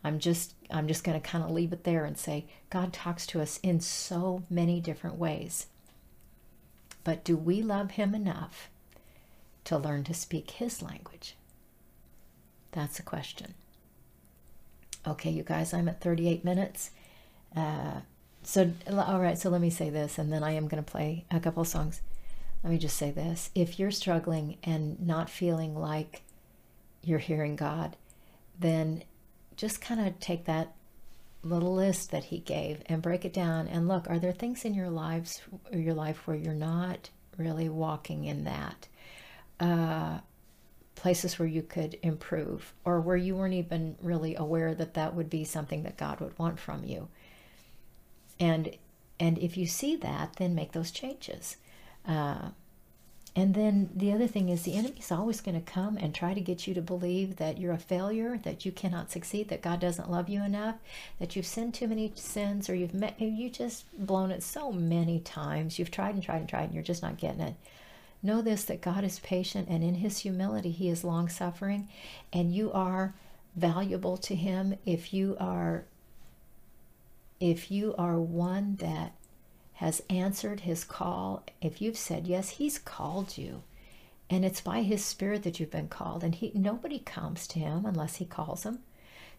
I'm 0.03 0.19
just 0.19 0.53
I'm 0.69 0.87
just 0.87 1.03
going 1.03 1.19
to 1.19 1.27
kind 1.27 1.43
of 1.43 1.51
leave 1.51 1.73
it 1.73 1.83
there 1.83 2.05
and 2.05 2.17
say 2.17 2.45
God 2.69 2.93
talks 2.93 3.25
to 3.27 3.41
us 3.41 3.59
in 3.63 3.79
so 3.79 4.43
many 4.49 4.79
different 4.79 5.17
ways. 5.17 5.67
But 7.03 7.23
do 7.23 7.35
we 7.37 7.61
love 7.61 7.91
him 7.91 8.13
enough 8.13 8.69
to 9.65 9.77
learn 9.77 10.03
to 10.05 10.13
speak 10.13 10.51
his 10.51 10.81
language? 10.81 11.35
That's 12.71 12.99
a 12.99 13.03
question. 13.03 13.53
Okay, 15.07 15.29
you 15.29 15.43
guys, 15.43 15.73
I'm 15.73 15.87
at 15.87 16.01
38 16.01 16.43
minutes. 16.43 16.91
Uh, 17.55 18.01
so 18.45 18.71
all 18.87 19.19
right 19.19 19.37
so 19.37 19.49
let 19.49 19.61
me 19.61 19.69
say 19.69 19.89
this 19.89 20.17
and 20.17 20.31
then 20.31 20.43
i 20.43 20.51
am 20.51 20.67
going 20.67 20.83
to 20.83 20.91
play 20.91 21.25
a 21.31 21.39
couple 21.39 21.65
songs. 21.65 22.01
Let 22.63 22.71
me 22.71 22.79
just 22.79 22.97
say 22.97 23.11
this. 23.11 23.51
If 23.53 23.77
you're 23.77 23.91
struggling 23.91 24.57
and 24.63 24.99
not 24.99 25.29
feeling 25.29 25.75
like 25.75 26.23
you're 27.03 27.19
hearing 27.19 27.55
god 27.55 27.95
then 28.59 29.03
just 29.55 29.81
kind 29.81 30.05
of 30.05 30.19
take 30.19 30.45
that 30.45 30.73
little 31.43 31.75
list 31.75 32.11
that 32.11 32.25
he 32.25 32.39
gave 32.39 32.81
and 32.87 33.01
break 33.01 33.23
it 33.23 33.33
down. 33.33 33.67
And 33.67 33.87
look 33.87 34.09
are 34.09 34.19
there 34.19 34.31
things 34.31 34.65
in 34.65 34.73
your 34.73 34.89
lives 34.89 35.41
your 35.71 35.93
life 35.93 36.25
where 36.25 36.35
you're 36.35 36.53
not 36.53 37.09
really 37.37 37.69
walking 37.69 38.25
in 38.25 38.45
that? 38.45 38.87
Uh, 39.59 40.19
places 40.95 41.37
where 41.37 41.47
you 41.47 41.61
could 41.61 41.97
improve 42.01 42.73
or 42.83 42.99
where 42.99 43.17
you 43.17 43.35
weren't 43.35 43.53
even 43.53 43.95
really 44.01 44.35
aware 44.35 44.73
that 44.73 44.95
that 44.95 45.13
would 45.13 45.29
be 45.29 45.43
something 45.43 45.83
that 45.83 45.97
god 45.97 46.19
would 46.19 46.37
want 46.39 46.57
from 46.57 46.83
you 46.83 47.07
and 48.39 48.75
and 49.19 49.37
if 49.37 49.57
you 49.57 49.65
see 49.65 49.95
that 49.95 50.35
then 50.37 50.55
make 50.55 50.71
those 50.71 50.91
changes 50.91 51.57
uh, 52.07 52.49
and 53.37 53.53
then 53.53 53.89
the 53.93 54.13
other 54.13 54.27
thing 54.27 54.47
is 54.47 54.63
the 54.63 54.75
enemy 54.75 54.95
is 54.97 55.11
always 55.11 55.41
going 55.41 55.61
to 55.61 55.71
come 55.71 55.97
and 55.97 56.15
try 56.15 56.33
to 56.33 56.39
get 56.39 56.67
you 56.67 56.73
to 56.73 56.81
believe 56.81 57.35
that 57.35 57.57
you're 57.57 57.73
a 57.73 57.77
failure, 57.77 58.39
that 58.43 58.65
you 58.65 58.71
cannot 58.71 59.11
succeed, 59.11 59.49
that 59.49 59.61
God 59.61 59.81
doesn't 59.81 60.09
love 60.09 60.29
you 60.29 60.41
enough, 60.41 60.75
that 61.19 61.35
you've 61.35 61.45
sinned 61.45 61.73
too 61.73 61.87
many 61.87 62.13
sins, 62.15 62.69
or 62.69 62.75
you've 62.75 62.93
met, 62.93 63.19
you 63.19 63.49
just 63.49 63.85
blown 64.05 64.31
it 64.31 64.41
so 64.41 64.71
many 64.71 65.19
times. 65.19 65.77
You've 65.77 65.91
tried 65.91 66.15
and 66.15 66.23
tried 66.23 66.37
and 66.37 66.49
tried, 66.49 66.63
and 66.65 66.73
you're 66.73 66.83
just 66.83 67.03
not 67.03 67.17
getting 67.17 67.41
it. 67.41 67.55
Know 68.23 68.41
this: 68.41 68.63
that 68.65 68.81
God 68.81 69.03
is 69.03 69.19
patient, 69.19 69.67
and 69.69 69.83
in 69.83 69.95
His 69.95 70.19
humility, 70.19 70.71
He 70.71 70.87
is 70.87 71.03
long 71.03 71.27
suffering, 71.27 71.89
and 72.31 72.55
you 72.55 72.71
are 72.71 73.13
valuable 73.57 74.15
to 74.17 74.33
Him 74.35 74.77
if 74.85 75.13
you 75.13 75.35
are 75.41 75.83
if 77.51 77.69
you 77.69 77.93
are 77.95 78.19
one 78.19 78.77
that 78.77 79.13
has 79.73 80.01
answered 80.09 80.61
his 80.61 80.83
call, 80.83 81.43
if 81.61 81.79
you've 81.79 81.97
said 81.97 82.25
yes, 82.25 82.49
he's 82.49 82.79
called 82.79 83.37
you. 83.37 83.61
And 84.31 84.43
it's 84.43 84.61
by 84.61 84.81
his 84.81 85.05
spirit 85.05 85.43
that 85.43 85.59
you've 85.59 85.69
been 85.69 85.87
called. 85.87 86.23
And 86.23 86.33
he 86.33 86.51
nobody 86.55 86.97
comes 86.97 87.45
to 87.47 87.59
him 87.59 87.85
unless 87.85 88.15
he 88.15 88.25
calls 88.25 88.63
them. 88.63 88.79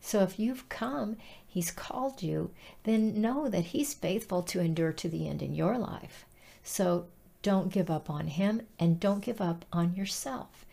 So 0.00 0.22
if 0.22 0.38
you've 0.38 0.68
come, 0.68 1.16
he's 1.44 1.72
called 1.72 2.22
you, 2.22 2.50
then 2.84 3.20
know 3.20 3.48
that 3.48 3.66
he's 3.66 3.94
faithful 3.94 4.42
to 4.44 4.60
endure 4.60 4.92
to 4.92 5.08
the 5.08 5.26
end 5.28 5.42
in 5.42 5.54
your 5.54 5.76
life. 5.76 6.26
So 6.62 7.06
don't 7.42 7.72
give 7.72 7.90
up 7.90 8.08
on 8.08 8.28
him 8.28 8.62
and 8.78 9.00
don't 9.00 9.24
give 9.24 9.40
up 9.40 9.64
on 9.72 9.94
yourself. 9.94 10.65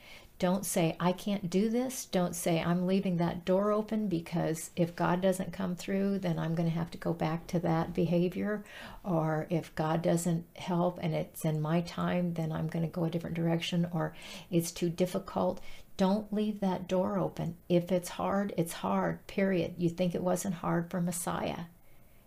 Don't 0.43 0.65
say, 0.65 0.97
I 0.99 1.13
can't 1.13 1.49
do 1.49 1.69
this. 1.69 2.03
Don't 2.03 2.35
say, 2.35 2.61
I'm 2.61 2.85
leaving 2.85 3.15
that 3.15 3.45
door 3.45 3.71
open 3.71 4.09
because 4.09 4.71
if 4.75 4.93
God 4.93 5.21
doesn't 5.21 5.53
come 5.53 5.73
through, 5.73 6.19
then 6.19 6.37
I'm 6.37 6.53
going 6.53 6.67
to 6.67 6.75
have 6.75 6.91
to 6.91 6.97
go 6.97 7.13
back 7.13 7.47
to 7.47 7.59
that 7.59 7.93
behavior. 7.93 8.65
Or 9.05 9.47
if 9.49 9.73
God 9.75 10.01
doesn't 10.01 10.43
help 10.57 10.99
and 11.01 11.15
it's 11.15 11.45
in 11.45 11.61
my 11.61 11.79
time, 11.79 12.33
then 12.33 12.51
I'm 12.51 12.67
going 12.67 12.83
to 12.83 12.91
go 12.91 13.05
a 13.05 13.09
different 13.09 13.37
direction. 13.37 13.87
Or 13.93 14.15
it's 14.51 14.73
too 14.73 14.89
difficult. 14.89 15.61
Don't 15.95 16.33
leave 16.33 16.59
that 16.59 16.89
door 16.89 17.17
open. 17.17 17.55
If 17.69 17.89
it's 17.89 18.09
hard, 18.09 18.53
it's 18.57 18.73
hard, 18.73 19.25
period. 19.27 19.75
You 19.77 19.87
think 19.87 20.13
it 20.13 20.21
wasn't 20.21 20.55
hard 20.55 20.91
for 20.91 20.99
Messiah. 20.99 21.67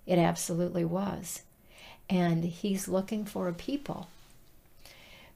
It 0.06 0.16
absolutely 0.16 0.86
was. 0.86 1.42
And 2.08 2.44
he's 2.44 2.88
looking 2.88 3.26
for 3.26 3.46
a 3.46 3.52
people 3.52 4.08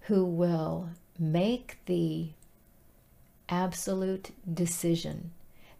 who 0.04 0.24
will 0.24 0.88
make 1.18 1.76
the 1.84 2.30
absolute 3.50 4.30
decision 4.52 5.32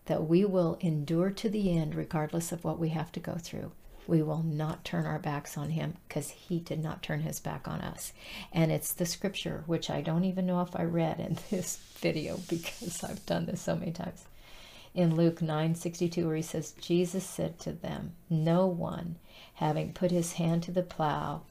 that 0.06 0.26
we 0.26 0.44
will 0.44 0.76
endure 0.80 1.30
to 1.30 1.48
the 1.48 1.76
end 1.76 1.94
regardless 1.94 2.50
of 2.52 2.64
what 2.64 2.78
we 2.78 2.88
have 2.88 3.12
to 3.12 3.20
go 3.20 3.36
through. 3.36 3.70
We 4.08 4.22
will 4.22 4.42
not 4.42 4.84
turn 4.84 5.06
our 5.06 5.20
backs 5.20 5.56
on 5.56 5.70
him 5.70 5.94
because 6.08 6.30
he 6.30 6.58
did 6.58 6.82
not 6.82 7.02
turn 7.02 7.20
his 7.20 7.38
back 7.38 7.68
on 7.68 7.80
us. 7.80 8.12
And 8.52 8.72
it's 8.72 8.92
the 8.92 9.06
scripture, 9.06 9.62
which 9.66 9.88
I 9.88 10.00
don't 10.00 10.24
even 10.24 10.46
know 10.46 10.62
if 10.62 10.74
I 10.74 10.82
read 10.82 11.20
in 11.20 11.38
this 11.50 11.76
video 12.00 12.40
because 12.48 13.04
I've 13.04 13.24
done 13.24 13.46
this 13.46 13.60
so 13.60 13.76
many 13.76 13.92
times. 13.92 14.24
In 14.92 15.14
Luke 15.14 15.40
9 15.40 15.76
62, 15.76 16.26
where 16.26 16.34
he 16.34 16.42
says, 16.42 16.72
Jesus 16.72 17.24
said 17.24 17.60
to 17.60 17.72
them, 17.72 18.14
No 18.28 18.66
one, 18.66 19.16
having 19.54 19.92
put 19.92 20.10
his 20.10 20.32
hand 20.32 20.64
to 20.64 20.72
the 20.72 20.82
plow 20.82 21.42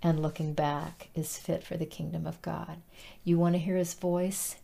and 0.00 0.22
looking 0.22 0.52
back, 0.52 1.08
is 1.16 1.36
fit 1.36 1.64
for 1.64 1.76
the 1.76 1.86
kingdom 1.86 2.28
of 2.28 2.40
God. 2.42 2.76
You 3.24 3.38
want 3.38 3.54
to 3.56 3.58
hear 3.58 3.76
his 3.76 3.94
voice? 3.94 4.54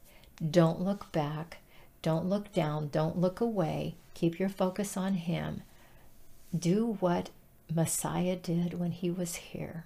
Don't 0.48 0.80
look 0.80 1.12
back. 1.12 1.58
Don't 2.02 2.26
look 2.26 2.52
down. 2.52 2.88
Don't 2.88 3.18
look 3.18 3.40
away. 3.40 3.94
Keep 4.14 4.38
your 4.38 4.48
focus 4.48 4.96
on 4.96 5.14
Him. 5.14 5.62
Do 6.56 6.96
what 7.00 7.30
Messiah 7.72 8.36
did 8.36 8.74
when 8.74 8.92
He 8.92 9.10
was 9.10 9.36
here. 9.36 9.84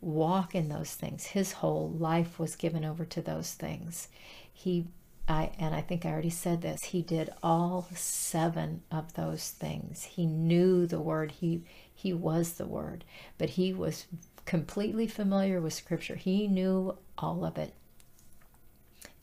Walk 0.00 0.54
in 0.54 0.68
those 0.68 0.94
things. 0.94 1.26
His 1.26 1.52
whole 1.52 1.88
life 1.88 2.38
was 2.38 2.56
given 2.56 2.84
over 2.84 3.04
to 3.04 3.22
those 3.22 3.54
things. 3.54 4.08
He, 4.52 4.86
I, 5.28 5.50
and 5.58 5.74
I 5.74 5.80
think 5.80 6.04
I 6.04 6.10
already 6.10 6.30
said 6.30 6.62
this. 6.62 6.84
He 6.84 7.00
did 7.00 7.30
all 7.42 7.88
seven 7.94 8.82
of 8.90 9.14
those 9.14 9.50
things. 9.50 10.04
He 10.04 10.26
knew 10.26 10.86
the 10.86 11.00
Word. 11.00 11.32
He 11.32 11.62
he 11.94 12.12
was 12.12 12.54
the 12.54 12.66
Word, 12.66 13.04
but 13.38 13.50
he 13.50 13.72
was 13.72 14.06
completely 14.44 15.06
familiar 15.06 15.60
with 15.60 15.72
Scripture. 15.72 16.16
He 16.16 16.46
knew 16.46 16.98
all 17.16 17.44
of 17.44 17.56
it 17.56 17.72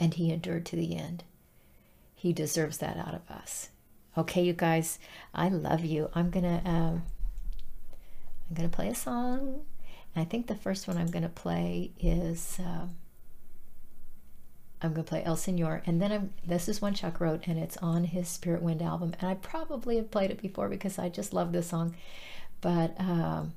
and 0.03 0.15
he 0.15 0.31
endured 0.31 0.65
to 0.65 0.75
the 0.75 0.97
end. 0.97 1.23
He 2.13 2.33
deserves 2.33 2.79
that 2.79 2.97
out 2.97 3.13
of 3.13 3.31
us. 3.31 3.69
Okay, 4.17 4.43
you 4.43 4.51
guys, 4.51 4.99
I 5.33 5.47
love 5.47 5.85
you. 5.85 6.09
I'm 6.13 6.29
gonna 6.29 6.61
um, 6.65 7.03
I'm 8.49 8.55
gonna 8.55 8.67
play 8.67 8.89
a 8.89 8.95
song. 8.95 9.61
I 10.13 10.25
think 10.25 10.47
the 10.47 10.55
first 10.55 10.89
one 10.89 10.97
I'm 10.97 11.09
gonna 11.09 11.29
play 11.29 11.91
is 12.01 12.57
um, 12.59 12.97
I'm 14.81 14.91
gonna 14.91 15.05
play 15.05 15.23
El 15.23 15.37
Senor, 15.37 15.83
and 15.85 16.01
then 16.01 16.11
I'm 16.11 16.33
this 16.45 16.67
is 16.67 16.81
one 16.81 16.93
Chuck 16.93 17.21
wrote, 17.21 17.47
and 17.47 17.57
it's 17.57 17.77
on 17.77 18.03
his 18.03 18.27
Spirit 18.27 18.61
Wind 18.61 18.81
album. 18.81 19.13
And 19.21 19.29
I 19.29 19.35
probably 19.35 19.95
have 19.95 20.11
played 20.11 20.31
it 20.31 20.41
before 20.41 20.67
because 20.67 20.99
I 20.99 21.07
just 21.07 21.33
love 21.33 21.53
this 21.53 21.67
song. 21.67 21.95
But 22.59 22.93
um, 22.99 23.53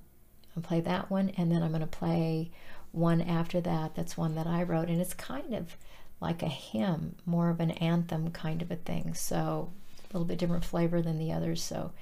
I'll 0.56 0.62
play 0.62 0.80
that 0.80 1.10
one, 1.10 1.30
and 1.30 1.50
then 1.50 1.64
I'm 1.64 1.72
gonna 1.72 1.88
play 1.88 2.52
one 2.92 3.20
after 3.20 3.60
that. 3.62 3.96
That's 3.96 4.16
one 4.16 4.36
that 4.36 4.46
I 4.46 4.62
wrote, 4.62 4.88
and 4.88 5.00
it's 5.00 5.12
kind 5.12 5.52
of 5.52 5.76
like 6.20 6.42
a 6.42 6.48
hymn, 6.48 7.16
more 7.24 7.50
of 7.50 7.60
an 7.60 7.72
anthem 7.72 8.30
kind 8.30 8.62
of 8.62 8.70
a 8.70 8.76
thing. 8.76 9.14
So 9.14 9.70
a 10.04 10.12
little 10.12 10.26
bit 10.26 10.38
different 10.38 10.64
flavor 10.64 11.02
than 11.02 11.18
the 11.18 11.32
others. 11.32 11.62
So 11.62 11.92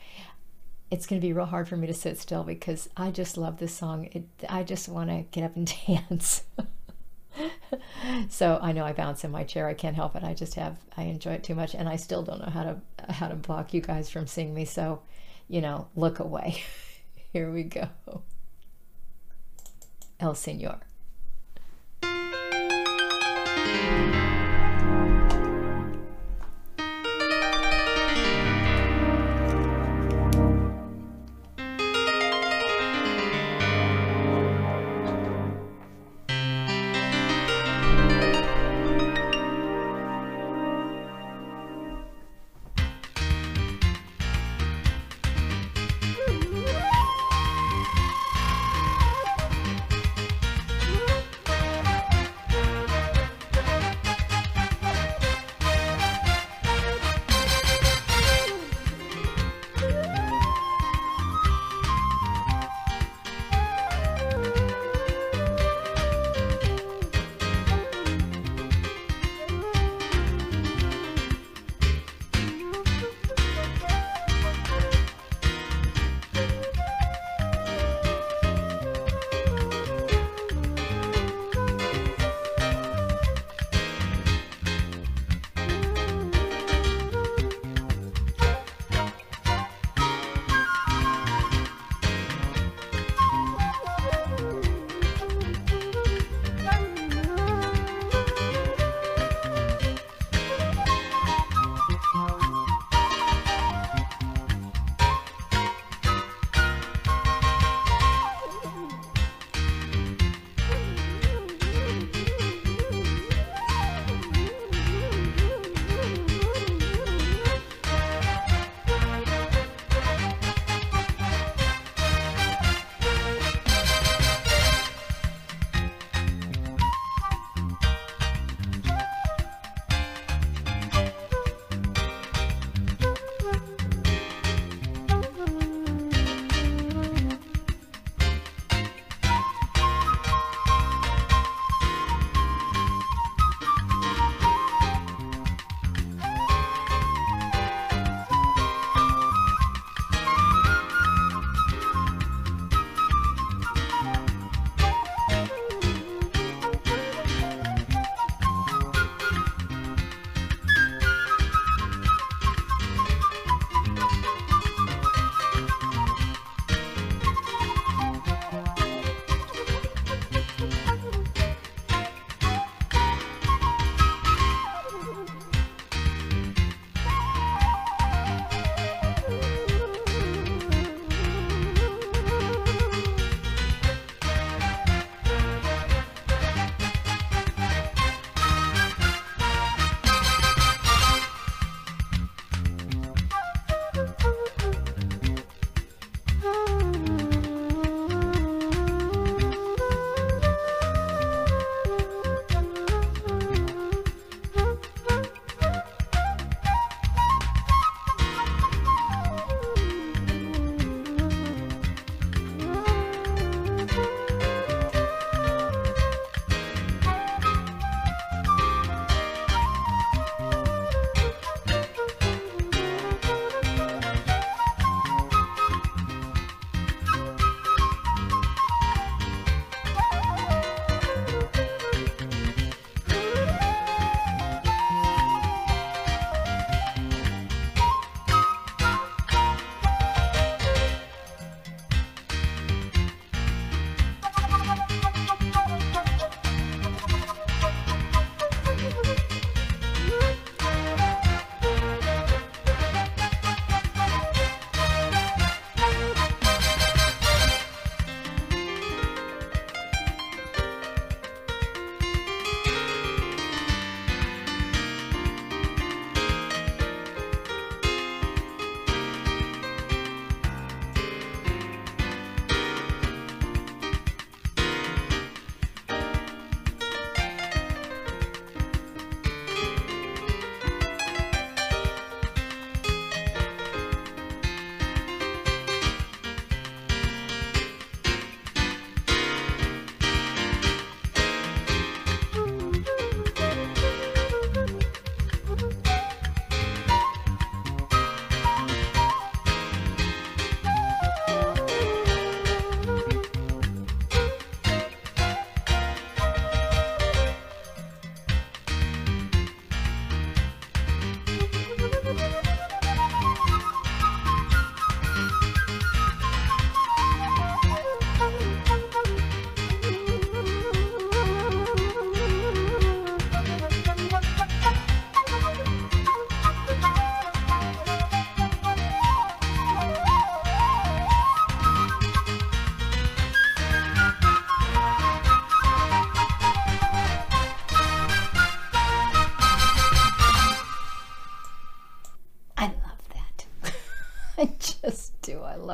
it's 0.91 1.07
going 1.07 1.21
to 1.21 1.27
be 1.27 1.33
real 1.33 1.47
hard 1.47 1.69
for 1.69 1.77
me 1.77 1.87
to 1.87 1.95
sit 1.95 2.19
still 2.19 2.45
because 2.45 2.89
I 2.97 3.11
just 3.11 3.37
love 3.37 3.59
this 3.59 3.75
song. 3.75 4.09
It, 4.12 4.25
I 4.49 4.62
just 4.62 4.89
want 4.89 5.11
to 5.11 5.25
get 5.31 5.45
up 5.45 5.57
and 5.57 5.73
dance. 5.87 6.43
so 8.29 8.59
I 8.62 8.73
know 8.73 8.85
I 8.85 8.93
bounce 8.93 9.25
in 9.25 9.31
my 9.31 9.45
chair. 9.45 9.67
I 9.67 9.75
can't 9.75 9.97
help 9.97 10.15
it. 10.15 10.23
I 10.23 10.35
just 10.35 10.55
have 10.55 10.79
I 10.97 11.05
enjoy 11.05 11.33
it 11.33 11.45
too 11.45 11.55
much, 11.55 11.75
and 11.75 11.89
I 11.89 11.97
still 11.97 12.23
don't 12.23 12.41
know 12.41 12.51
how 12.51 12.62
to 12.62 13.12
how 13.12 13.29
to 13.29 13.35
block 13.35 13.75
you 13.75 13.81
guys 13.81 14.09
from 14.11 14.27
seeing 14.27 14.55
me. 14.55 14.65
So, 14.65 15.03
you 15.49 15.61
know, 15.61 15.89
look 15.97 16.21
away. 16.21 16.62
Here 17.33 17.51
we 17.51 17.65
go. 17.65 17.89
El 20.21 20.35
Senor. 23.55 24.24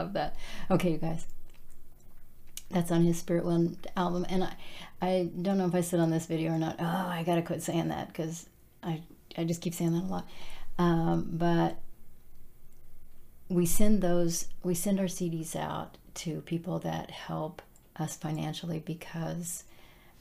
Love 0.00 0.14
that. 0.14 0.34
Okay, 0.70 0.92
you 0.92 0.96
guys. 0.96 1.26
That's 2.70 2.90
on 2.90 3.02
his 3.02 3.18
Spirit 3.18 3.44
Wind 3.44 3.86
album. 3.98 4.24
And 4.30 4.44
I, 4.44 4.54
I 5.02 5.28
don't 5.42 5.58
know 5.58 5.66
if 5.66 5.74
I 5.74 5.82
said 5.82 6.00
on 6.00 6.08
this 6.10 6.24
video 6.24 6.52
or 6.52 6.58
not. 6.58 6.76
Oh, 6.78 6.84
I 6.84 7.22
got 7.22 7.34
to 7.34 7.42
quit 7.42 7.62
saying 7.62 7.88
that 7.88 8.08
because 8.08 8.48
I, 8.82 9.02
I 9.36 9.44
just 9.44 9.60
keep 9.60 9.74
saying 9.74 9.92
that 9.92 10.04
a 10.04 10.06
lot. 10.06 10.26
Um, 10.78 11.28
but 11.32 11.76
we 13.50 13.66
send 13.66 14.00
those, 14.00 14.46
we 14.62 14.74
send 14.74 15.00
our 15.00 15.06
CDs 15.06 15.54
out 15.54 15.98
to 16.14 16.40
people 16.42 16.78
that 16.78 17.10
help 17.10 17.60
us 17.96 18.16
financially 18.16 18.78
because 18.78 19.64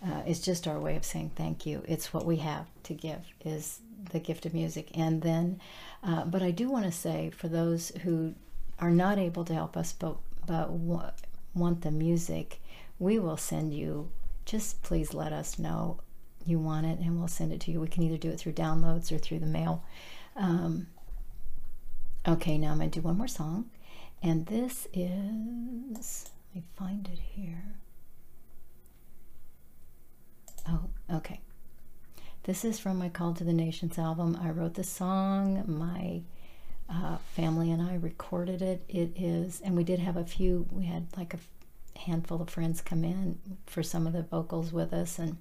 uh, 0.05 0.23
it's 0.25 0.41
just 0.41 0.67
our 0.67 0.77
way 0.77 0.97
of 0.97 1.05
saying 1.05 1.31
thank 1.37 1.65
you. 1.65 1.83
It's 1.87 2.13
what 2.13 2.25
we 2.25 2.35
have 2.37 2.65
to 2.83 2.93
give 2.93 3.21
is 3.45 3.79
the 4.11 4.19
gift 4.19 4.45
of 4.45 4.53
music. 4.53 4.89
And 4.93 5.21
then, 5.21 5.61
uh, 6.03 6.25
but 6.25 6.41
I 6.41 6.51
do 6.51 6.69
want 6.69 6.83
to 6.83 6.91
say 6.91 7.29
for 7.29 7.47
those 7.47 7.93
who 8.03 8.33
are 8.79 8.91
not 8.91 9.17
able 9.17 9.45
to 9.45 9.53
help 9.53 9.77
us, 9.77 9.93
but 9.93 10.17
but 10.45 10.71
want 10.71 11.81
the 11.81 11.91
music, 11.91 12.59
we 12.97 13.19
will 13.19 13.37
send 13.37 13.73
you. 13.73 14.09
Just 14.45 14.81
please 14.81 15.13
let 15.13 15.31
us 15.31 15.59
know 15.59 15.99
you 16.45 16.57
want 16.59 16.85
it, 16.87 16.99
and 16.99 17.19
we'll 17.19 17.27
send 17.27 17.53
it 17.53 17.59
to 17.61 17.71
you. 17.71 17.79
We 17.79 17.87
can 17.87 18.03
either 18.03 18.17
do 18.17 18.29
it 18.29 18.39
through 18.39 18.53
downloads 18.53 19.11
or 19.11 19.19
through 19.19 19.39
the 19.39 19.45
mail. 19.45 19.83
Um, 20.35 20.87
okay, 22.27 22.57
now 22.57 22.71
I'm 22.71 22.79
gonna 22.79 22.89
do 22.89 23.01
one 23.01 23.17
more 23.17 23.27
song, 23.27 23.69
and 24.23 24.45
this 24.47 24.87
is. 24.93 26.31
Let 26.55 26.63
me 26.63 26.63
find 26.75 27.07
it 27.07 27.19
here. 27.19 27.75
Oh, 30.67 30.89
okay. 31.13 31.41
This 32.43 32.65
is 32.65 32.79
from 32.79 32.97
my 32.97 33.09
Call 33.09 33.33
to 33.35 33.43
the 33.43 33.53
Nations 33.53 33.99
album. 33.99 34.35
I 34.41 34.49
wrote 34.49 34.73
the 34.73 34.83
song. 34.83 35.63
My 35.67 36.21
uh, 36.91 37.17
family 37.35 37.71
and 37.71 37.81
I 37.81 37.95
recorded 37.95 38.61
it. 38.61 38.83
It 38.89 39.11
is, 39.15 39.61
and 39.61 39.75
we 39.75 39.83
did 39.83 39.99
have 39.99 40.17
a 40.17 40.25
few, 40.25 40.67
we 40.71 40.85
had 40.85 41.07
like 41.15 41.33
a 41.33 41.99
handful 41.99 42.41
of 42.41 42.49
friends 42.49 42.81
come 42.81 43.03
in 43.03 43.39
for 43.65 43.83
some 43.83 44.07
of 44.07 44.13
the 44.13 44.23
vocals 44.23 44.71
with 44.71 44.93
us. 44.93 45.19
And, 45.19 45.37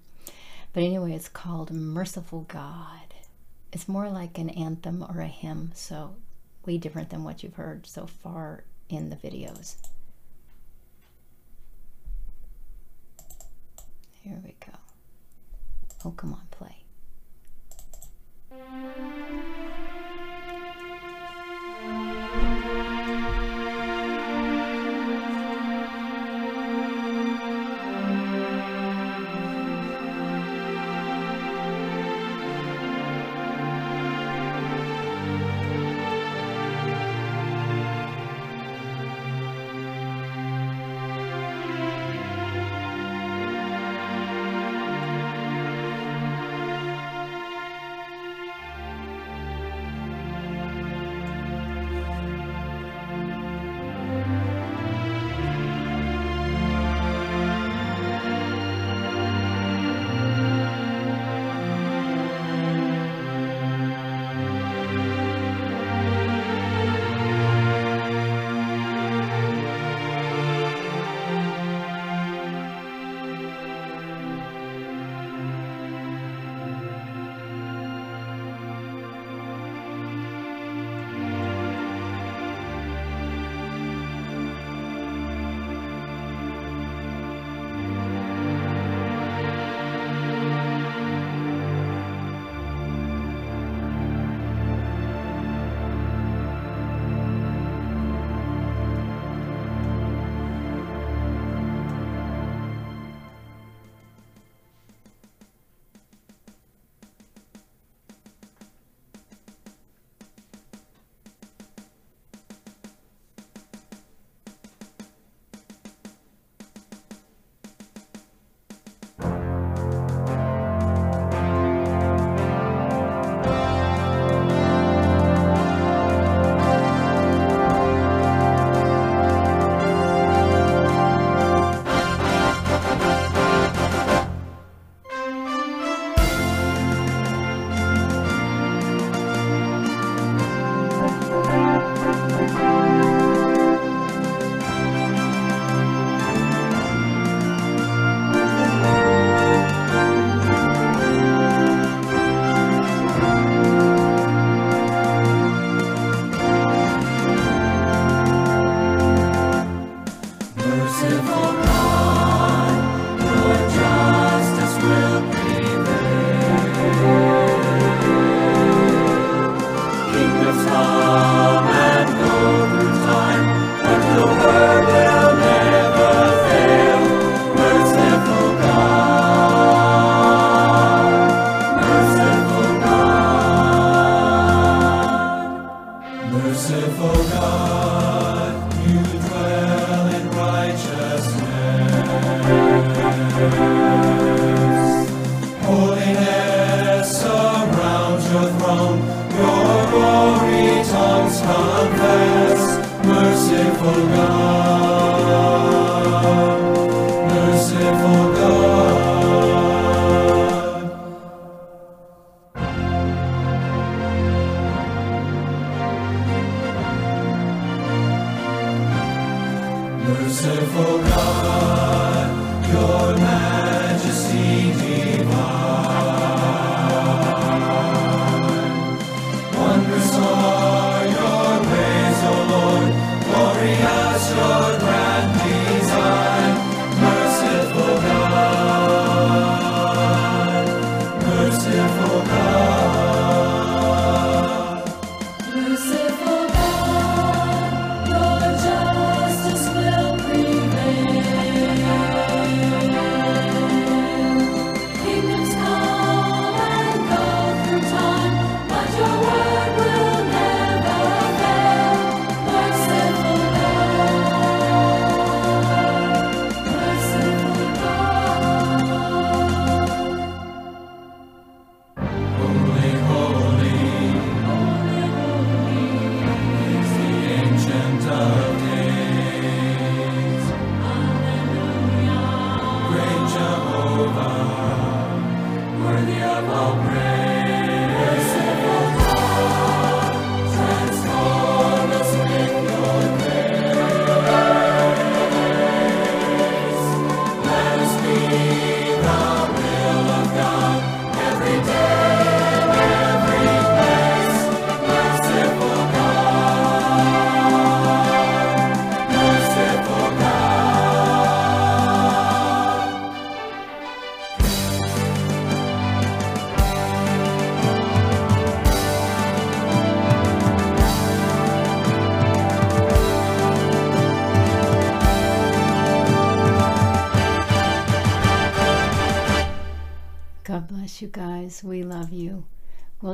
but 0.73 0.83
anyway, 0.83 1.13
it's 1.13 1.29
called 1.29 1.71
Merciful 1.71 2.43
God. 2.49 3.15
It's 3.73 3.89
more 3.89 4.09
like 4.09 4.39
an 4.39 4.51
anthem 4.51 5.03
or 5.03 5.21
a 5.21 5.27
hymn, 5.27 5.73
so 5.75 6.17
way 6.67 6.79
different 6.79 7.11
than 7.11 7.25
what 7.25 7.43
you've 7.43 7.55
heard 7.55 7.87
so 7.87 8.07
far 8.07 8.65
in 8.89 9.11
the 9.11 9.17
videos. 9.17 9.77
Here 14.23 14.41
we 14.45 14.55
go. 14.65 14.73
Oh, 16.05 16.11
come 16.13 16.35
on, 16.35 16.47
play 16.51 16.85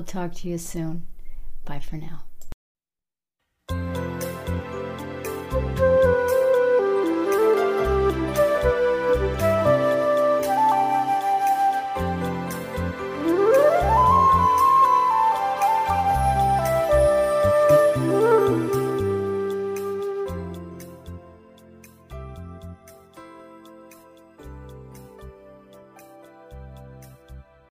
talk 0.04 0.34
to 0.34 0.48
you 0.48 0.58
soon. 0.58 1.06
Bye 1.64 1.80
for 1.80 1.96
now. 1.96 2.23